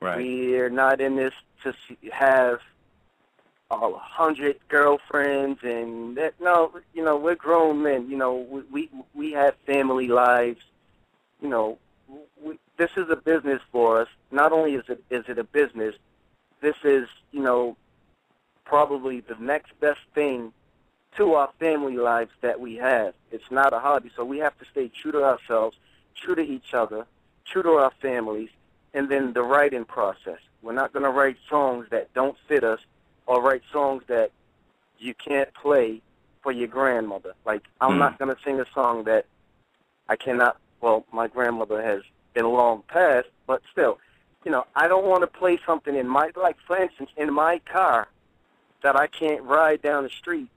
Right. 0.00 0.16
We're 0.16 0.70
not 0.70 1.00
in 1.00 1.16
this 1.16 1.34
to 1.62 1.72
have 2.12 2.60
a 3.70 3.98
hundred 3.98 4.58
girlfriends 4.68 5.60
and 5.62 6.16
that. 6.16 6.34
No, 6.40 6.72
you 6.92 7.04
know, 7.04 7.16
we're 7.16 7.34
grown 7.34 7.82
men. 7.82 8.08
You 8.08 8.16
know, 8.16 8.34
we 8.34 8.62
we, 8.70 8.90
we 9.14 9.32
have 9.32 9.54
family 9.66 10.08
lives. 10.08 10.62
You 11.40 11.48
know, 11.48 11.78
we, 12.42 12.58
this 12.76 12.90
is 12.96 13.08
a 13.10 13.16
business 13.16 13.60
for 13.72 14.00
us. 14.00 14.08
Not 14.30 14.52
only 14.52 14.74
is 14.74 14.84
it 14.88 15.02
is 15.10 15.24
it 15.28 15.38
a 15.38 15.44
business, 15.44 15.94
this 16.60 16.76
is 16.84 17.08
you 17.32 17.40
know 17.40 17.76
probably 18.64 19.20
the 19.20 19.36
next 19.36 19.78
best 19.80 20.00
thing 20.14 20.52
to 21.16 21.34
our 21.34 21.50
family 21.58 21.96
lives 21.96 22.32
that 22.40 22.58
we 22.60 22.76
have. 22.76 23.14
It's 23.30 23.50
not 23.50 23.72
a 23.72 23.78
hobby, 23.78 24.10
so 24.16 24.24
we 24.24 24.38
have 24.38 24.58
to 24.58 24.64
stay 24.64 24.88
true 24.88 25.12
to 25.12 25.22
ourselves, 25.22 25.76
true 26.14 26.34
to 26.34 26.42
each 26.42 26.74
other, 26.74 27.06
true 27.44 27.62
to 27.62 27.70
our 27.72 27.92
families, 28.02 28.50
and 28.94 29.08
then 29.08 29.32
the 29.32 29.42
writing 29.42 29.84
process. 29.84 30.38
We're 30.62 30.72
not 30.72 30.92
going 30.92 31.04
to 31.04 31.10
write 31.10 31.36
songs 31.48 31.86
that 31.90 32.12
don't 32.14 32.36
fit 32.48 32.64
us 32.64 32.80
or 33.26 33.42
write 33.42 33.62
songs 33.72 34.02
that 34.08 34.30
you 34.98 35.14
can't 35.14 35.52
play 35.54 36.00
for 36.42 36.52
your 36.52 36.68
grandmother. 36.68 37.34
Like 37.44 37.62
I'm 37.80 37.92
Mm. 37.92 37.98
not 37.98 38.18
gonna 38.18 38.36
sing 38.44 38.60
a 38.60 38.66
song 38.72 39.04
that 39.04 39.26
I 40.08 40.16
cannot. 40.16 40.58
Well, 40.80 41.04
my 41.12 41.28
grandmother 41.28 41.80
has 41.82 42.02
been 42.34 42.46
long 42.46 42.82
past, 42.88 43.28
but 43.46 43.62
still, 43.72 43.98
you 44.44 44.50
know, 44.50 44.66
I 44.76 44.86
don't 44.88 45.06
want 45.06 45.22
to 45.22 45.26
play 45.26 45.58
something 45.64 45.94
in 45.96 46.06
my 46.06 46.30
like, 46.36 46.58
for 46.66 46.76
instance, 46.76 47.10
in 47.16 47.32
my 47.32 47.58
car 47.60 48.08
that 48.82 48.96
I 48.96 49.06
can't 49.06 49.42
ride 49.42 49.80
down 49.80 50.02
the 50.04 50.10
street, 50.10 50.48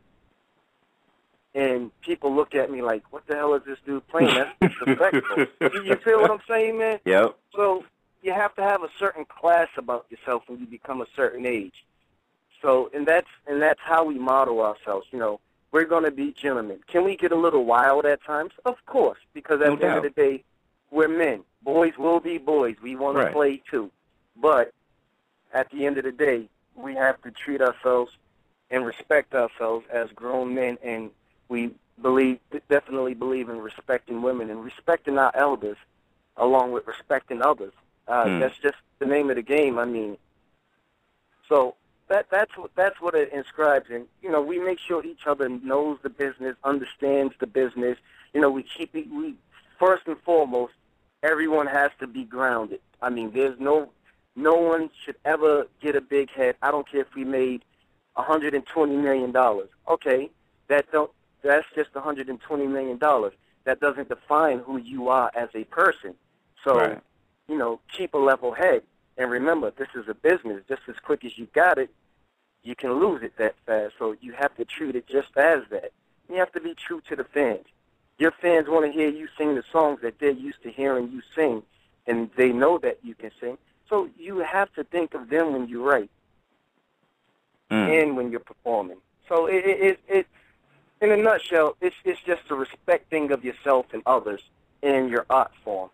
and 1.55 1.91
people 2.01 2.33
look 2.35 2.53
at 2.55 2.69
me 2.69 2.81
like, 2.81 3.03
"What 3.11 3.25
the 3.27 3.35
hell 3.35 3.53
is 3.53 3.63
this 3.63 3.79
dude 3.85 4.05
playing?" 4.07 4.33
That's 4.33 4.51
disrespectful. 4.61 5.37
you, 5.71 5.81
you 5.83 5.95
feel 5.97 6.21
what 6.21 6.31
I'm 6.31 6.41
saying, 6.47 6.77
man? 6.77 6.99
Yep. 7.05 7.37
So 7.55 7.85
you 8.21 8.33
have 8.33 8.53
to 8.55 8.63
have 8.63 8.83
a 8.83 8.89
certain 8.99 9.23
class 9.25 9.69
about 9.77 10.05
yourself 10.09 10.43
when 10.47 10.59
you 10.59 10.65
become 10.65 11.01
a 11.01 11.07
certain 11.15 11.45
age. 11.45 11.85
So 12.61 12.89
and 12.93 13.05
that's 13.05 13.27
and 13.47 13.61
that's 13.61 13.79
how 13.81 14.03
we 14.03 14.17
model 14.17 14.61
ourselves. 14.61 15.07
You 15.11 15.19
know, 15.19 15.39
we're 15.71 15.85
going 15.85 16.03
to 16.03 16.11
be 16.11 16.31
gentlemen. 16.31 16.79
Can 16.87 17.03
we 17.03 17.15
get 17.15 17.31
a 17.31 17.35
little 17.35 17.65
wild 17.65 18.05
at 18.05 18.23
times? 18.23 18.53
Of 18.65 18.83
course, 18.85 19.19
because 19.33 19.61
at 19.61 19.69
No 19.69 19.75
the 19.75 19.85
end 19.87 19.97
of 19.97 20.03
the 20.03 20.09
day, 20.09 20.43
we're 20.91 21.07
men. 21.07 21.43
Boys 21.61 21.97
will 21.97 22.19
be 22.19 22.37
boys. 22.37 22.75
We 22.81 22.95
want 22.95 23.17
Right. 23.17 23.25
to 23.27 23.31
play 23.33 23.61
too. 23.69 23.91
But 24.35 24.73
at 25.53 25.69
the 25.71 25.85
end 25.85 25.97
of 25.97 26.03
the 26.03 26.11
day, 26.11 26.49
we 26.75 26.95
have 26.95 27.21
to 27.23 27.31
treat 27.31 27.61
ourselves 27.61 28.11
and 28.69 28.85
respect 28.85 29.33
ourselves 29.33 29.85
as 29.89 30.09
grown 30.11 30.53
men, 30.53 30.77
and 30.83 31.09
we 31.49 31.71
believe 32.01 32.39
definitely 32.69 33.13
believe 33.13 33.49
in 33.49 33.59
respecting 33.59 34.21
women 34.21 34.49
and 34.49 34.63
respecting 34.63 35.17
our 35.17 35.31
elders, 35.35 35.77
along 36.37 36.71
with 36.71 36.85
respecting 36.87 37.41
others. 37.41 37.73
Uh, 38.07 38.25
Hmm. 38.25 38.39
That's 38.39 38.57
just 38.57 38.77
the 38.99 39.05
name 39.05 39.29
of 39.29 39.35
the 39.35 39.41
game. 39.41 39.79
I 39.79 39.85
mean, 39.85 40.17
so 41.49 41.75
that 42.09 42.27
that's 42.29 42.57
what 42.57 42.71
that's 42.75 43.01
what 43.01 43.15
it 43.15 43.31
inscribes 43.33 43.89
in. 43.89 44.05
You 44.21 44.31
know, 44.31 44.41
we 44.41 44.59
make 44.59 44.79
sure 44.79 45.03
each 45.05 45.27
other 45.27 45.49
knows 45.49 45.99
the 46.03 46.09
business, 46.09 46.55
understands 46.63 47.33
the 47.39 47.47
business. 47.47 47.97
You 48.33 48.41
know, 48.41 48.49
we 48.49 48.63
keep 48.63 48.95
it. 48.95 49.09
We 49.09 49.35
first 49.79 50.07
and 50.07 50.17
foremost, 50.19 50.73
everyone 51.23 51.67
has 51.67 51.91
to 51.99 52.07
be 52.07 52.23
grounded. 52.23 52.79
I 53.01 53.09
mean, 53.09 53.31
there's 53.33 53.59
no 53.59 53.89
no 54.35 54.55
one 54.55 54.89
should 55.03 55.17
ever 55.25 55.67
get 55.81 55.95
a 55.95 56.01
big 56.01 56.29
head. 56.31 56.55
I 56.61 56.71
don't 56.71 56.89
care 56.89 57.01
if 57.01 57.13
we 57.15 57.25
made 57.25 57.63
120 58.13 58.95
million 58.95 59.31
dollars. 59.31 59.69
Okay, 59.89 60.29
that 60.67 60.91
don't 60.91 61.11
that's 61.43 61.67
just 61.75 61.93
120 61.93 62.67
million 62.67 62.97
dollars. 62.97 63.33
That 63.65 63.79
doesn't 63.79 64.09
define 64.09 64.59
who 64.59 64.77
you 64.77 65.09
are 65.09 65.29
as 65.35 65.49
a 65.53 65.65
person. 65.65 66.15
So, 66.63 66.77
Right. 66.77 67.01
you 67.47 67.57
know, 67.57 67.79
keep 67.91 68.13
a 68.13 68.17
level 68.17 68.53
head. 68.53 68.83
And 69.17 69.31
remember, 69.31 69.71
this 69.71 69.87
is 69.95 70.07
a 70.07 70.13
business. 70.13 70.63
Just 70.67 70.83
as 70.87 70.95
quick 71.03 71.25
as 71.25 71.37
you 71.37 71.47
got 71.53 71.77
it, 71.77 71.89
you 72.63 72.75
can 72.75 72.93
lose 72.99 73.23
it 73.23 73.33
that 73.37 73.55
fast. 73.65 73.95
So 73.97 74.15
you 74.21 74.33
have 74.33 74.55
to 74.57 74.65
treat 74.65 74.95
it 74.95 75.07
just 75.07 75.35
as 75.37 75.63
that. 75.71 75.91
You 76.29 76.35
have 76.35 76.51
to 76.53 76.59
be 76.59 76.75
true 76.75 77.01
to 77.09 77.15
the 77.15 77.23
fans. 77.23 77.65
Your 78.19 78.31
fans 78.31 78.67
want 78.67 78.85
to 78.85 78.91
hear 78.91 79.09
you 79.09 79.27
sing 79.37 79.55
the 79.55 79.63
songs 79.71 80.01
that 80.01 80.19
they're 80.19 80.31
used 80.31 80.61
to 80.63 80.71
hearing 80.71 81.09
you 81.11 81.21
sing, 81.35 81.63
and 82.07 82.29
they 82.35 82.51
know 82.51 82.77
that 82.79 82.99
you 83.03 83.15
can 83.15 83.31
sing. 83.39 83.57
So 83.89 84.09
you 84.17 84.39
have 84.39 84.73
to 84.73 84.83
think 84.83 85.13
of 85.13 85.29
them 85.29 85.53
when 85.53 85.67
you 85.67 85.83
write 85.83 86.09
Mm. 87.69 88.03
and 88.03 88.17
when 88.17 88.31
you're 88.31 88.39
performing. 88.39 88.97
So 89.27 89.47
it, 89.47 89.65
it, 89.65 89.81
it, 89.81 89.99
it 90.07 90.27
in 91.01 91.11
a 91.11 91.17
nutshell, 91.17 91.75
it's 91.81 91.95
it's 92.05 92.21
just 92.21 92.43
a 92.49 92.55
respecting 92.55 93.31
of 93.31 93.43
yourself 93.43 93.87
and 93.93 94.01
others 94.05 94.41
in 94.81 95.09
your 95.09 95.25
art 95.29 95.51
form. 95.63 95.89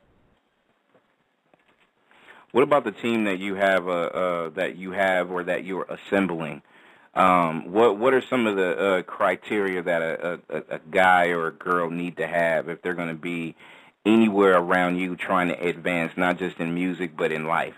What 2.53 2.61
about 2.61 2.83
the 2.83 2.91
team 2.91 3.23
that 3.23 3.39
you 3.39 3.55
have, 3.55 3.87
uh, 3.87 3.91
uh, 3.91 4.49
that 4.51 4.77
you 4.77 4.91
have, 4.91 5.31
or 5.31 5.43
that 5.43 5.65
you're 5.65 5.87
assembling? 5.89 6.61
Um, 7.15 7.71
what 7.71 7.97
What 7.97 8.13
are 8.13 8.21
some 8.21 8.45
of 8.45 8.55
the 8.55 8.77
uh, 8.77 9.01
criteria 9.01 9.81
that 9.81 10.01
a, 10.03 10.39
a, 10.49 10.75
a 10.75 10.79
guy 10.91 11.29
or 11.29 11.47
a 11.47 11.51
girl 11.51 11.89
need 11.89 12.15
to 12.17 12.27
have 12.27 12.69
if 12.69 12.83
they're 12.83 12.93
going 12.93 13.07
to 13.09 13.15
be 13.15 13.55
anywhere 14.05 14.55
around 14.55 14.97
you, 14.97 15.15
trying 15.15 15.47
to 15.47 15.59
advance, 15.59 16.13
not 16.15 16.37
just 16.37 16.59
in 16.59 16.75
music 16.75 17.17
but 17.17 17.31
in 17.31 17.45
life? 17.45 17.75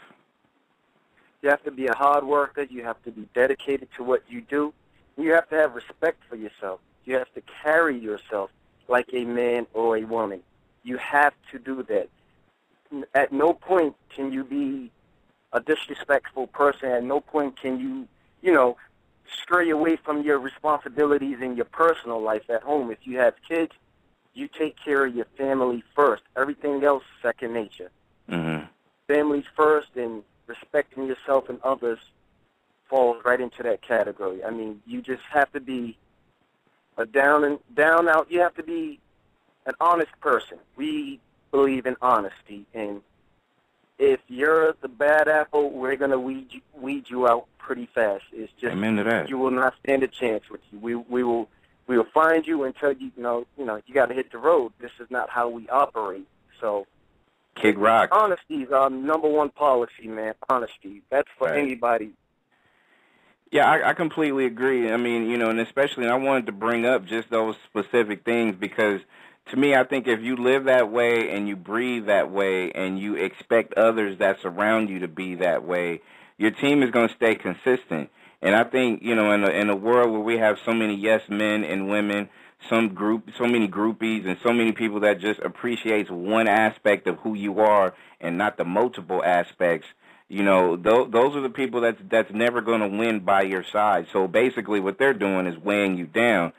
You 1.41 1.49
have 1.51 1.63
to 1.63 1.71
be 1.71 1.88
a 1.88 1.95
hard 1.95 2.25
worker. 2.25 2.63
You 2.63 2.83
have 2.83 3.01
to 3.03 3.11
be 3.11 3.29
dedicated 3.33 3.88
to 3.95 4.03
what 4.03 4.23
you 4.27 4.41
do. 4.41 4.73
You 5.17 5.31
have 5.33 5.47
to 5.49 5.55
have 5.55 5.73
respect 5.73 6.21
for 6.27 6.35
yourself. 6.35 6.81
You 7.05 7.15
have 7.15 7.33
to 7.35 7.41
carry 7.63 7.97
yourself 7.97 8.51
like 8.89 9.07
a 9.13 9.23
man 9.23 9.67
or 9.73 9.95
a 9.95 10.03
woman. 10.03 10.41
You 10.83 10.97
have 10.97 11.33
to 11.51 11.59
do 11.59 11.81
that. 11.83 12.09
At 13.13 13.31
no 13.31 13.53
point 13.53 13.95
can 14.09 14.31
you 14.31 14.43
be 14.43 14.91
a 15.53 15.59
disrespectful 15.59 16.47
person. 16.47 16.89
At 16.91 17.03
no 17.03 17.19
point 17.19 17.59
can 17.59 17.79
you, 17.79 18.07
you 18.41 18.53
know, 18.53 18.77
stray 19.41 19.69
away 19.69 19.95
from 19.95 20.21
your 20.23 20.39
responsibilities 20.39 21.37
in 21.41 21.55
your 21.55 21.65
personal 21.65 22.21
life 22.21 22.49
at 22.49 22.61
home. 22.63 22.91
If 22.91 22.99
you 23.03 23.17
have 23.19 23.35
kids, 23.47 23.71
you 24.33 24.47
take 24.47 24.75
care 24.77 25.05
of 25.05 25.15
your 25.15 25.25
family 25.37 25.83
first. 25.95 26.23
Everything 26.35 26.83
else 26.83 27.03
second 27.21 27.53
nature 27.53 27.91
Mm-hmm. 28.29 28.65
families 29.07 29.45
first 29.55 29.89
and 29.95 30.23
respecting 30.47 31.05
yourself 31.05 31.47
and 31.49 31.59
others 31.63 31.99
falls 32.89 33.23
right 33.23 33.39
into 33.39 33.61
that 33.63 33.81
category. 33.81 34.43
I 34.43 34.49
mean, 34.49 34.81
you 34.87 35.01
just 35.01 35.23
have 35.29 35.51
to 35.53 35.59
be 35.59 35.97
a 36.97 37.05
down 37.05 37.43
and 37.43 37.59
down 37.75 38.07
out. 38.09 38.31
You 38.31 38.39
have 38.41 38.55
to 38.55 38.63
be 38.63 38.99
an 39.67 39.75
honest 39.79 40.11
person. 40.21 40.57
We 40.75 41.19
believe 41.55 41.85
in 41.85 41.95
honesty, 42.01 42.65
and 42.73 43.01
if 43.97 44.19
you're 44.27 44.75
the 44.81 44.89
bad 44.89 45.27
apple, 45.29 45.69
we're 45.71 45.95
gonna 45.95 46.19
weed 46.19 46.47
you, 46.49 46.61
weed 46.73 47.09
you 47.09 47.27
out 47.27 47.47
pretty 47.57 47.87
fast. 47.95 48.25
It's 48.33 48.51
just 48.59 48.73
Amen 48.73 48.97
to 48.97 49.03
that. 49.05 49.29
you 49.29 49.37
will 49.37 49.51
not 49.51 49.73
stand 49.81 50.03
a 50.03 50.07
chance 50.07 50.43
with 50.49 50.61
you. 50.71 50.79
We 50.79 50.95
we 50.95 51.23
will 51.23 51.47
we 51.87 51.97
will 51.97 52.07
find 52.13 52.45
you 52.45 52.63
and 52.65 52.75
tell 52.75 52.91
you, 52.91 53.11
you 53.15 53.23
know, 53.23 53.45
you 53.57 53.65
know, 53.65 53.81
you 53.85 53.93
got 53.93 54.07
to 54.07 54.13
hit 54.13 54.31
the 54.31 54.37
road. 54.37 54.73
This 54.79 54.91
is 54.99 55.09
not 55.09 55.29
how 55.29 55.47
we 55.47 55.69
operate. 55.69 56.27
So 56.59 56.87
Kid 57.55 57.77
Rock. 57.77 58.09
honesty 58.11 58.63
is 58.63 58.71
our 58.71 58.89
number 58.89 59.29
one 59.29 59.49
policy, 59.49 60.07
man. 60.07 60.33
Honesty. 60.49 61.03
That's 61.09 61.29
for 61.37 61.47
Right. 61.47 61.59
anybody. 61.59 62.11
Yeah, 63.51 63.69
I, 63.71 63.91
I 63.91 63.93
completely 63.93 64.45
agree. 64.45 64.91
I 64.91 64.97
mean, 64.97 65.29
you 65.29 65.37
know, 65.37 65.49
and 65.49 65.59
especially 65.61 66.03
and 66.03 66.11
I 66.11 66.17
wanted 66.17 66.47
to 66.47 66.51
bring 66.51 66.85
up 66.85 67.05
just 67.05 67.29
those 67.29 67.55
specific 67.69 68.25
things 68.25 68.55
because 68.57 68.99
to 69.51 69.58
me, 69.58 69.75
I 69.75 69.84
think 69.84 70.08
if 70.08 70.21
you 70.21 70.36
live 70.36 70.65
that 70.65 70.91
way 70.91 71.29
and 71.29 71.47
you 71.47 71.55
breathe 71.55 72.08
that 72.08 72.31
way 72.31 72.71
and 72.71 72.99
you 72.99 73.15
expect 73.15 73.73
others 73.75 74.17
that 74.19 74.41
surround 74.41 74.89
you 74.89 74.99
to 74.99 75.08
be 75.08 75.36
that 75.36 75.63
way, 75.63 76.01
your 76.38 76.51
team 76.51 76.84
is 76.84 76.91
going 76.91 77.10
to 77.10 77.15
stay 77.15 77.36
consistent. 77.36 78.10
And 78.41 78.55
I 78.55 78.63
think, 78.63 79.01
you 79.03 79.15
know, 79.15 79.31
in 79.31 79.43
a, 79.43 79.49
in 79.49 79.69
a 79.69 79.75
world 79.75 80.12
where 80.12 80.21
we 80.21 80.38
have 80.38 80.58
so 80.65 80.73
many 80.73 80.95
yes 80.95 81.21
men 81.29 81.63
and 81.63 81.89
women, 81.89 82.29
some 82.69 82.93
group, 82.93 83.29
so 83.38 83.45
many 83.45 83.67
groupies, 83.67 84.27
and 84.27 84.38
so 84.43 84.51
many 84.51 84.71
people 84.71 84.99
that 85.01 85.19
just 85.19 85.39
appreciates 85.39 86.10
one 86.10 86.47
aspect 86.47 87.08
of 87.08 87.17
who 87.19 87.36
you 87.36 87.60
are 87.60 87.93
and 88.19 88.38
not 88.38 88.58
the 88.58 88.65
multiple 88.65 89.23
aspects, 89.23 89.88
you 90.27 90.43
know, 90.43 90.75
th- 90.75 91.12
those 91.12 91.36
are 91.36 91.41
the 91.41 91.49
people 91.49 91.81
that's 91.81 92.01
that's 92.10 92.31
never 92.34 92.62
going 92.62 92.81
to 92.81 92.88
win 92.88 93.19
by 93.19 93.43
your 93.43 93.63
side. 93.63 94.08
So 94.12 94.27
basically, 94.27 94.79
what 94.79 94.97
they're 94.97 95.13
doing 95.13 95.45
is 95.45 95.58
weighing 95.58 95.97
you 95.97 96.08
down. 96.08 96.53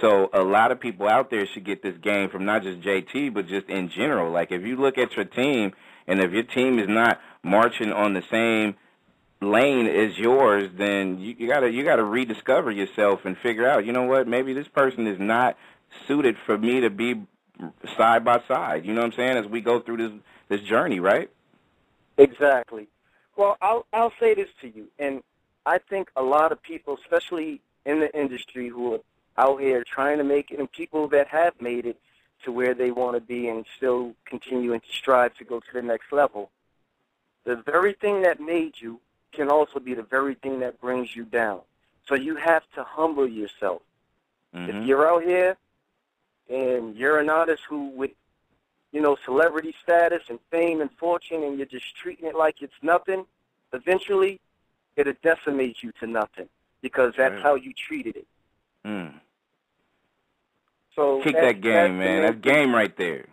So 0.00 0.30
a 0.32 0.42
lot 0.42 0.70
of 0.70 0.80
people 0.80 1.08
out 1.08 1.30
there 1.30 1.46
should 1.46 1.64
get 1.64 1.82
this 1.82 1.96
game 1.98 2.28
from 2.28 2.44
not 2.44 2.62
just 2.62 2.80
JT, 2.80 3.34
but 3.34 3.46
just 3.48 3.68
in 3.68 3.88
general. 3.88 4.30
Like 4.30 4.52
if 4.52 4.62
you 4.62 4.76
look 4.76 4.98
at 4.98 5.16
your 5.16 5.24
team, 5.24 5.72
and 6.06 6.20
if 6.20 6.32
your 6.32 6.44
team 6.44 6.78
is 6.78 6.88
not 6.88 7.20
marching 7.42 7.92
on 7.92 8.14
the 8.14 8.22
same 8.30 8.76
lane 9.40 9.86
as 9.86 10.18
yours, 10.18 10.70
then 10.76 11.18
you, 11.18 11.34
you 11.38 11.48
gotta 11.48 11.70
you 11.70 11.84
gotta 11.84 12.04
rediscover 12.04 12.70
yourself 12.70 13.24
and 13.24 13.36
figure 13.38 13.68
out, 13.68 13.84
you 13.84 13.92
know 13.92 14.04
what, 14.04 14.28
maybe 14.28 14.52
this 14.52 14.68
person 14.68 15.06
is 15.06 15.18
not 15.18 15.56
suited 16.06 16.36
for 16.46 16.56
me 16.58 16.80
to 16.80 16.90
be 16.90 17.22
side 17.96 18.24
by 18.24 18.40
side. 18.46 18.84
You 18.84 18.94
know 18.94 19.00
what 19.00 19.12
I'm 19.12 19.16
saying? 19.16 19.36
As 19.36 19.46
we 19.46 19.60
go 19.60 19.80
through 19.80 19.96
this 19.96 20.12
this 20.48 20.60
journey, 20.62 21.00
right? 21.00 21.30
Exactly. 22.16 22.88
Well, 23.36 23.56
I'll 23.60 23.86
I'll 23.92 24.12
say 24.18 24.34
this 24.34 24.48
to 24.60 24.68
you, 24.68 24.88
and 24.98 25.22
I 25.66 25.78
think 25.78 26.10
a 26.16 26.22
lot 26.22 26.52
of 26.52 26.62
people, 26.62 26.98
especially 27.02 27.60
in 27.84 28.00
the 28.00 28.14
industry, 28.18 28.68
who 28.68 28.94
are 28.94 29.00
out 29.38 29.60
here 29.60 29.84
trying 29.84 30.18
to 30.18 30.24
make 30.24 30.50
it, 30.50 30.58
and 30.58 30.70
people 30.70 31.08
that 31.08 31.28
have 31.28 31.54
made 31.60 31.86
it 31.86 31.96
to 32.44 32.52
where 32.52 32.74
they 32.74 32.90
want 32.90 33.16
to 33.16 33.20
be, 33.20 33.48
and 33.48 33.64
still 33.76 34.14
continuing 34.26 34.80
to 34.80 34.92
strive 34.92 35.34
to 35.38 35.44
go 35.44 35.60
to 35.60 35.66
the 35.72 35.82
next 35.82 36.12
level. 36.12 36.50
The 37.44 37.56
very 37.56 37.94
thing 37.94 38.22
that 38.22 38.40
made 38.40 38.74
you 38.80 39.00
can 39.32 39.48
also 39.48 39.78
be 39.80 39.94
the 39.94 40.02
very 40.02 40.34
thing 40.34 40.60
that 40.60 40.80
brings 40.80 41.14
you 41.16 41.24
down. 41.24 41.60
So 42.06 42.14
you 42.14 42.36
have 42.36 42.64
to 42.74 42.82
humble 42.84 43.28
yourself. 43.28 43.82
Mhm. 44.54 44.68
If 44.68 44.86
you're 44.86 45.06
out 45.08 45.22
here 45.24 45.56
and 46.48 46.96
you're 46.96 47.18
an 47.18 47.30
artist 47.30 47.62
who 47.68 47.88
with 47.88 48.12
you 48.92 49.00
know 49.00 49.16
celebrity 49.24 49.74
status 49.82 50.22
and 50.30 50.38
fame 50.50 50.80
and 50.80 50.90
fortune 50.98 51.42
and 51.42 51.58
you're 51.58 51.66
just 51.66 51.94
treating 51.96 52.26
it 52.26 52.34
like 52.34 52.62
it's 52.62 52.82
nothing, 52.82 53.26
eventually 53.72 54.40
it'll 54.96 55.12
decimate 55.22 55.82
you 55.82 55.92
to 56.00 56.06
nothing 56.06 56.48
because 56.80 57.14
that's 57.16 57.34
Right. 57.34 57.42
how 57.42 57.54
you 57.54 57.72
treated 57.74 58.16
it. 58.16 58.26
Mm. 58.84 59.20
So 60.98 61.22
Kick 61.22 61.36
that 61.36 61.60
game, 61.60 61.98
man. 62.00 62.22
That's 62.22 62.40
game 62.40 62.74
right 62.74 62.94
there. 62.96 63.26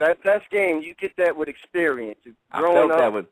That 0.00 0.18
that's 0.24 0.44
game. 0.50 0.82
You 0.82 0.94
get 0.94 1.16
that 1.16 1.36
with 1.36 1.48
experience. 1.48 2.18
I 2.50 2.60
felt 2.60 2.90
up, 2.90 2.98
that 2.98 3.12
with 3.12 3.26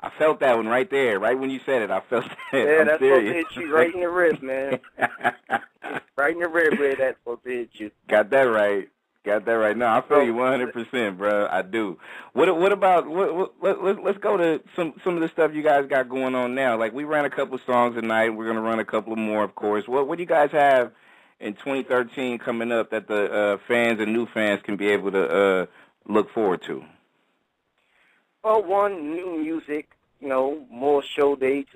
I 0.00 0.10
felt 0.10 0.38
that 0.38 0.56
one 0.56 0.68
right 0.68 0.88
there, 0.88 1.18
right 1.18 1.36
when 1.36 1.50
you 1.50 1.58
said 1.66 1.82
it. 1.82 1.90
I 1.90 1.98
felt 2.08 2.26
that. 2.52 2.56
Yeah, 2.56 2.80
I'm 2.80 2.86
that's 2.86 3.00
serious. 3.00 3.46
supposed 3.48 3.54
to 3.54 3.60
hit 3.60 3.66
you 3.66 3.74
right 3.74 3.92
in 3.92 4.00
the 4.00 4.08
rib, 4.08 4.40
man. 4.40 4.78
right 6.16 6.32
in 6.32 6.40
the 6.40 6.48
rib 6.48 6.78
where 6.78 6.94
that's 6.94 7.18
supposed 7.18 7.42
to 7.42 7.50
hit 7.50 7.70
you. 7.72 7.90
Got 8.06 8.30
that 8.30 8.42
right. 8.42 8.88
Got 9.24 9.46
that 9.46 9.52
right. 9.52 9.76
No, 9.76 9.88
I 9.88 10.00
feel 10.02 10.22
you 10.22 10.34
100%, 10.34 11.16
bro. 11.16 11.48
I 11.50 11.62
do. 11.62 11.98
What 12.34 12.56
What 12.56 12.70
about 12.70 13.08
what, 13.08 13.34
what, 13.34 13.54
let, 13.60 13.82
let, 13.82 14.04
let's 14.04 14.18
go 14.18 14.36
to 14.36 14.62
some 14.76 14.94
some 15.02 15.16
of 15.16 15.22
the 15.22 15.28
stuff 15.28 15.52
you 15.54 15.62
guys 15.62 15.86
got 15.88 16.08
going 16.08 16.36
on 16.36 16.54
now. 16.54 16.78
Like 16.78 16.92
we 16.92 17.02
ran 17.02 17.24
a 17.24 17.30
couple 17.30 17.58
songs 17.66 17.96
tonight. 17.96 18.28
We're 18.30 18.46
gonna 18.46 18.60
run 18.60 18.78
a 18.78 18.84
couple 18.84 19.16
more, 19.16 19.42
of 19.42 19.56
course. 19.56 19.88
What 19.88 20.06
What 20.06 20.18
do 20.18 20.22
you 20.22 20.28
guys 20.28 20.52
have 20.52 20.92
in 21.44 21.52
2013 21.52 22.38
coming 22.38 22.72
up 22.72 22.90
that 22.90 23.06
the 23.06 23.30
uh, 23.30 23.58
fans 23.68 24.00
and 24.00 24.12
new 24.12 24.26
fans 24.26 24.62
can 24.62 24.76
be 24.76 24.88
able 24.88 25.12
to 25.12 25.28
uh, 25.28 25.66
look 26.08 26.32
forward 26.32 26.62
to? 26.62 26.82
Well, 28.42 28.62
one 28.62 29.10
new 29.10 29.38
music, 29.38 29.90
you 30.20 30.28
know, 30.28 30.66
more 30.70 31.02
show 31.02 31.36
dates, 31.36 31.70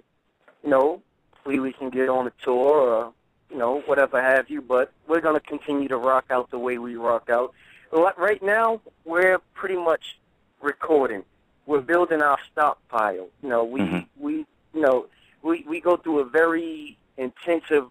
you 0.65 0.71
know. 0.71 1.03
Hopefully, 1.33 1.61
we 1.61 1.73
can 1.73 1.91
get 1.91 2.09
on 2.09 2.27
a 2.27 2.33
tour 2.43 2.75
or 2.75 3.13
you 3.51 3.59
know 3.59 3.81
whatever 3.87 4.21
have 4.21 4.51
you. 4.51 4.61
But 4.63 4.93
we're 5.07 5.21
gonna 5.21 5.41
continue 5.41 5.89
to 5.89 5.97
rock 5.97 6.27
out 6.31 6.51
the 6.51 6.59
way 6.59 6.79
we 6.79 6.97
rock 6.97 7.31
out. 7.31 7.55
Right 7.93 8.43
now, 8.43 8.81
we're 9.05 9.39
pretty 9.55 9.77
much 9.77 10.19
recording. 10.61 11.25
We're 11.67 11.81
building 11.81 12.23
our 12.23 12.39
stockpile. 12.51 13.29
You 13.43 13.49
know, 13.49 13.65
we 13.65 13.81
Mhm. 13.81 14.07
we 14.19 14.33
you 14.75 14.81
know 14.81 15.07
we 15.43 15.65
we 15.69 15.81
go 15.81 15.97
through 15.97 16.21
a 16.21 16.25
very 16.25 16.99
intensive 17.17 17.87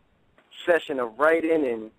session 0.66 1.00
of 1.00 1.18
writing 1.20 1.66
and 1.66 1.92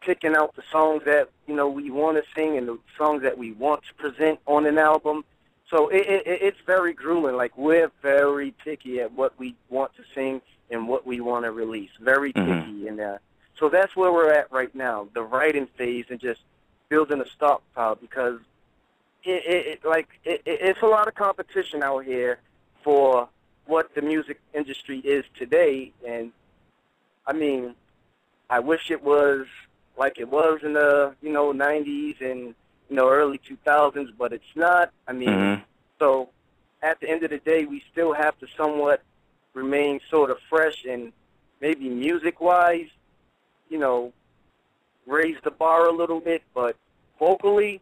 picking 0.00 0.34
out 0.34 0.54
the 0.56 0.62
songs 0.72 1.02
that 1.04 1.28
you 1.46 1.54
know 1.54 1.68
we 1.68 1.90
want 1.90 2.16
to 2.16 2.22
sing 2.34 2.56
and 2.56 2.68
the 2.68 2.78
songs 2.96 3.22
that 3.22 3.36
we 3.36 3.52
want 3.52 3.82
to 3.84 3.94
present 3.94 4.38
on 4.46 4.66
an 4.66 4.78
album. 4.78 5.24
So 5.68 5.88
it, 5.88 6.06
it, 6.08 6.22
it's 6.26 6.60
very 6.66 6.92
grueling. 6.92 7.36
Like 7.36 7.56
we're 7.56 7.90
very 8.02 8.52
picky 8.64 9.00
at 9.00 9.12
what 9.12 9.38
we 9.38 9.54
want 9.68 9.94
to 9.96 10.02
sing 10.14 10.40
and 10.70 10.88
what 10.88 11.06
we 11.06 11.20
want 11.20 11.44
to 11.44 11.52
release. 11.52 11.90
Very 12.00 12.32
Mhm. 12.32 12.46
picky, 12.64 12.88
and 12.88 13.00
uh, 13.00 13.18
so 13.58 13.68
that's 13.68 13.94
where 13.94 14.12
we're 14.12 14.32
at 14.32 14.50
right 14.50 14.74
now, 14.74 15.08
the 15.14 15.22
writing 15.22 15.66
phase 15.76 16.06
and 16.08 16.18
just 16.18 16.40
building 16.88 17.20
a 17.20 17.26
stockpile 17.28 17.94
because 17.94 18.40
it, 19.22 19.44
it, 19.46 19.66
it 19.66 19.84
like 19.84 20.08
it, 20.24 20.42
it's 20.46 20.82
a 20.82 20.86
lot 20.86 21.06
of 21.08 21.14
competition 21.14 21.82
out 21.82 22.04
here 22.04 22.38
for 22.82 23.28
what 23.66 23.94
the 23.94 24.02
music 24.02 24.40
industry 24.54 24.98
is 25.00 25.24
today, 25.38 25.92
and 26.06 26.32
I 27.26 27.32
mean, 27.32 27.74
I 28.50 28.58
wish 28.58 28.90
it 28.90 29.02
was 29.02 29.46
like 29.96 30.18
it 30.18 30.28
was 30.28 30.60
in 30.62 30.72
the 30.74 31.14
you 31.22 31.32
know 31.32 31.52
90s 31.52 32.20
and 32.20 32.54
you 32.88 32.96
know 32.96 33.08
early 33.08 33.38
2000s, 33.38 34.12
but 34.18 34.32
it's 34.32 34.56
not. 34.56 34.90
I 35.06 35.12
mean, 35.12 35.28
Mhm. 35.28 35.62
so 35.98 36.30
at 36.82 36.98
the 37.00 37.08
end 37.08 37.22
of 37.22 37.30
the 37.30 37.38
day, 37.38 37.64
we 37.64 37.80
still 37.92 38.12
have 38.12 38.38
to 38.40 38.46
somewhat 38.56 39.02
remain 39.54 40.00
sort 40.10 40.30
of 40.30 40.38
fresh 40.48 40.84
and 40.84 41.12
maybe 41.60 41.88
music-wise, 41.88 42.88
you 43.68 43.78
know, 43.78 44.12
raise 45.06 45.36
the 45.42 45.50
bar 45.50 45.86
a 45.86 45.92
little 45.92 46.20
bit. 46.20 46.42
But 46.54 46.76
vocally, 47.18 47.80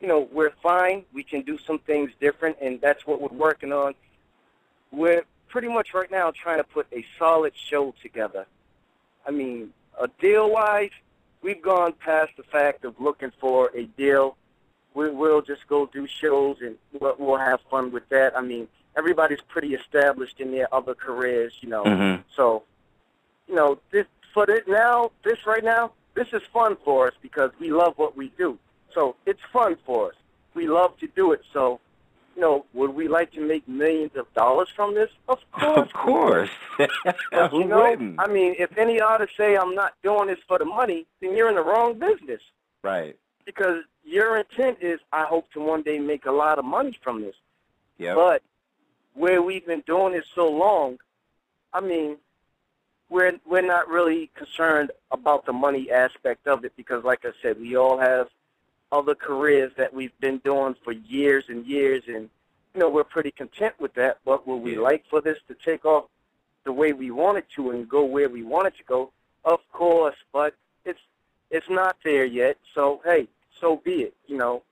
you 0.00 0.08
know, 0.08 0.20
we're 0.32 0.50
fine. 0.62 1.04
We 1.12 1.22
can 1.22 1.42
do 1.42 1.56
some 1.58 1.78
things 1.78 2.10
different, 2.20 2.58
and 2.60 2.80
that's 2.80 3.06
what 3.06 3.20
we're 3.22 3.38
working 3.38 3.72
on. 3.72 3.94
We're 4.90 5.24
pretty 5.48 5.68
much 5.68 5.94
right 5.94 6.10
now 6.10 6.30
trying 6.32 6.58
to 6.58 6.64
put 6.64 6.86
a 6.92 7.04
solid 7.18 7.56
show 7.56 7.94
together. 8.02 8.46
I 9.26 9.30
mean, 9.30 9.72
a 9.98 10.08
deal-wise, 10.20 10.90
we've 11.42 11.62
gone 11.62 11.92
past 11.94 12.32
the 12.36 12.42
fact 12.42 12.84
of 12.84 13.00
looking 13.00 13.32
for 13.40 13.70
a 13.74 13.84
deal 13.84 14.36
we, 14.94 15.10
we'll 15.10 15.42
just 15.42 15.66
go 15.68 15.86
do 15.86 16.06
shows 16.06 16.56
and 16.60 16.76
we'll, 16.98 17.14
we'll 17.18 17.38
have 17.38 17.60
fun 17.70 17.92
with 17.92 18.08
that. 18.08 18.36
I 18.36 18.40
mean, 18.40 18.68
everybody's 18.96 19.40
pretty 19.48 19.74
established 19.74 20.40
in 20.40 20.50
their 20.50 20.72
other 20.74 20.94
careers, 20.94 21.54
you 21.60 21.68
know. 21.68 21.84
Mhm. 21.84 22.24
So, 22.34 22.64
you 23.48 23.54
know, 23.54 23.78
this 23.90 24.06
for 24.34 24.48
it 24.50 24.68
now, 24.68 25.10
this 25.24 25.46
right 25.46 25.64
now, 25.64 25.92
this 26.14 26.28
is 26.32 26.42
fun 26.52 26.76
for 26.84 27.08
us 27.08 27.14
because 27.22 27.50
we 27.58 27.70
love 27.70 27.94
what 27.96 28.16
we 28.16 28.28
do. 28.36 28.58
So 28.92 29.16
it's 29.26 29.40
fun 29.52 29.76
for 29.86 30.08
us. 30.08 30.14
We 30.54 30.66
love 30.66 30.96
to 30.98 31.06
do 31.08 31.32
it. 31.32 31.42
So, 31.52 31.80
you 32.34 32.42
know, 32.42 32.64
would 32.74 32.90
we 32.90 32.99
like 33.10 33.32
to 33.32 33.40
make 33.40 33.66
millions 33.68 34.12
of 34.16 34.32
dollars 34.34 34.68
from 34.74 34.94
this? 34.94 35.10
Of 35.28 35.38
course. 35.52 35.76
Of 35.76 35.92
course. 35.92 36.50
But, 37.30 37.52
you 37.52 37.64
know? 37.64 37.84
I 38.18 38.26
mean, 38.26 38.54
if 38.58 38.76
any 38.78 39.00
artist 39.00 39.32
say 39.36 39.56
I'm 39.56 39.74
not 39.74 39.94
doing 40.02 40.28
this 40.28 40.38
for 40.46 40.58
the 40.58 40.64
money, 40.64 41.06
then 41.20 41.36
you're 41.36 41.48
in 41.48 41.54
the 41.56 41.62
wrong 41.62 41.98
business 41.98 42.40
right. 42.82 43.16
because 43.44 43.82
your 44.04 44.38
intent 44.38 44.78
is 44.80 45.00
I 45.12 45.24
hope 45.24 45.50
to 45.52 45.60
one 45.60 45.82
day 45.82 45.98
make 45.98 46.26
a 46.26 46.32
lot 46.32 46.58
of 46.58 46.64
money 46.64 46.98
from 47.02 47.20
this. 47.20 47.34
Yep. 47.98 48.16
But 48.16 48.42
where 49.14 49.42
we've 49.42 49.66
been 49.66 49.82
doing 49.86 50.14
it 50.14 50.24
so 50.34 50.48
long, 50.50 50.98
I 51.72 51.80
mean, 51.80 52.16
we're 53.10 53.38
we're 53.46 53.66
not 53.66 53.88
really 53.88 54.30
concerned 54.34 54.90
about 55.10 55.44
the 55.44 55.52
money 55.52 55.90
aspect 55.90 56.46
of 56.46 56.64
it 56.64 56.72
because, 56.76 57.04
like 57.04 57.24
I 57.24 57.32
said, 57.42 57.60
we 57.60 57.76
all 57.76 57.98
have 57.98 58.28
other 58.92 59.14
careers 59.14 59.72
that 59.76 59.92
we've 59.92 60.18
been 60.20 60.38
doing 60.38 60.74
for 60.82 60.92
years 60.92 61.44
and 61.48 61.66
years, 61.66 62.04
and 62.06 62.30
you 62.74 62.80
know 62.80 62.88
we're 62.88 63.04
pretty 63.04 63.30
content 63.30 63.74
with 63.78 63.94
that. 63.94 64.18
But 64.24 64.46
would 64.46 64.56
we 64.56 64.74
Yeah. 64.74 64.80
like 64.80 65.04
for 65.06 65.20
this 65.20 65.38
to 65.48 65.54
take 65.54 65.84
off 65.84 66.06
the 66.64 66.72
way 66.72 66.92
we 66.92 67.10
want 67.10 67.38
it 67.38 67.48
to 67.56 67.70
and 67.70 67.88
go 67.88 68.04
where 68.04 68.28
we 68.28 68.42
want 68.42 68.66
it 68.68 68.76
to 68.78 68.84
go? 68.84 69.12
Of 69.44 69.60
course, 69.72 70.16
but 70.32 70.54
it's 70.84 71.00
it's 71.50 71.68
not 71.68 71.96
there 72.04 72.24
yet. 72.24 72.58
So 72.74 73.00
hey, 73.04 73.28
so 73.60 73.76
be 73.76 74.02
it. 74.02 74.14
You 74.26 74.36
know, 74.38 74.62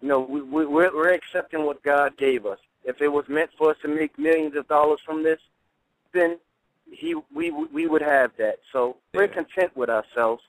you 0.00 0.08
know 0.08 0.20
we, 0.20 0.40
we 0.42 0.66
we're, 0.66 0.94
we're 0.94 1.12
accepting 1.12 1.64
what 1.64 1.82
God 1.82 2.16
gave 2.16 2.46
us. 2.46 2.58
If 2.84 3.00
it 3.02 3.08
was 3.08 3.28
meant 3.28 3.50
for 3.58 3.70
us 3.70 3.76
to 3.82 3.88
make 3.88 4.18
millions 4.18 4.56
of 4.56 4.66
dollars 4.68 5.00
from 5.00 5.22
this, 5.22 5.40
then 6.12 6.38
he 6.90 7.14
we 7.34 7.50
we 7.50 7.86
would 7.86 8.02
have 8.02 8.32
that. 8.38 8.60
So 8.72 8.96
we're 9.14 9.28
content 9.28 9.76
with 9.76 9.90
ourselves. 9.90 10.42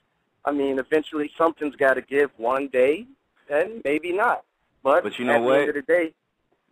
I 0.43 0.52
mean, 0.52 0.80
eventually 0.80 1.32
something's 1.38 1.76
got 1.76 1.95
to 1.95 2.02
give 2.02 2.32
one 2.38 2.68
day, 2.68 3.06
and 3.49 3.82
maybe 3.84 4.12
not. 4.12 4.43
But, 4.84 5.04
But 5.04 5.20
you 5.20 5.26
know 5.26 5.34
at 5.34 5.41
what? 5.43 5.52
the 5.54 5.60
end 5.60 5.70
of 5.70 5.76
the 5.76 5.82
day, 5.84 6.14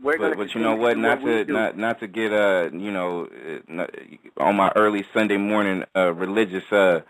we're 0.01 0.17
But, 0.17 0.37
but 0.37 0.55
you 0.55 0.61
know 0.61 0.75
what? 0.75 0.97
Not 0.97 1.21
to 1.21 1.45
not 1.45 1.77
not 1.77 1.99
to 1.99 2.07
get 2.07 2.31
uh 2.31 2.69
you 2.71 2.91
know 2.91 3.25
uh, 3.25 3.59
not, 3.67 3.89
on 4.37 4.55
my 4.55 4.71
early 4.75 5.05
Sunday 5.13 5.37
morning 5.37 5.83
uh 5.95 6.13
religious 6.13 6.63
uh 6.71 7.01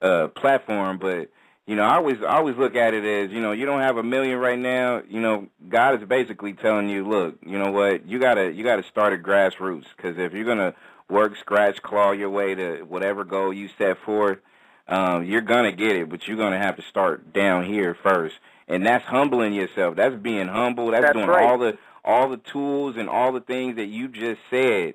uh 0.00 0.28
platform, 0.28 0.98
but 0.98 1.30
you 1.66 1.74
know 1.74 1.82
I 1.82 1.96
always 1.96 2.18
I 2.22 2.36
always 2.36 2.56
look 2.56 2.76
at 2.76 2.94
it 2.94 3.04
as 3.04 3.32
you 3.32 3.40
know 3.40 3.52
you 3.52 3.66
don't 3.66 3.80
have 3.80 3.96
a 3.96 4.02
million 4.02 4.38
right 4.38 4.58
now. 4.58 5.02
You 5.08 5.20
know 5.20 5.48
God 5.68 6.00
is 6.00 6.08
basically 6.08 6.52
telling 6.52 6.88
you, 6.88 7.06
look, 7.08 7.36
you 7.44 7.58
know 7.58 7.72
what? 7.72 8.06
You 8.06 8.20
gotta 8.20 8.52
you 8.52 8.62
gotta 8.62 8.84
start 8.84 9.12
at 9.12 9.22
grassroots 9.22 9.86
because 9.96 10.16
if 10.18 10.32
you're 10.32 10.44
gonna 10.44 10.74
work, 11.10 11.36
scratch, 11.36 11.82
claw 11.82 12.12
your 12.12 12.30
way 12.30 12.54
to 12.54 12.82
whatever 12.82 13.24
goal 13.24 13.52
you 13.52 13.68
set 13.76 13.98
forth, 13.98 14.38
um, 14.86 15.24
you're 15.24 15.40
gonna 15.40 15.72
get 15.72 15.96
it. 15.96 16.08
But 16.08 16.28
you're 16.28 16.36
gonna 16.36 16.58
have 16.58 16.76
to 16.76 16.82
start 16.82 17.32
down 17.32 17.64
here 17.64 17.96
first, 18.04 18.36
and 18.68 18.86
that's 18.86 19.04
humbling 19.04 19.52
yourself. 19.52 19.96
That's 19.96 20.14
being 20.14 20.46
humble. 20.46 20.92
That's, 20.92 21.06
That's 21.06 21.14
doing 21.14 21.26
right. 21.26 21.44
all 21.44 21.58
the 21.58 21.76
all 22.06 22.30
the 22.30 22.36
tools 22.38 22.96
and 22.96 23.08
all 23.08 23.32
the 23.32 23.40
things 23.40 23.76
that 23.76 23.86
you 23.86 24.08
just 24.08 24.40
said 24.48 24.94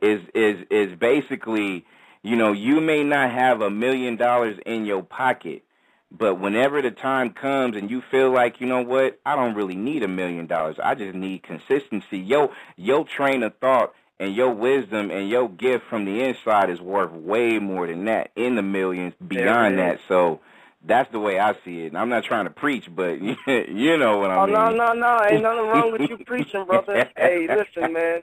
is 0.00 0.20
is 0.34 0.64
is 0.70 0.96
basically 0.98 1.84
you 2.22 2.36
know 2.36 2.52
you 2.52 2.80
may 2.80 3.02
not 3.02 3.30
have 3.32 3.62
a 3.62 3.70
million 3.70 4.16
dollars 4.16 4.58
in 4.66 4.84
your 4.84 5.02
pocket 5.02 5.64
but 6.12 6.40
whenever 6.40 6.82
the 6.82 6.90
time 6.90 7.30
comes 7.30 7.76
and 7.76 7.90
you 7.90 8.02
feel 8.10 8.30
like 8.30 8.60
you 8.60 8.66
know 8.66 8.82
what 8.82 9.18
i 9.24 9.34
don't 9.34 9.54
really 9.54 9.76
need 9.76 10.02
a 10.02 10.08
million 10.08 10.46
dollars. 10.46 10.76
I 10.82 10.94
just 10.94 11.14
need 11.14 11.42
consistency. 11.42 12.18
Yo 12.18 12.52
your 12.76 13.04
train 13.04 13.42
of 13.42 13.56
thought 13.56 13.94
and 14.18 14.34
your 14.34 14.50
wisdom 14.52 15.10
and 15.10 15.28
your 15.30 15.48
gift 15.48 15.86
from 15.88 16.04
the 16.04 16.22
inside 16.22 16.68
is 16.68 16.80
worth 16.80 17.10
way 17.12 17.58
more 17.58 17.86
than 17.86 18.04
that 18.04 18.30
in 18.36 18.54
the 18.54 18.62
millions 18.62 19.14
beyond 19.26 19.78
that. 19.78 20.00
So 20.08 20.40
that's 20.84 21.10
the 21.12 21.18
way 21.20 21.38
I 21.38 21.54
see 21.64 21.82
it. 21.84 21.88
And 21.88 21.98
I'm 21.98 22.08
not 22.08 22.24
trying 22.24 22.44
to 22.44 22.50
preach, 22.50 22.88
but 22.94 23.20
you 23.46 23.96
know 23.96 24.18
what 24.18 24.30
I 24.30 24.42
Oh 24.42 24.46
mean. 24.46 24.56
Oh 24.56 24.70
no, 24.70 24.70
no, 24.70 24.92
no! 24.94 25.24
Ain't 25.28 25.42
nothing 25.42 25.66
wrong 25.68 25.92
with 25.92 26.08
you 26.08 26.18
preaching, 26.26 26.64
brother. 26.64 27.08
hey, 27.16 27.46
listen, 27.48 27.92
man. 27.92 28.22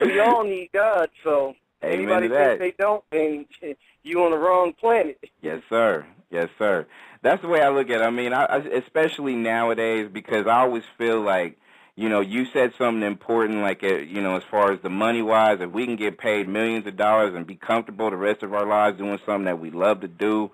We 0.00 0.18
all 0.20 0.44
need 0.44 0.70
God, 0.72 1.10
so 1.22 1.54
Amen 1.84 1.98
anybody 1.98 2.28
to 2.28 2.34
that. 2.34 2.58
think 2.58 2.76
they 2.78 2.82
don't, 2.82 3.04
then 3.10 3.46
you 4.02 4.22
on 4.24 4.30
the 4.30 4.38
wrong 4.38 4.72
planet. 4.72 5.18
Yes, 5.42 5.62
sir. 5.68 6.06
Yes, 6.30 6.48
sir. 6.58 6.86
That's 7.22 7.42
the 7.42 7.48
way 7.48 7.60
I 7.60 7.68
look 7.68 7.90
at 7.90 8.00
it. 8.00 8.04
I 8.04 8.10
mean, 8.10 8.32
I, 8.32 8.44
I, 8.44 8.56
especially 8.58 9.34
nowadays, 9.34 10.08
because 10.10 10.46
I 10.46 10.60
always 10.60 10.84
feel 10.96 11.20
like, 11.20 11.58
you 11.96 12.08
know, 12.08 12.20
you 12.20 12.46
said 12.46 12.72
something 12.78 13.02
important, 13.02 13.60
like, 13.60 13.82
uh, 13.82 13.96
you 13.96 14.22
know, 14.22 14.36
as 14.36 14.42
far 14.50 14.72
as 14.72 14.80
the 14.80 14.88
money 14.88 15.20
wise, 15.22 15.58
if 15.60 15.70
we 15.70 15.84
can 15.84 15.96
get 15.96 16.16
paid 16.18 16.48
millions 16.48 16.86
of 16.86 16.96
dollars 16.96 17.34
and 17.34 17.46
be 17.46 17.56
comfortable 17.56 18.08
the 18.10 18.16
rest 18.16 18.42
of 18.42 18.54
our 18.54 18.64
lives 18.64 18.96
doing 18.96 19.18
something 19.26 19.44
that 19.44 19.58
we 19.60 19.70
love 19.70 20.00
to 20.00 20.08
do, 20.08 20.50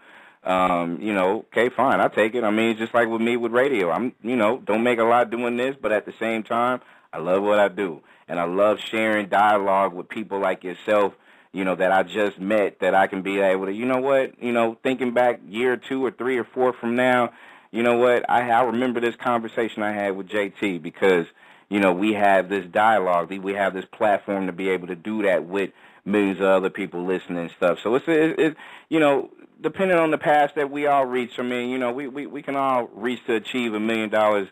um, 0.47 1.01
you 1.01 1.13
know, 1.13 1.45
okay, 1.53 1.69
fine, 1.69 2.01
I 2.01 2.09
take 2.09 2.35
it. 2.35 2.45
I 2.45 2.51
mean, 2.51 2.77
just 2.79 2.95
like 2.95 3.09
with 3.09 3.21
me 3.21 3.37
with 3.37 3.53
radio. 3.53 3.91
I'm, 3.91 4.15
you 4.23 4.37
know, 4.37 4.59
don't 4.59 4.83
make 4.83 4.99
a 4.99 5.05
lot 5.05 5.31
doing 5.31 5.57
this, 5.57 5.77
but 5.81 5.93
at 5.93 6.07
the 6.07 6.15
same 6.19 6.43
time, 6.43 6.81
I 7.13 7.19
love 7.19 7.43
what 7.43 7.59
I 7.59 7.69
do, 7.69 8.01
and 8.29 8.39
I 8.39 8.45
love 8.45 8.79
sharing 8.81 9.29
dialogue 9.29 9.93
with 9.93 10.09
people 10.09 10.39
like 10.41 10.65
yourself 10.65 11.15
you 11.57 11.65
know, 11.65 11.75
that 11.75 11.91
I 11.91 12.03
just 12.03 12.39
met 12.39 12.81
that 12.81 12.95
I 12.95 13.07
can 13.07 13.23
be 13.23 13.41
able 13.41 13.65
to, 13.65 13.73
you 13.73 13.87
know 13.87 13.97
what, 13.97 14.43
you 14.43 14.53
know, 14.53 14.77
thinking 14.83 15.15
back 15.15 15.41
year 15.49 15.79
two 15.79 16.05
or 16.05 16.11
three 16.11 16.37
or 16.37 16.45
four 16.45 16.75
from 16.75 16.97
now, 16.97 17.33
you 17.71 17.83
know 17.83 17.97
what, 17.97 18.29
I 18.29 18.51
I 18.51 18.63
remember 18.65 19.01
this 19.01 19.17
conversation 19.17 19.83
I 19.83 19.93
had 19.93 20.19
with 20.19 20.29
JT 20.29 20.83
because, 20.83 21.25
you 21.71 21.81
know, 21.81 21.95
we 21.95 22.13
have 22.13 22.51
this 22.51 22.67
dialogue, 22.67 23.31
we 23.31 23.55
have 23.55 23.73
this 23.73 23.87
platform 23.87 24.47
to 24.49 24.53
be 24.53 24.69
able 24.69 24.89
to 24.89 24.97
do 24.97 25.23
that 25.23 25.47
with 25.47 25.71
millions 26.05 26.41
of 26.41 26.47
other 26.47 26.69
people 26.69 27.07
listening 27.07 27.39
and 27.39 27.51
stuff. 27.53 27.79
So 27.83 27.95
it's 27.95 28.07
it, 28.07 28.39
it 28.39 28.57
you 28.91 29.01
know, 29.01 29.31
depending 29.61 29.99
on 29.99 30.11
the 30.11 30.19
path 30.19 30.53
that 30.57 30.71
we 30.71 30.87
all 30.87 31.07
reach. 31.07 31.39
I 31.39 31.43
mean, 31.43 31.71
you 31.71 31.79
know, 31.79 31.93
we 31.93 32.09
we 32.09 32.27
we 32.27 32.43
can 32.43 32.57
all 32.57 32.89
reach 32.93 33.21
to 33.27 33.35
achieve 33.35 33.75
a 33.75 33.81
million 33.81 34.11
dollars, 34.11 34.49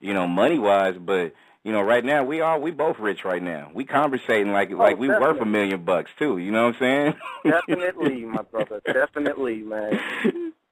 you 0.00 0.14
know, 0.14 0.26
money 0.26 0.58
wise, 0.58 0.96
but 0.98 1.34
you 1.64 1.72
know, 1.72 1.82
right 1.82 2.04
now 2.04 2.24
we 2.24 2.40
all 2.40 2.60
we 2.60 2.70
both 2.70 2.98
rich 2.98 3.24
right 3.24 3.42
now. 3.42 3.70
We 3.74 3.84
conversating 3.84 4.52
like 4.52 4.70
Oh, 4.72 4.76
like 4.76 4.98
we 4.98 5.08
definitely. 5.08 5.32
worth 5.34 5.42
a 5.42 5.46
million 5.46 5.84
bucks 5.84 6.10
too. 6.18 6.38
You 6.38 6.50
know 6.52 6.66
what 6.66 6.76
I'm 6.76 6.80
saying? 6.80 7.14
Definitely, 7.44 8.24
my 8.24 8.42
brother. 8.42 8.80
Definitely, 8.86 9.62
man. 9.62 10.00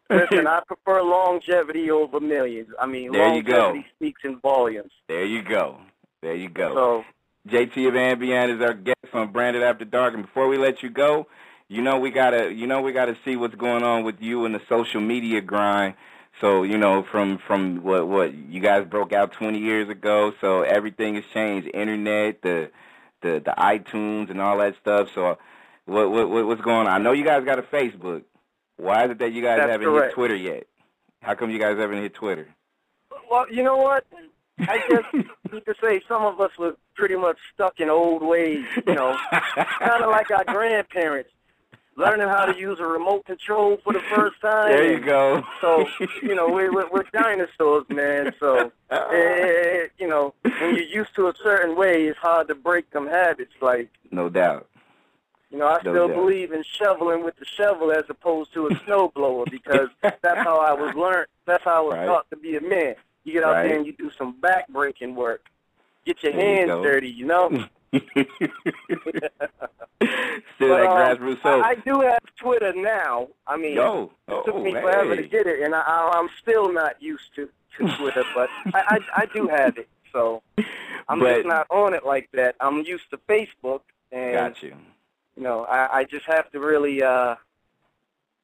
Listen, 0.09 0.47
I 0.47 0.61
prefer 0.67 1.03
longevity 1.03 1.91
over 1.91 2.21
millions. 2.21 2.69
I 2.81 2.87
mean, 2.87 3.11
There 3.13 3.35
you 3.35 3.43
go. 3.43 3.59
longevity 3.59 3.87
speaks 3.97 4.21
in 4.25 4.39
volumes. 4.39 4.93
there 5.09 5.25
you 5.25 5.43
go. 5.43 5.79
There 6.23 6.35
you 6.35 6.49
go. 6.49 6.75
So, 6.75 7.05
JT 7.51 7.89
of 7.89 7.97
Ambient 7.97 8.53
is 8.53 8.61
our 8.61 8.73
guest 8.75 8.97
on 9.13 9.33
Branded 9.33 9.63
After 9.65 9.85
Dark. 9.85 10.15
And 10.15 10.23
before 10.25 10.47
we 10.49 10.59
let 10.59 10.83
you 10.83 10.91
go, 10.91 11.27
you 11.69 11.83
know 11.83 11.99
we 11.99 12.11
gotta 12.11 12.53
you 12.53 12.67
know 12.67 12.81
we 12.81 12.93
gotta 12.93 13.17
see 13.25 13.37
what's 13.37 13.55
going 13.55 13.83
on 13.83 14.05
with 14.05 14.21
you 14.21 14.45
and 14.45 14.55
the 14.55 14.63
social 14.69 15.01
media 15.01 15.41
grind. 15.41 15.95
So 16.41 16.63
you 16.65 16.77
know 16.79 17.03
from 17.11 17.39
from 17.47 17.83
what 17.83 18.07
what 18.09 18.35
you 18.35 18.61
guys 18.61 18.87
broke 18.87 19.13
out 19.13 19.33
20 19.33 19.59
years 19.59 19.89
ago. 19.89 20.33
So 20.41 20.63
everything 20.63 21.15
has 21.15 21.25
changed. 21.33 21.69
Internet, 21.73 22.43
the 22.43 22.71
the 23.23 23.43
the 23.45 23.55
iTunes 23.59 24.31
and 24.31 24.41
all 24.41 24.59
that 24.59 24.77
stuff. 24.81 25.09
So 25.15 25.39
what 25.87 26.11
what 26.11 26.29
what- 26.29 26.47
what's 26.47 26.61
going 26.61 26.87
on? 26.87 26.89
I 26.89 26.99
know 26.99 27.13
you 27.13 27.25
guys 27.25 27.45
got 27.45 27.59
a 27.59 27.63
Facebook. 27.63 28.23
Why 28.77 29.05
is 29.07 29.13
it 29.13 29.19
that 29.21 29.33
you 29.33 29.41
guys 29.43 29.59
That's 29.59 29.71
haven't 29.71 29.87
correct. 29.87 30.09
hit 30.09 30.15
Twitter 30.15 30.37
yet? 30.37 30.67
How 31.23 31.35
come 31.35 31.51
you 31.51 31.59
guys 31.59 31.79
haven't 31.79 32.03
hit 32.03 32.13
Twitter? 32.15 32.47
well, 33.31 33.51
you 33.51 33.63
know 33.63 33.77
what? 33.77 34.05
I 34.61 34.83
just 34.91 35.13
need 35.53 35.65
to 35.65 35.75
say 35.83 36.01
some 36.07 36.23
of 36.25 36.41
us 36.41 36.51
were 36.59 36.77
pretty 36.95 37.17
much 37.17 37.39
stuck 37.55 37.81
in 37.81 37.89
old 37.91 38.23
ways, 38.23 38.65
you 38.87 38.95
know, 38.95 39.17
kind 39.33 40.03
of 40.03 40.11
like 40.11 40.31
our 40.31 40.45
grandparents, 40.45 41.31
learning 41.97 42.29
how 42.29 42.45
to 42.45 42.59
use 42.59 42.79
a 42.79 42.85
remote 42.87 43.25
control 43.25 43.79
for 43.83 43.93
the 43.93 44.01
first 44.15 44.41
time. 44.41 44.69
There 44.69 44.93
you 44.93 45.01
go. 45.01 45.45
So, 45.61 45.89
you 46.23 46.35
know, 46.35 46.49
we, 46.49 46.69
we're, 46.69 46.89
we're 46.91 47.05
dinosaurs, 47.13 47.85
man. 47.89 48.33
So, 48.39 48.71
eh, 48.91 49.87
you 49.99 50.07
know, 50.09 50.35
when 50.43 50.75
you're 50.75 50.85
used 50.85 51.15
to 51.17 51.29
a 51.29 51.35
certain 51.43 51.77
way, 51.77 52.05
it's 52.07 52.19
hard 52.19 52.49
to 52.49 52.55
break 52.55 52.91
them 52.91 53.07
habits. 53.07 53.53
Like, 53.61 53.91
no 54.11 54.29
doubt. 54.29 54.69
you 55.51 55.59
know, 55.59 55.67
I 55.67 55.81
No 55.85 55.93
still 55.93 56.09
doubt. 56.09 56.17
believe 56.17 56.53
in 56.53 56.63
shoveling 56.63 57.25
with 57.25 57.37
the 57.37 57.47
shovel 57.47 57.91
as 57.91 58.05
opposed 58.09 58.53
to 58.55 58.67
a 58.67 58.71
snowblower 58.81 59.51
because 59.51 59.89
that's 60.03 60.23
how 60.45 60.59
I 60.61 60.73
was 60.73 60.95
learned. 60.95 61.29
That's 61.47 61.65
how 61.65 61.77
I 61.79 61.81
was 61.81 61.95
Right. 61.97 62.07
taught 62.07 62.29
to 62.31 62.37
be 62.37 62.57
a 62.57 62.61
man. 62.61 62.95
You 63.25 63.33
get 63.33 63.43
out 63.45 63.55
Right. 63.55 63.69
there 63.69 63.77
and 63.77 63.87
you 63.87 63.93
do 63.93 64.11
some 64.19 64.39
back 64.41 64.69
breaking 64.69 65.15
work. 65.15 65.47
Get 66.05 66.23
your 66.23 66.33
There 66.33 66.41
hands 66.43 66.69
go. 66.69 66.83
dirty, 66.83 67.09
you 67.09 67.25
know. 67.27 67.49
Still 67.93 68.03
But, 70.59 70.79
that 70.79 70.87
um, 70.87 71.19
grassroots 71.19 71.43
soul. 71.43 71.63
I, 71.63 71.71
I 71.71 71.75
do 71.77 72.01
have 72.01 72.21
Twitter 72.37 72.73
now. 72.75 73.29
I 73.47 73.57
mean, 73.57 73.75
Yo, 73.75 74.11
it 74.29 74.45
took 74.45 74.55
oh, 74.55 74.63
me 74.63 74.73
forever 74.73 75.17
to 75.17 75.23
get 75.23 75.47
it, 75.47 75.63
and 75.63 75.75
I, 75.75 75.81
I, 75.81 76.19
I'm 76.19 76.29
still 76.41 76.73
not 76.73 77.01
used 77.03 77.35
to, 77.37 77.49
to 77.79 77.97
Twitter, 77.97 78.25
but 78.35 78.49
I, 78.75 78.99
I, 79.17 79.23
I 79.23 79.27
do 79.33 79.49
have 79.49 79.79
it. 79.79 79.89
So 80.13 80.43
I'm 81.09 81.21
But- 81.21 81.37
just 81.37 81.47
not 81.47 81.67
on 81.71 81.95
it 81.95 82.05
like 82.05 82.29
that. 82.33 82.57
I'm 82.61 82.83
used 82.83 83.11
to 83.11 83.19
Facebook, 83.29 83.81
and 84.13 84.33
Got 84.35 84.63
you. 84.63 84.77
you 85.37 85.43
know, 85.43 85.65
I, 85.65 85.99
I 86.01 86.05
just 86.05 86.27
have 86.27 86.51
to 86.53 86.61
really 86.61 87.03
uh, 87.03 87.37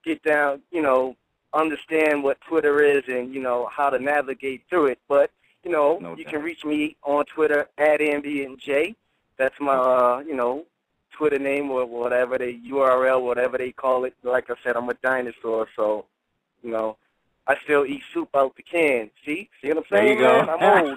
get 0.05 0.23
down, 0.23 0.63
you 0.71 0.83
know, 0.83 1.17
understand 1.55 2.23
what 2.23 2.41
Twitter 2.43 2.83
is 2.83 3.05
and, 3.09 3.35
you 3.35 3.41
know, 3.43 3.69
how 3.71 3.91
to 3.91 3.99
navigate 3.99 4.63
through 4.71 4.87
it. 4.87 4.99
But, 5.09 5.31
you 5.65 5.71
know, 5.71 5.99
No 6.01 6.17
you 6.17 6.25
doubt. 6.25 6.33
can 6.33 6.43
reach 6.43 6.65
me 6.65 6.97
on 7.03 7.25
Twitter 7.27 7.69
at 7.79 8.01
MBNJ. 8.01 8.95
That's 9.43 9.59
my, 9.59 9.75
uh, 9.75 10.23
you 10.25 10.37
know, 10.37 10.65
Twitter 11.11 11.41
name 11.41 11.69
or 11.69 11.85
whatever 11.85 12.39
they 12.39 12.55
URL, 12.59 13.21
whatever 13.23 13.59
they 13.59 13.73
call 13.73 14.05
it. 14.05 14.15
Like 14.23 14.49
I 14.51 14.55
said, 14.63 14.77
I'm 14.77 14.89
a 14.89 14.95
dinosaur, 14.95 15.67
so, 15.75 16.05
you 16.63 16.71
know, 16.71 16.97
I 17.49 17.57
still 17.65 17.85
eat 17.85 18.03
soup 18.15 18.29
out 18.37 18.55
the 18.55 18.63
can. 18.63 19.11
See? 19.27 19.51
See 19.61 19.67
what 19.71 19.79
I'm 19.79 19.85
saying? 19.91 20.19
There 20.21 20.39
you 20.39 20.47
go. 20.47 20.47
man? 20.47 20.97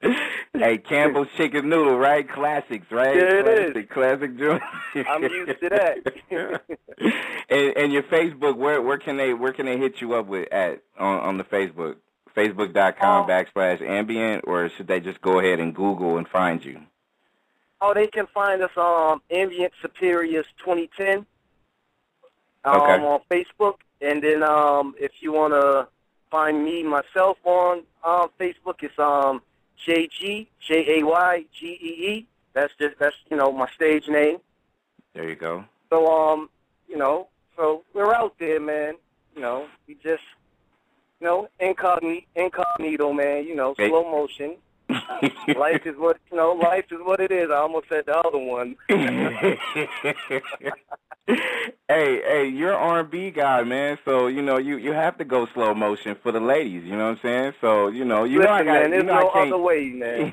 I'm 0.00 0.02
old. 0.02 0.12
hey, 0.62 0.78
Campbell's 0.78 1.28
chicken 1.36 1.68
noodle, 1.68 1.98
right? 1.98 2.26
Classics, 2.26 2.90
right? 2.90 3.14
Yeah, 3.14 3.22
it 3.22 3.44
classic, 3.44 3.76
is. 3.76 3.90
Classic 3.90 4.38
joint. 4.38 4.62
I'm 5.10 5.22
used 5.24 5.60
to 5.60 5.68
that. 5.68 5.98
and, 7.50 7.76
and 7.76 7.92
your 7.92 8.04
Facebook, 8.04 8.56
where 8.56 8.80
where 8.80 8.96
can 8.96 9.18
they 9.18 9.34
where 9.34 9.52
can 9.52 9.66
they 9.66 9.76
hit 9.76 10.00
you 10.00 10.14
up 10.14 10.26
with 10.26 10.50
at 10.50 10.80
on 10.98 11.20
on 11.20 11.36
the 11.36 11.44
Facebook? 11.44 11.96
Facebook.com 12.38 13.24
Oh. 13.24 13.28
backslash 13.28 13.80
ambient, 13.82 14.44
or 14.46 14.68
should 14.70 14.86
they 14.86 15.00
just 15.00 15.20
go 15.20 15.40
ahead 15.40 15.58
and 15.60 15.74
Google 15.74 16.18
and 16.18 16.28
find 16.28 16.64
you? 16.64 16.80
Oh, 17.80 17.94
they 17.94 18.06
can 18.06 18.26
find 18.28 18.62
us 18.62 18.76
on 18.76 19.20
Ambient 19.30 19.72
Superiors 19.82 20.46
2010 20.58 21.26
um, 22.64 22.80
Okay. 22.80 23.04
on 23.04 23.20
Facebook, 23.30 23.76
and 24.00 24.22
then 24.22 24.42
um, 24.42 24.94
if 24.98 25.12
you 25.20 25.32
want 25.32 25.52
to 25.52 25.88
find 26.30 26.64
me 26.64 26.82
myself 26.82 27.38
on 27.44 27.82
um, 28.04 28.30
Facebook, 28.38 28.82
it's 28.82 28.98
um 28.98 29.42
JG 29.86 30.46
J 30.60 31.00
A 31.00 31.04
Y 31.04 31.44
G 31.52 31.66
E 31.80 32.10
E. 32.10 32.26
That's 32.52 32.72
just 32.80 32.98
that's 32.98 33.16
you 33.30 33.36
know 33.36 33.52
my 33.52 33.68
stage 33.70 34.08
name. 34.08 34.38
There 35.14 35.28
you 35.28 35.36
go. 35.36 35.64
So 35.90 36.06
um 36.12 36.50
you 36.88 36.96
know 36.96 37.28
so 37.56 37.84
we're 37.94 38.12
out 38.12 38.34
there, 38.38 38.60
man. 38.60 38.94
You 39.36 39.42
know 39.42 39.66
we 39.86 39.94
just 40.02 40.22
you 41.20 41.26
know 41.26 41.48
incognito, 41.60 42.26
incognito, 42.34 43.12
man. 43.12 43.44
You 43.44 43.54
know 43.56 43.74
Hey. 43.76 43.88
slow 43.88 44.04
motion. 44.10 44.56
life 45.56 45.84
is 45.84 45.96
what 45.96 46.16
you 46.30 46.36
know. 46.36 46.52
Life 46.52 46.86
is 46.90 46.98
what 47.02 47.20
it 47.20 47.30
is. 47.30 47.50
I 47.50 47.56
almost 47.56 47.88
said 47.88 48.06
the 48.06 48.16
other 48.16 48.38
one. 48.38 48.74
hey, 51.28 52.22
hey, 52.22 52.48
you're 52.48 52.74
R 52.74 53.00
and 53.00 53.10
B 53.10 53.30
guy, 53.30 53.62
man. 53.64 53.98
So 54.04 54.28
you 54.28 54.40
know 54.42 54.56
you 54.58 54.78
you 54.78 54.92
have 54.92 55.18
to 55.18 55.24
go 55.24 55.46
slow 55.52 55.74
motion 55.74 56.16
for 56.22 56.32
the 56.32 56.40
ladies. 56.40 56.84
You 56.84 56.92
know 56.96 57.04
what 57.04 57.18
I'm 57.18 57.20
saying? 57.22 57.52
So 57.60 57.88
you 57.88 58.04
know 58.04 58.24
you 58.24 58.38
Listen, 58.38 58.50
know 58.50 58.54
I 58.54 58.64
got 58.64 58.72
man, 58.72 58.84
you 58.84 58.90
there's 58.90 59.04
know 59.06 59.20
no 59.20 59.28
other 59.28 59.58
way, 59.58 59.90
man. 59.90 60.32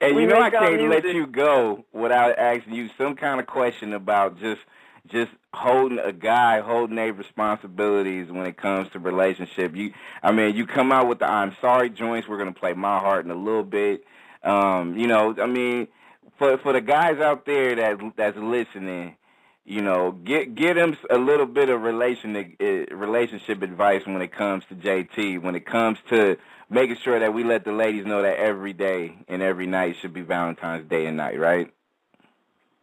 and 0.00 0.16
We 0.16 0.22
you 0.22 0.28
know 0.28 0.40
I 0.40 0.50
can't 0.50 0.88
let 0.90 1.04
you 1.04 1.26
go 1.26 1.84
without 1.92 2.38
asking 2.38 2.74
you 2.74 2.88
some 2.98 3.14
kind 3.14 3.40
of 3.40 3.46
question 3.46 3.92
about 3.92 4.38
just 4.40 4.60
just 5.08 5.30
holding 5.52 5.98
a 5.98 6.12
guy 6.12 6.60
holding 6.60 6.96
their 6.96 7.12
responsibilities 7.12 8.30
when 8.30 8.46
it 8.46 8.56
comes 8.56 8.90
to 8.90 8.98
relationship. 8.98 9.74
You, 9.74 9.92
I 10.22 10.32
mean, 10.32 10.54
you 10.56 10.66
come 10.66 10.92
out 10.92 11.08
with 11.08 11.18
the 11.18 11.30
"I'm 11.30 11.56
sorry" 11.60 11.90
joints. 11.90 12.28
We're 12.28 12.38
gonna 12.38 12.52
play 12.52 12.74
my 12.74 12.98
heart 12.98 13.24
in 13.24 13.30
a 13.30 13.36
little 13.36 13.64
bit. 13.64 14.04
Um, 14.42 14.96
you 14.96 15.06
know, 15.06 15.34
I 15.40 15.46
mean, 15.46 15.88
for 16.38 16.58
for 16.58 16.72
the 16.72 16.80
guys 16.80 17.18
out 17.18 17.46
there 17.46 17.74
that 17.76 18.00
that's 18.16 18.36
listening, 18.36 19.16
you 19.64 19.82
know, 19.82 20.12
get 20.12 20.54
get 20.54 20.74
them 20.74 20.96
a 21.10 21.18
little 21.18 21.46
bit 21.46 21.68
of 21.68 21.82
relation 21.82 22.36
uh, 22.36 22.94
relationship 22.94 23.62
advice 23.62 24.06
when 24.06 24.22
it 24.22 24.32
comes 24.32 24.64
to 24.68 24.74
JT. 24.74 25.42
When 25.42 25.54
it 25.54 25.66
comes 25.66 25.98
to 26.10 26.36
making 26.70 26.96
sure 26.96 27.18
that 27.18 27.32
we 27.32 27.44
let 27.44 27.64
the 27.64 27.72
ladies 27.72 28.06
know 28.06 28.22
that 28.22 28.38
every 28.38 28.72
day 28.72 29.16
and 29.28 29.42
every 29.42 29.66
night 29.66 29.96
should 30.00 30.12
be 30.12 30.22
Valentine's 30.22 30.88
Day 30.88 31.06
and 31.06 31.16
night, 31.16 31.38
right? 31.38 31.72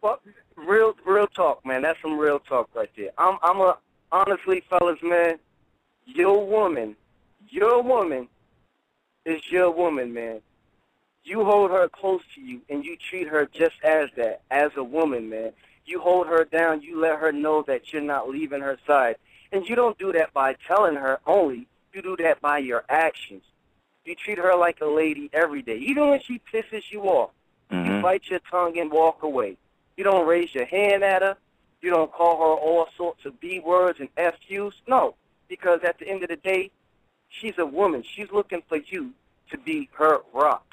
Well, 0.01 0.19
real, 0.66 0.93
real 1.05 1.28
talk, 1.28 1.66
man. 1.66 1.82
That's 1.82 2.01
some 2.01 2.18
real 2.18 2.39
talk 2.39 2.70
right 2.76 2.89
there. 2.95 3.11
I'm, 3.18 3.38
I'm 3.43 3.59
a 3.61 3.78
honestly, 4.11 4.64
fellas, 4.70 4.99
man. 5.01 5.39
Your 6.05 6.45
woman, 6.45 6.95
your 7.49 7.82
woman 7.82 8.28
is 9.26 9.41
your 9.49 9.72
woman, 9.72 10.14
man. 10.14 10.41
You 11.24 11.45
hold 11.45 11.72
her 11.72 11.88
close 11.88 12.22
to 12.36 12.41
you, 12.41 12.61
and 12.70 12.84
you 12.84 12.97
treat 12.97 13.28
her 13.30 13.45
just 13.45 13.76
as 13.84 14.09
that, 14.18 14.41
as 14.51 14.72
a 14.76 14.84
woman, 14.84 15.30
man. 15.30 15.53
You 15.86 16.01
hold 16.01 16.28
her 16.28 16.43
down. 16.43 16.82
You 16.82 16.99
let 16.99 17.20
her 17.20 17.32
know 17.32 17.64
that 17.68 17.93
you're 17.93 18.01
not 18.01 18.30
leaving 18.30 18.61
her 18.61 18.78
side, 18.86 19.16
and 19.53 19.68
you 19.68 19.76
don't 19.76 19.97
do 19.97 20.11
that 20.11 20.34
by 20.34 20.55
telling 20.68 20.95
her 20.95 21.20
only. 21.26 21.68
You 21.93 22.01
do 22.01 22.18
that 22.18 22.41
by 22.41 22.57
your 22.57 22.84
actions. 22.89 23.43
You 24.03 24.16
treat 24.16 24.38
her 24.38 24.55
like 24.57 24.82
a 24.82 24.86
lady 24.86 25.30
every 25.32 25.61
day, 25.61 25.78
even 25.78 26.09
when 26.09 26.20
she 26.22 26.41
pisses 26.53 26.84
you 26.91 27.03
off. 27.03 27.32
You 27.72 27.78
Mm-hmm. 27.78 28.01
bite 28.01 28.24
your 28.30 28.39
tongue 28.51 28.78
and 28.78 28.91
walk 28.91 29.24
away. 29.24 29.57
You 29.97 30.03
don't 30.03 30.27
raise 30.27 30.53
your 30.53 30.65
hand 30.65 31.03
at 31.03 31.21
her. 31.21 31.37
You 31.81 31.89
don't 31.89 32.11
call 32.11 32.37
her 32.37 32.61
all 32.61 32.87
sorts 32.97 33.25
of 33.25 33.39
B 33.39 33.59
words 33.59 33.99
and 33.99 34.09
FUs. 34.15 34.73
No, 34.87 35.15
because 35.47 35.81
at 35.83 35.99
the 35.99 36.07
end 36.07 36.23
of 36.23 36.29
the 36.29 36.37
day, 36.37 36.71
she's 37.29 37.57
a 37.57 37.65
woman. 37.65 38.03
She's 38.03 38.31
looking 38.31 38.63
for 38.67 38.77
you 38.77 39.11
to 39.51 39.57
be 39.57 39.89
her 39.93 40.19
rock. 40.33 40.65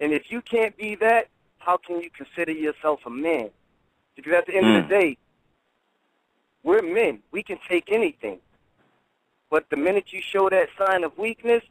And 0.00 0.12
if 0.12 0.32
you 0.32 0.40
can't 0.40 0.76
be 0.76 0.94
that, 0.96 1.28
how 1.58 1.76
can 1.76 2.00
you 2.00 2.10
consider 2.10 2.52
yourself 2.52 3.00
a 3.06 3.10
man? 3.10 3.50
Because 4.16 4.32
at 4.32 4.46
the 4.46 4.56
end 4.56 4.66
of 4.66 4.74
the 4.74 4.82
hmm. 4.82 4.88
day, 4.88 5.18
we're 6.64 6.82
men. 6.82 7.20
We 7.30 7.42
can 7.42 7.58
take 7.68 7.90
anything. 7.90 8.38
But 9.50 9.68
the 9.70 9.76
minute 9.76 10.12
you 10.12 10.20
show 10.22 10.48
that 10.48 10.68
sign 10.78 11.04
of 11.04 11.16
weakness, 11.18 11.62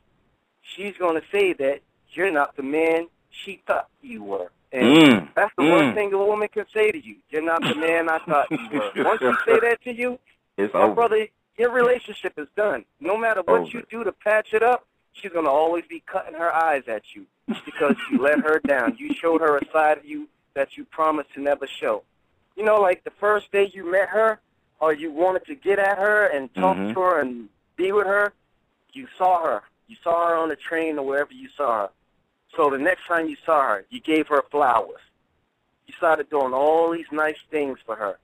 she's 0.61 0.95
going 0.97 1.19
to 1.19 1.27
say 1.31 1.53
that 1.53 1.81
you're 2.11 2.31
not 2.31 2.55
the 2.55 2.63
man 2.63 3.07
she 3.29 3.61
thought 3.65 3.89
you 4.01 4.23
were. 4.23 4.51
And 4.71 4.87
Mm. 4.87 5.33
that's 5.33 5.53
the 5.57 5.63
Mm. 5.63 5.71
worst 5.71 5.95
thing 5.95 6.13
a 6.13 6.17
woman 6.17 6.47
can 6.47 6.65
say 6.73 6.91
to 6.91 6.97
you. 6.99 7.17
You're 7.29 7.41
not 7.41 7.61
the 7.61 7.75
man 7.75 8.09
I 8.09 8.19
thought 8.19 8.49
you 8.51 8.69
were. 8.71 8.91
Once 9.03 9.19
she 9.19 9.51
say 9.51 9.59
that 9.59 9.81
to 9.83 9.93
you, 9.93 10.17
It's 10.57 10.73
my 10.73 10.81
over. 10.83 10.93
brother, 10.95 11.27
your 11.57 11.71
relationship 11.71 12.37
is 12.37 12.47
done. 12.55 12.85
No 12.99 13.17
matter 13.17 13.41
what 13.41 13.61
Over. 13.61 13.69
you 13.69 13.83
do 13.89 14.03
to 14.03 14.11
patch 14.11 14.53
it 14.53 14.63
up, 14.63 14.85
she's 15.13 15.31
gonna 15.31 15.49
always 15.49 15.85
be 15.87 15.99
cutting 16.05 16.35
her 16.35 16.53
eyes 16.53 16.87
at 16.87 17.13
you 17.15 17.25
because 17.65 17.95
you 18.09 18.19
let 18.19 18.39
her 18.39 18.59
down. 18.59 18.95
You 18.97 19.13
showed 19.13 19.41
her 19.41 19.57
a 19.57 19.65
side 19.71 19.97
of 19.97 20.05
you 20.05 20.27
that 20.53 20.77
you 20.77 20.85
promised 20.85 21.33
to 21.33 21.41
never 21.41 21.67
show. 21.67 22.03
You 22.55 22.63
know, 22.63 22.79
like 22.79 23.03
the 23.03 23.11
first 23.11 23.51
day 23.51 23.65
you 23.73 23.89
met 23.89 24.09
her, 24.09 24.39
or 24.79 24.93
you 24.93 25.11
wanted 25.11 25.45
to 25.45 25.55
get 25.55 25.79
at 25.79 25.97
her 25.97 26.27
and 26.27 26.53
talk 26.55 26.75
Mhm. 26.77 26.93
to 26.93 26.99
her 27.01 27.19
and 27.19 27.49
be 27.75 27.91
with 27.91 28.07
her, 28.07 28.33
you 28.93 29.07
saw 29.17 29.43
her. 29.43 29.63
You 29.87 29.95
saw 30.03 30.27
her 30.27 30.35
on 30.35 30.49
the 30.49 30.55
train 30.55 30.97
or 30.97 31.05
wherever 31.05 31.33
you 31.33 31.49
saw 31.49 31.83
her. 31.83 31.89
So 32.55 32.69
the 32.69 32.77
next 32.77 33.05
time 33.07 33.27
you 33.27 33.37
saw 33.45 33.61
her, 33.67 33.85
you 33.89 33.99
gave 33.99 34.27
her 34.27 34.43
flowers. 34.51 34.99
You 35.87 35.93
started 35.97 36.29
doing 36.29 36.53
all 36.53 36.91
these 36.91 37.05
nice 37.11 37.37
things 37.49 37.79
for 37.85 37.95
her. 37.95 38.17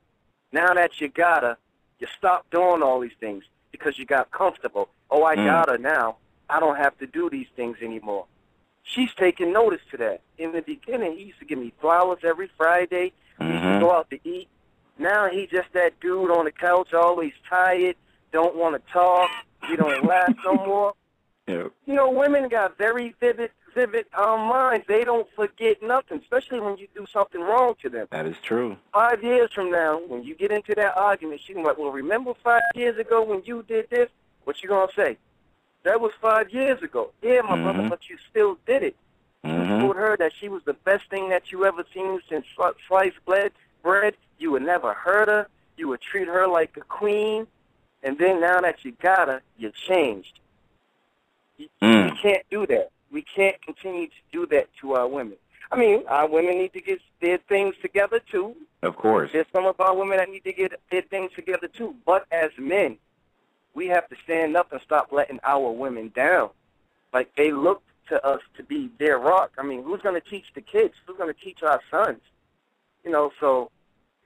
Now 0.51 0.73
that 0.73 0.99
you 0.99 1.07
got 1.09 1.43
her, 1.43 1.57
you 1.99 2.07
stopped 2.17 2.51
doing 2.51 2.81
all 2.81 2.99
these 2.99 3.15
things 3.19 3.43
because 3.71 3.97
you 3.97 4.05
got 4.05 4.31
comfortable. 4.31 4.89
Oh, 5.09 5.23
I 5.23 5.35
Mm. 5.35 5.45
got 5.45 5.69
her 5.69 5.77
now. 5.77 6.17
I 6.49 6.59
don't 6.59 6.77
have 6.77 6.97
to 6.99 7.07
do 7.07 7.29
these 7.29 7.47
things 7.55 7.77
anymore. 7.81 8.25
She's 8.83 9.13
taking 9.15 9.51
notice 9.51 9.81
to 9.91 9.97
that. 9.97 10.21
In 10.37 10.53
the 10.53 10.61
beginning, 10.61 11.17
he 11.17 11.25
used 11.25 11.39
to 11.39 11.45
give 11.45 11.59
me 11.59 11.73
flowers 11.81 12.19
every 12.23 12.47
Friday. 12.57 13.11
We 13.39 13.47
used 13.47 13.59
to 13.63 13.67
Mhm. 13.69 13.79
go 13.81 13.91
out 13.91 14.09
to 14.11 14.19
eat. 14.23 14.47
Now 14.97 15.27
he's 15.29 15.49
just 15.49 15.71
that 15.73 15.99
dude 15.99 16.31
on 16.31 16.45
the 16.45 16.51
couch, 16.51 16.93
always 16.93 17.33
tired, 17.49 17.95
don't 18.31 18.55
want 18.55 18.75
to 18.75 18.91
talk. 18.91 19.29
He 19.67 19.75
don't 19.75 20.05
laugh 20.05 20.33
no 20.43 20.53
more. 20.65 20.93
Yep. 21.47 21.71
You 21.85 21.93
know, 21.93 22.09
women 22.09 22.47
got 22.49 22.77
very 22.77 23.09
vivid, 23.19 23.51
vivid 23.77 24.07
um, 24.15 24.39
minds. 24.47 24.85
They 24.87 25.03
don't 25.03 25.27
forget 25.35 25.81
nothing, 25.83 26.19
especially 26.19 26.59
when 26.59 26.77
you 26.77 26.87
do 26.95 27.05
something 27.13 27.39
wrong 27.39 27.75
to 27.83 27.89
them. 27.89 28.07
That 28.09 28.25
is 28.25 28.35
true. 28.41 28.75
Five 28.91 29.23
years 29.23 29.51
from 29.53 29.69
now, 29.69 30.01
when 30.07 30.23
you 30.23 30.33
get 30.35 30.51
into 30.51 30.73
that 30.75 30.97
argument, 30.97 31.41
she 31.45 31.53
can 31.53 31.61
be 31.61 31.67
like, 31.67 31.77
well, 31.77 31.91
remember 31.91 32.33
five 32.43 32.63
years 32.73 32.97
ago 32.97 33.23
when 33.23 33.43
you 33.45 33.63
did 33.67 33.89
this? 33.91 34.09
What 34.45 34.63
you 34.63 34.69
going 34.69 34.87
to 34.87 34.95
say? 34.95 35.17
That 35.83 36.01
was 36.01 36.11
five 36.19 36.49
years 36.49 36.81
ago. 36.81 37.11
Yeah, 37.21 37.41
my 37.41 37.61
brother, 37.61 37.83
Mhm. 37.83 37.89
but 37.89 38.09
you 38.09 38.17
still 38.29 38.57
did 38.65 38.81
it. 38.81 38.95
You 39.43 39.51
Mhm. 39.51 39.81
told 39.81 39.95
her 39.95 40.17
that 40.17 40.33
she 40.33 40.49
was 40.49 40.63
the 40.63 40.73
best 40.73 41.05
thing 41.11 41.29
that 41.29 41.51
you 41.51 41.63
ever 41.63 41.85
seen 41.93 42.19
since 42.27 42.45
sliced 42.87 43.23
bread. 43.25 43.51
Bread. 43.83 44.15
You 44.39 44.51
would 44.51 44.63
never 44.63 44.93
hurt 44.93 45.27
her. 45.27 45.47
You 45.77 45.87
would 45.89 46.01
treat 46.01 46.27
her 46.27 46.47
like 46.47 46.75
a 46.77 46.81
queen. 46.81 47.45
And 48.03 48.17
then 48.17 48.41
now 48.41 48.59
that 48.61 48.83
you 48.83 48.91
got 48.93 49.27
her, 49.27 49.41
you 49.57 49.71
changed. 49.71 50.39
You, 51.57 51.67
Mm. 51.81 52.11
We 52.11 52.17
can't 52.17 52.45
do 52.49 52.65
that. 52.67 52.89
We 53.11 53.21
can't 53.21 53.61
continue 53.61 54.07
to 54.07 54.13
do 54.31 54.45
that 54.47 54.69
to 54.81 54.93
our 54.93 55.07
women. 55.07 55.37
I 55.71 55.77
mean, 55.77 56.03
our 56.07 56.27
women 56.27 56.57
need 56.57 56.73
to 56.73 56.81
get 56.81 56.99
their 57.21 57.37
things 57.37 57.75
together 57.81 58.19
too. 58.31 58.55
Of 58.83 58.95
course. 58.95 59.31
There's 59.33 59.47
some 59.51 59.65
of 59.65 59.79
our 59.79 59.95
women 59.95 60.17
that 60.17 60.29
need 60.29 60.43
to 60.45 60.53
get 60.53 60.79
their 60.91 61.01
things 61.01 61.31
together 61.35 61.67
too. 61.67 61.95
But 62.05 62.25
as 62.31 62.51
men, 62.57 62.97
we 63.73 63.87
have 63.87 64.07
to 64.09 64.15
stand 64.23 64.55
up 64.55 64.71
and 64.71 64.81
stop 64.81 65.11
letting 65.11 65.39
our 65.43 65.71
women 65.71 66.11
down. 66.15 66.49
Like 67.13 67.35
they 67.35 67.51
look 67.51 67.83
to 68.09 68.25
us 68.25 68.41
to 68.55 68.63
be 68.63 68.89
their 68.97 69.19
rock. 69.19 69.51
I 69.57 69.63
mean, 69.63 69.83
who's 69.83 70.01
going 70.01 70.19
to 70.19 70.29
teach 70.29 70.45
the 70.53 70.61
kids? 70.61 70.93
Who's 71.05 71.17
going 71.17 71.33
to 71.33 71.39
teach 71.39 71.63
our 71.63 71.81
sons? 71.91 72.21
You 73.03 73.11
know, 73.11 73.31
so 73.39 73.71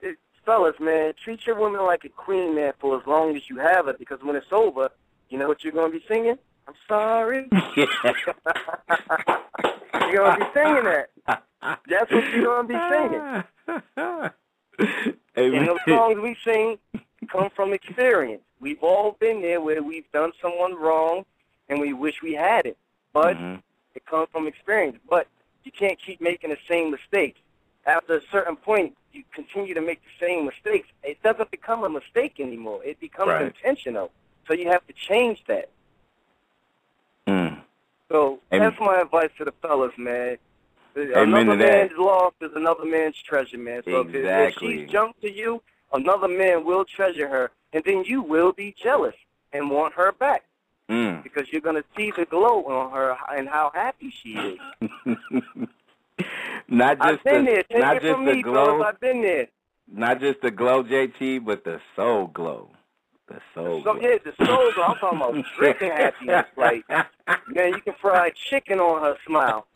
it, 0.01 0.17
fellas, 0.45 0.79
man, 0.79 1.13
treat 1.23 1.45
your 1.45 1.55
woman 1.55 1.81
like 1.81 2.05
a 2.05 2.09
queen, 2.09 2.55
man, 2.55 2.73
for 2.79 2.99
as 2.99 3.07
long 3.07 3.35
as 3.35 3.49
you 3.49 3.57
have 3.57 3.85
her. 3.87 3.93
Because 3.93 4.21
when 4.21 4.35
it's 4.35 4.51
over, 4.51 4.91
you 5.29 5.37
know 5.37 5.47
what 5.47 5.63
you're 5.63 5.73
going 5.73 5.91
to 5.91 5.99
be 5.99 6.05
singing? 6.07 6.37
I'm 6.71 6.77
sorry. 6.87 7.49
you're 7.75 7.85
to 10.31 10.37
be 10.37 10.45
singing 10.53 10.83
that. 10.85 11.09
That's 11.87 12.09
what 12.11 12.23
you're 12.31 12.43
going 12.45 12.67
to 12.67 12.73
be 12.73 12.79
singing. 12.89 13.23
Hey, 15.35 15.57
And 15.57 15.67
the 15.67 15.79
songs 15.87 16.19
we 16.21 16.35
sing 16.45 16.77
come 17.29 17.49
from 17.49 17.73
experience. 17.73 18.41
We've 18.61 18.81
all 18.81 19.17
been 19.19 19.41
there 19.41 19.59
where 19.59 19.83
we've 19.83 20.09
done 20.13 20.31
someone 20.41 20.75
wrong 20.75 21.25
and 21.69 21.79
we 21.81 21.91
wish 21.93 22.21
we 22.21 22.33
had 22.33 22.65
it. 22.65 22.77
But 23.13 23.35
Mhm. 23.37 23.61
it 23.95 24.05
comes 24.05 24.29
from 24.31 24.47
experience. 24.47 24.97
But 25.09 25.27
you 25.65 25.71
can't 25.73 25.99
keep 25.99 26.21
making 26.21 26.51
the 26.51 26.57
same 26.67 26.89
mistakes. 26.91 27.39
After 27.85 28.15
a 28.15 28.21
certain 28.31 28.55
point, 28.55 28.95
you 29.11 29.23
continue 29.33 29.73
to 29.73 29.81
make 29.81 30.01
the 30.03 30.25
same 30.25 30.45
mistakes. 30.45 30.87
It 31.03 31.21
doesn't 31.21 31.51
become 31.51 31.83
a 31.83 31.89
mistake 31.89 32.39
anymore. 32.39 32.81
It 32.85 32.99
becomes 32.99 33.29
Right. 33.29 33.41
intentional. 33.47 34.11
So 34.47 34.53
you 34.53 34.69
have 34.69 34.85
to 34.87 34.93
change 34.93 35.43
that. 35.45 35.69
So 38.11 38.39
Amen. 38.53 38.69
that's 38.69 38.79
my 38.81 39.01
advice 39.01 39.29
to 39.37 39.45
the 39.45 39.53
fellas, 39.61 39.93
man. 39.97 40.37
Amen 40.97 41.49
another 41.49 41.55
man's 41.55 41.97
loss 41.97 42.33
is 42.41 42.51
another 42.53 42.83
man's 42.83 43.15
treasure, 43.21 43.57
man. 43.57 43.81
So 43.85 44.01
if, 44.01 44.13
if 44.13 44.57
she's 44.59 44.89
jumped 44.89 45.21
to 45.21 45.31
you, 45.31 45.63
another 45.93 46.27
man 46.27 46.65
will 46.65 46.83
treasure 46.83 47.29
her, 47.29 47.51
and 47.71 47.81
then 47.85 48.03
you 48.03 48.21
will 48.21 48.51
be 48.51 48.75
jealous 48.77 49.15
and 49.53 49.69
want 49.69 49.93
her 49.93 50.11
back 50.11 50.43
Mm. 50.89 51.23
because 51.23 51.47
you're 51.51 51.61
going 51.61 51.77
to 51.77 51.85
see 51.95 52.11
the 52.11 52.25
glow 52.25 52.65
on 52.65 52.91
her 52.91 53.15
and 53.33 53.47
how 53.47 53.71
happy 53.73 54.13
she 54.21 54.33
is. 54.33 54.59
not 56.67 56.97
just 56.97 57.19
I've 57.19 57.23
been 57.23 57.45
the, 57.45 57.51
there. 57.51 57.63
Take 57.63 57.79
not 57.79 57.95
it 57.97 58.01
just 58.01 58.13
from 58.15 58.25
the 58.25 58.33
me, 58.33 58.41
glow. 58.41 58.81
I've 58.83 58.99
been 58.99 59.21
there. 59.21 59.47
not 59.89 60.19
just 60.19 60.41
the 60.41 60.51
glow, 60.51 60.83
JT, 60.83 61.45
but 61.45 61.63
the 61.63 61.79
soul 61.95 62.27
glow. 62.27 62.71
The 63.31 63.39
soul 63.53 63.83
So 63.83 63.99
yeah, 64.01 64.17
the 64.23 64.33
soul. 64.45 64.71
I'm 64.83 64.97
talking 64.97 65.17
about 65.17 65.33
freaking 65.57 65.95
happiness. 65.95 66.45
Like 66.57 66.83
man, 66.89 67.73
you 67.73 67.81
can 67.81 67.93
fry 68.01 68.31
chicken 68.31 68.79
on 68.79 69.01
her 69.01 69.15
smile. 69.25 69.67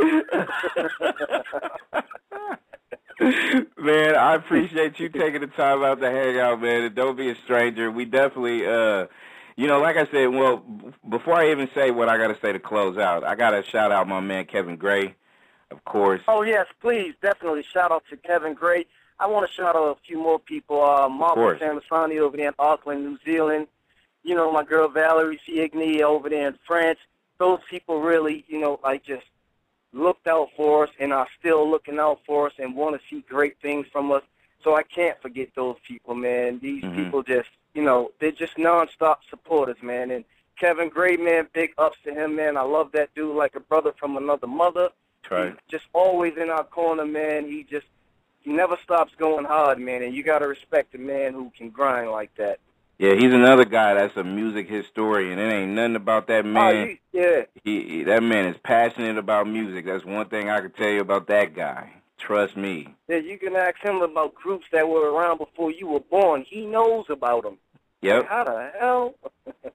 man, 3.78 4.16
I 4.16 4.36
appreciate 4.36 5.00
you 5.00 5.08
taking 5.08 5.42
the 5.42 5.48
time 5.48 5.84
out 5.84 6.02
to 6.02 6.12
hang 6.12 6.38
out, 6.38 6.62
man. 6.62 6.84
And 6.84 6.94
don't 6.96 7.16
be 7.16 7.30
a 7.30 7.36
stranger. 7.46 7.90
We 7.90 8.04
definitely, 8.04 8.66
uh, 8.66 9.08
you 9.56 9.68
know, 9.68 9.80
like 9.80 9.96
I 9.96 10.06
said, 10.12 10.28
well, 10.28 10.58
b- 10.58 10.92
before 11.10 11.36
I 11.36 11.52
even 11.52 11.70
say 11.74 11.92
what 11.92 12.10
I 12.10 12.18
got 12.18 12.28
to 12.28 12.38
say 12.42 12.52
to 12.52 12.60
close 12.60 12.98
out, 12.98 13.24
I 13.24 13.36
got 13.36 13.52
to 13.52 13.64
shout 13.64 13.94
out 13.94 14.08
my 14.08 14.20
man 14.20 14.46
Kevin 14.46 14.76
Gray, 14.76 15.16
of 15.72 15.86
course. 15.86 16.22
Oh 16.28 16.42
yes, 16.42 16.68
please, 16.82 17.14
definitely. 17.22 17.64
Shout 17.64 17.94
out 17.94 18.04
to 18.10 18.18
Kevin 18.18 18.54
Gray. 18.54 18.86
I 19.20 19.28
want 19.28 19.48
to 19.48 19.54
shout 19.54 19.76
out 19.76 19.98
a 19.98 20.02
few 20.06 20.18
more 20.18 20.40
people. 20.40 20.82
Uh, 20.84 21.08
course. 21.34 21.62
Samasani 21.62 22.20
over 22.20 22.36
there 22.36 22.50
in 22.50 22.54
Auckland, 22.60 23.06
New 23.06 23.18
Zealand. 23.24 23.68
You 24.24 24.36
know, 24.36 24.52
my 24.52 24.64
girl 24.64 24.88
Valerie 24.88 25.40
Ciegni 25.48 26.02
over 26.02 26.30
there 26.30 26.48
in 26.48 26.58
France. 26.66 27.00
Those 27.38 27.60
people 27.70 28.02
really, 28.02 28.44
you 28.48 28.60
know, 28.60 28.80
like 28.84 29.04
just 29.04 29.26
looked 29.94 30.28
out 30.28 30.50
for 30.58 30.84
us 30.86 30.90
and 31.00 31.14
are 31.14 31.28
still 31.40 31.70
looking 31.70 32.00
out 32.00 32.20
for 32.26 32.48
us 32.48 32.54
and 32.60 32.76
want 32.76 33.00
to 33.00 33.08
see 33.10 33.24
great 33.30 33.58
things 33.62 33.88
from 33.92 34.12
us. 34.12 34.24
So 34.64 34.76
I 34.76 34.84
can't 34.84 35.22
forget 35.22 35.50
those 35.56 35.78
people, 35.88 36.16
man. 36.16 36.60
These 36.60 36.84
Mhm. 36.84 36.96
people 36.96 37.24
just, 37.24 37.50
you 37.74 37.84
know, 37.84 38.12
they're 38.20 38.32
just 38.32 38.56
nonstop 38.58 39.18
supporters, 39.30 39.82
man. 39.82 40.12
And 40.12 40.26
Kevin 40.60 40.90
Gray, 40.90 41.18
man, 41.18 41.48
big 41.54 41.74
ups 41.78 41.98
to 42.04 42.14
him, 42.14 42.36
man. 42.36 42.58
I 42.58 42.62
love 42.62 42.92
that 42.94 43.14
dude 43.14 43.36
like 43.36 43.56
a 43.56 43.60
brother 43.60 43.94
from 43.94 44.18
another 44.18 44.48
mother. 44.48 44.90
Right. 45.30 45.52
He's 45.52 45.80
just 45.80 45.86
always 45.94 46.36
in 46.38 46.50
our 46.50 46.64
corner, 46.64 47.06
man. 47.06 47.46
He 47.46 47.64
just 47.64 47.86
he 48.46 48.52
never 48.54 48.78
stops 48.84 49.12
going 49.18 49.44
hard, 49.46 49.80
man. 49.80 50.04
And 50.04 50.14
you 50.16 50.24
gotta 50.24 50.48
respect 50.48 50.96
a 50.96 50.98
man 51.00 51.34
who 51.34 51.52
can 51.58 51.70
grind 51.72 52.12
like 52.12 52.34
that. 52.38 52.60
Yeah, 52.98 53.16
he's 53.16 53.34
another 53.34 53.66
guy 53.66 53.94
that's 53.96 54.16
a 54.16 54.24
music 54.24 54.70
historian. 54.70 55.38
It 55.38 55.52
ain't 55.52 55.72
nothing 55.72 55.98
about 55.98 56.28
that 56.28 56.46
Oh, 56.46 56.48
man. 56.48 56.98
yeah, 57.12 57.42
he, 57.66 57.82
he 57.84 58.04
that 58.04 58.24
man 58.24 58.46
is 58.46 58.56
passionate 58.64 59.18
about 59.18 59.50
music. 59.50 59.86
That's 59.86 60.06
one 60.06 60.30
thing 60.30 60.50
I 60.50 60.62
can 60.62 60.72
tell 60.72 60.88
you 60.90 61.02
about 61.02 61.28
that 61.28 61.54
guy. 61.54 61.92
Trust 62.18 62.56
me. 62.56 62.88
yeah. 63.10 63.18
You 63.18 63.38
can 63.38 63.56
ask 63.58 63.76
him 63.84 63.98
about 64.02 64.34
groups 64.36 64.66
that 64.72 64.88
were 64.88 65.12
around 65.12 65.40
before 65.40 65.72
you 65.72 65.88
were 65.88 66.00
born. 66.00 66.46
He 66.48 66.66
knows 66.66 67.06
about 67.10 67.44
them. 67.44 67.58
Yep. 68.06 68.28
How 68.28 68.44
the 68.44 68.72
hell? 68.80 69.16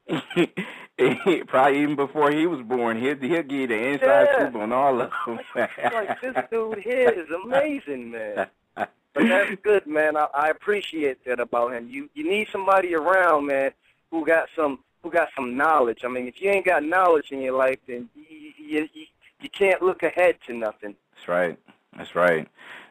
Probably 1.49 1.83
even 1.83 1.97
before 1.97 2.31
he 2.31 2.47
was 2.47 2.61
born, 2.63 3.01
he'll 3.01 3.17
he'll 3.17 3.43
give 3.43 3.53
you 3.53 3.67
the 3.67 3.79
inside 3.89 4.29
Yeah. 4.31 4.35
scoop 4.35 4.55
on 4.57 4.73
all 4.73 5.01
of 5.01 5.11
them. 5.27 5.41
like 5.93 6.21
this 6.21 6.37
dude 6.51 6.79
here 6.79 7.11
is 7.11 7.29
amazing, 7.31 8.11
man. 8.13 8.47
But 8.77 8.89
that's 9.15 9.55
good, 9.63 9.87
man. 9.87 10.17
I, 10.17 10.29
I 10.33 10.51
appreciate 10.51 11.25
that 11.25 11.41
about 11.41 11.73
him. 11.73 11.89
You 11.91 12.09
you 12.15 12.29
need 12.29 12.49
somebody 12.53 12.95
around, 12.95 13.47
man, 13.47 13.73
who 14.13 14.25
got 14.25 14.49
some 14.55 14.79
who 15.03 15.11
got 15.11 15.31
some 15.35 15.57
knowledge. 15.57 16.05
I 16.05 16.09
mean, 16.09 16.29
if 16.29 16.41
you 16.41 16.51
ain't 16.51 16.67
got 16.67 16.85
knowledge 16.85 17.33
in 17.33 17.41
your 17.41 17.57
life, 17.57 17.79
then 17.89 18.09
you 18.15 18.53
you, 18.59 18.89
you, 18.93 19.07
you 19.41 19.49
can't 19.51 19.83
look 19.83 20.05
ahead 20.05 20.37
to 20.47 20.53
nothing. 20.55 20.95
That's 21.17 21.27
right. 21.29 21.59
That's 21.97 22.15
right. 22.15 22.47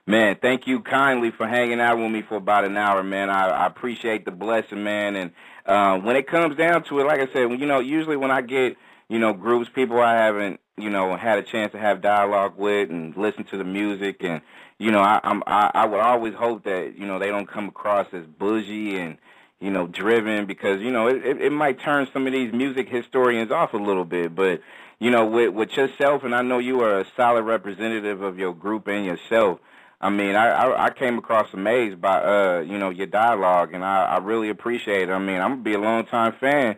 Man, 0.09 0.37
thank 0.41 0.65
you 0.65 0.79
kindly 0.79 1.29
for 1.29 1.47
hanging 1.47 1.79
out 1.79 1.99
with 1.99 2.09
me 2.09 2.23
for 2.23 2.37
about 2.37 2.65
an 2.65 2.75
hour, 2.75 3.03
man. 3.03 3.29
I, 3.29 3.49
I 3.49 3.67
appreciate 3.67 4.25
the 4.25 4.31
blessing, 4.31 4.83
man. 4.83 5.15
And 5.15 5.31
uh, 5.67 5.99
when 5.99 6.15
it 6.15 6.25
comes 6.25 6.55
down 6.55 6.83
to 6.85 6.99
it, 6.99 7.03
like 7.03 7.19
I 7.19 7.31
said, 7.31 7.51
you 7.51 7.67
know, 7.67 7.79
usually 7.79 8.17
when 8.17 8.31
I 8.31 8.41
get, 8.41 8.75
you 9.07 9.19
know, 9.19 9.33
groups, 9.33 9.69
people 9.69 9.99
I 10.01 10.15
haven't, 10.15 10.61
you 10.77 10.89
know, 10.89 11.15
had 11.15 11.37
a 11.37 11.43
chance 11.43 11.73
to 11.73 11.77
have 11.77 12.01
dialogue 12.01 12.55
with 12.57 12.89
and 12.89 13.15
listen 13.17 13.43
to 13.51 13.57
the 13.57 13.63
music, 13.63 14.23
and 14.23 14.41
you 14.79 14.89
know, 14.89 14.99
I, 14.99 15.19
I'm 15.23 15.43
I, 15.45 15.69
I 15.75 15.85
would 15.85 15.99
always 15.99 16.33
hope 16.33 16.63
that 16.63 16.97
you 16.97 17.05
know 17.05 17.19
they 17.19 17.27
don't 17.27 17.47
come 17.47 17.67
across 17.67 18.07
as 18.11 18.25
bougie 18.25 18.97
and 18.97 19.15
you 19.59 19.69
know 19.69 19.85
driven 19.85 20.47
because 20.47 20.81
you 20.81 20.89
know 20.89 21.05
it, 21.07 21.23
it, 21.23 21.39
it 21.39 21.51
might 21.51 21.81
turn 21.81 22.07
some 22.11 22.25
of 22.25 22.33
these 22.33 22.51
music 22.51 22.89
historians 22.89 23.51
off 23.51 23.73
a 23.73 23.77
little 23.77 24.05
bit, 24.05 24.33
but 24.33 24.59
you 24.99 25.11
know, 25.11 25.27
with 25.27 25.53
with 25.53 25.77
yourself, 25.77 26.23
and 26.23 26.33
I 26.33 26.41
know 26.41 26.57
you 26.57 26.81
are 26.81 27.01
a 27.01 27.05
solid 27.15 27.43
representative 27.43 28.23
of 28.23 28.39
your 28.39 28.55
group 28.55 28.87
and 28.87 29.05
yourself. 29.05 29.59
I 30.01 30.09
mean, 30.09 30.35
I, 30.35 30.47
I 30.49 30.85
I 30.85 30.89
came 30.91 31.17
across 31.17 31.53
amazed 31.53 31.99
by 31.99 32.19
uh 32.19 32.59
you 32.61 32.77
know 32.77 32.89
your 32.89 33.07
dialogue, 33.07 33.73
and 33.73 33.83
I 33.83 34.05
I 34.05 34.17
really 34.17 34.49
appreciate 34.49 35.09
it. 35.09 35.11
I 35.11 35.19
mean, 35.19 35.41
I'm 35.41 35.51
gonna 35.51 35.61
be 35.61 35.73
a 35.73 35.79
long 35.79 36.05
time 36.05 36.33
fan, 36.39 36.77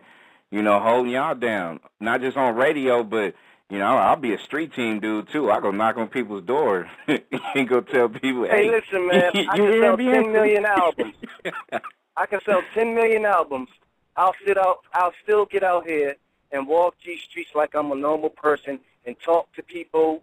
you 0.50 0.62
know, 0.62 0.80
holding 0.80 1.12
y'all 1.12 1.34
down, 1.34 1.80
not 2.00 2.20
just 2.20 2.36
on 2.36 2.56
radio, 2.56 3.04
but 3.04 3.34
you 3.72 3.78
know, 3.78 3.96
I'll 3.96 4.16
be 4.16 4.34
a 4.34 4.38
street 4.38 4.74
team 4.74 5.00
dude 5.00 5.30
too. 5.30 5.50
I 5.50 5.58
go 5.58 5.70
knock 5.70 5.96
on 5.96 6.08
people's 6.08 6.44
doors 6.44 6.86
and 7.08 7.66
go 7.66 7.80
tell 7.80 8.10
people, 8.10 8.44
Hey, 8.44 8.68
listen, 8.70 9.08
man, 9.08 9.30
I 9.48 9.56
can 9.56 9.80
sell 9.80 9.96
10 9.96 10.30
million 10.30 10.66
albums. 10.66 11.14
I 12.16 12.26
can 12.26 12.40
sell 12.44 12.60
10 12.74 12.94
million 12.94 13.24
albums. 13.24 13.70
I'll 14.14 14.34
sit 14.44 14.58
out. 14.58 14.80
I'll 14.92 15.14
still 15.22 15.46
get 15.46 15.62
out 15.62 15.86
here 15.86 16.16
and 16.50 16.66
walk 16.66 16.96
these 17.02 17.22
streets 17.22 17.52
like 17.54 17.74
I'm 17.74 17.90
a 17.92 17.94
normal 17.94 18.28
person 18.28 18.78
and 19.06 19.16
talk 19.24 19.50
to 19.54 19.62
people, 19.62 20.22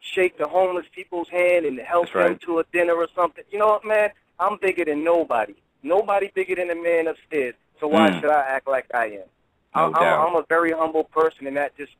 shake 0.00 0.38
the 0.38 0.48
homeless 0.48 0.86
people's 0.94 1.28
hand 1.28 1.66
and 1.66 1.78
help 1.78 2.06
That's 2.06 2.14
right. 2.14 2.28
them 2.30 2.38
to 2.46 2.58
a 2.60 2.64
dinner 2.72 2.94
or 2.94 3.08
something. 3.14 3.44
You 3.50 3.58
know 3.58 3.68
what, 3.68 3.84
man? 3.84 4.10
I'm 4.38 4.56
bigger 4.56 4.84
than 4.84 5.04
nobody. 5.04 5.54
Nobody 5.82 6.30
bigger 6.34 6.56
than 6.56 6.68
the 6.68 6.74
man 6.74 7.06
upstairs. 7.06 7.54
So 7.78 7.88
why 7.88 8.10
Mm. 8.10 8.20
should 8.20 8.30
I 8.30 8.40
act 8.40 8.66
like 8.68 8.86
I 8.94 9.06
am? 9.06 9.12
No 9.74 9.86
I'm, 9.86 9.92
doubt. 9.92 10.28
I'm 10.28 10.36
a 10.36 10.44
very 10.48 10.72
humble 10.72 11.04
person, 11.04 11.46
and 11.46 11.56
that 11.56 11.76
just 11.76 11.92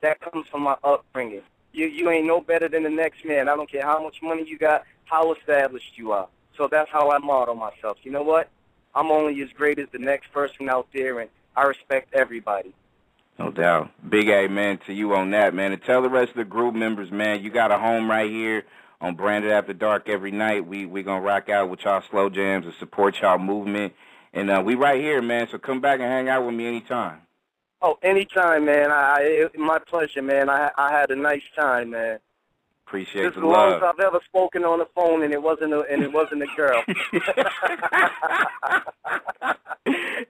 that 0.00 0.20
comes 0.20 0.46
from 0.48 0.62
my 0.62 0.76
upbringing. 0.84 1.42
You 1.72 1.86
you 1.86 2.10
ain't 2.10 2.26
no 2.26 2.40
better 2.40 2.68
than 2.68 2.82
the 2.82 2.90
next 2.90 3.24
man. 3.24 3.48
I 3.48 3.56
don't 3.56 3.70
care 3.70 3.82
how 3.82 4.02
much 4.02 4.20
money 4.22 4.44
you 4.46 4.58
got, 4.58 4.84
how 5.04 5.32
established 5.32 5.96
you 5.96 6.12
are. 6.12 6.28
So 6.56 6.68
that's 6.68 6.90
how 6.90 7.10
I 7.10 7.18
model 7.18 7.54
myself. 7.54 7.98
You 8.02 8.12
know 8.12 8.22
what? 8.22 8.48
I'm 8.94 9.10
only 9.10 9.40
as 9.42 9.48
great 9.50 9.78
as 9.80 9.88
the 9.90 9.98
next 9.98 10.32
person 10.32 10.68
out 10.68 10.86
there, 10.92 11.20
and 11.20 11.30
I 11.56 11.62
respect 11.64 12.12
everybody. 12.14 12.72
No 13.38 13.50
doubt. 13.50 13.90
Big 14.08 14.28
amen 14.28 14.78
to 14.86 14.92
you 14.92 15.14
on 15.14 15.30
that, 15.30 15.54
man. 15.54 15.72
And 15.72 15.82
tell 15.82 16.02
the 16.02 16.08
rest 16.08 16.30
of 16.30 16.36
the 16.36 16.44
group 16.44 16.74
members, 16.74 17.10
man, 17.10 17.42
you 17.42 17.50
got 17.50 17.72
a 17.72 17.78
home 17.78 18.08
right 18.08 18.30
here 18.30 18.64
on 19.00 19.16
Branded 19.16 19.50
After 19.50 19.72
Dark 19.72 20.08
every 20.08 20.30
night. 20.30 20.66
We 20.66 20.86
we 20.86 21.02
gonna 21.02 21.20
rock 21.20 21.48
out 21.48 21.68
with 21.68 21.80
y'all 21.80 22.02
slow 22.10 22.30
jams 22.30 22.64
and 22.64 22.74
support 22.78 23.16
y'all 23.20 23.38
movement. 23.38 23.92
And 24.32 24.50
uh, 24.50 24.62
we 24.64 24.74
right 24.74 25.00
here, 25.00 25.20
man. 25.20 25.48
So 25.50 25.58
come 25.58 25.80
back 25.80 26.00
and 26.00 26.08
hang 26.08 26.28
out 26.28 26.46
with 26.46 26.54
me 26.54 26.66
anytime. 26.66 27.22
Oh, 27.82 27.98
anytime, 28.02 28.64
man. 28.64 28.90
I, 28.90 28.94
I 28.94 29.20
it, 29.20 29.58
my 29.58 29.78
pleasure, 29.78 30.22
man. 30.22 30.48
I 30.48 30.70
I 30.78 30.92
had 30.92 31.10
a 31.10 31.16
nice 31.16 31.42
time, 31.56 31.90
man. 31.90 32.18
Appreciate 32.86 33.22
This 33.22 33.32
the 33.34 33.40
is 33.40 33.42
the 33.42 33.48
longest 33.48 33.82
love. 33.82 33.94
I've 33.98 34.04
ever 34.04 34.20
spoken 34.26 34.62
on 34.64 34.78
the 34.78 34.86
phone, 34.94 35.22
and 35.22 35.32
it 35.32 35.42
wasn't 35.42 35.72
a 35.72 35.80
and 35.90 36.02
it 36.02 36.12
wasn't 36.12 36.42
a 36.42 36.46
girl. 36.54 36.82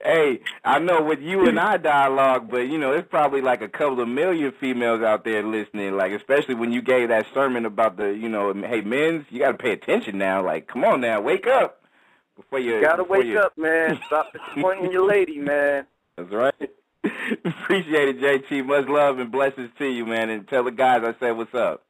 hey, 0.03 0.39
I 0.63 0.79
know 0.79 1.01
with 1.03 1.21
you 1.21 1.47
and 1.47 1.59
I 1.59 1.77
dialogue, 1.77 2.49
but 2.49 2.67
you 2.67 2.77
know, 2.77 2.93
it's 2.93 3.07
probably 3.09 3.41
like 3.41 3.61
a 3.61 3.67
couple 3.67 3.99
of 4.01 4.07
million 4.07 4.51
females 4.59 5.01
out 5.01 5.23
there 5.25 5.43
listening. 5.43 5.95
Like, 5.97 6.11
especially 6.13 6.55
when 6.55 6.71
you 6.71 6.81
gave 6.81 7.09
that 7.09 7.25
sermon 7.33 7.65
about 7.65 7.97
the, 7.97 8.07
you 8.09 8.29
know, 8.29 8.53
hey, 8.53 8.81
men's, 8.81 9.25
you 9.29 9.39
got 9.39 9.51
to 9.51 9.57
pay 9.57 9.71
attention 9.71 10.17
now. 10.17 10.43
Like, 10.43 10.67
come 10.67 10.83
on 10.83 11.01
now, 11.01 11.21
wake 11.21 11.47
up 11.47 11.81
before 12.35 12.59
you 12.59 12.81
Gotta 12.81 13.03
before 13.03 13.17
wake 13.17 13.27
you- 13.27 13.39
up, 13.39 13.57
man. 13.57 13.99
Stop 14.07 14.33
disappointing 14.33 14.91
your 14.91 15.07
lady, 15.07 15.37
man. 15.37 15.85
That's 16.17 16.31
right. 16.31 16.53
Appreciate 17.45 18.09
it, 18.09 18.19
JT. 18.21 18.65
Much 18.65 18.87
love 18.87 19.19
and 19.19 19.31
blessings 19.31 19.69
to 19.77 19.85
you, 19.85 20.05
man. 20.05 20.29
And 20.29 20.47
tell 20.47 20.63
the 20.63 20.71
guys 20.71 21.01
I 21.03 21.13
said 21.19 21.31
what's 21.37 21.53
up. 21.53 21.83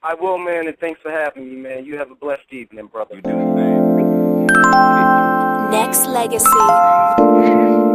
I 0.00 0.14
will, 0.14 0.38
man, 0.38 0.68
and 0.68 0.78
thanks 0.78 1.00
for 1.02 1.10
having 1.10 1.50
me, 1.50 1.56
man. 1.56 1.84
You 1.84 1.98
have 1.98 2.12
a 2.12 2.14
blessed 2.14 2.52
evening, 2.52 2.86
brother. 2.86 3.16
You 3.16 3.22
do 3.22 3.32
the 3.32 3.56
same. 3.56 4.46
Nexxlegacy. 5.72 7.87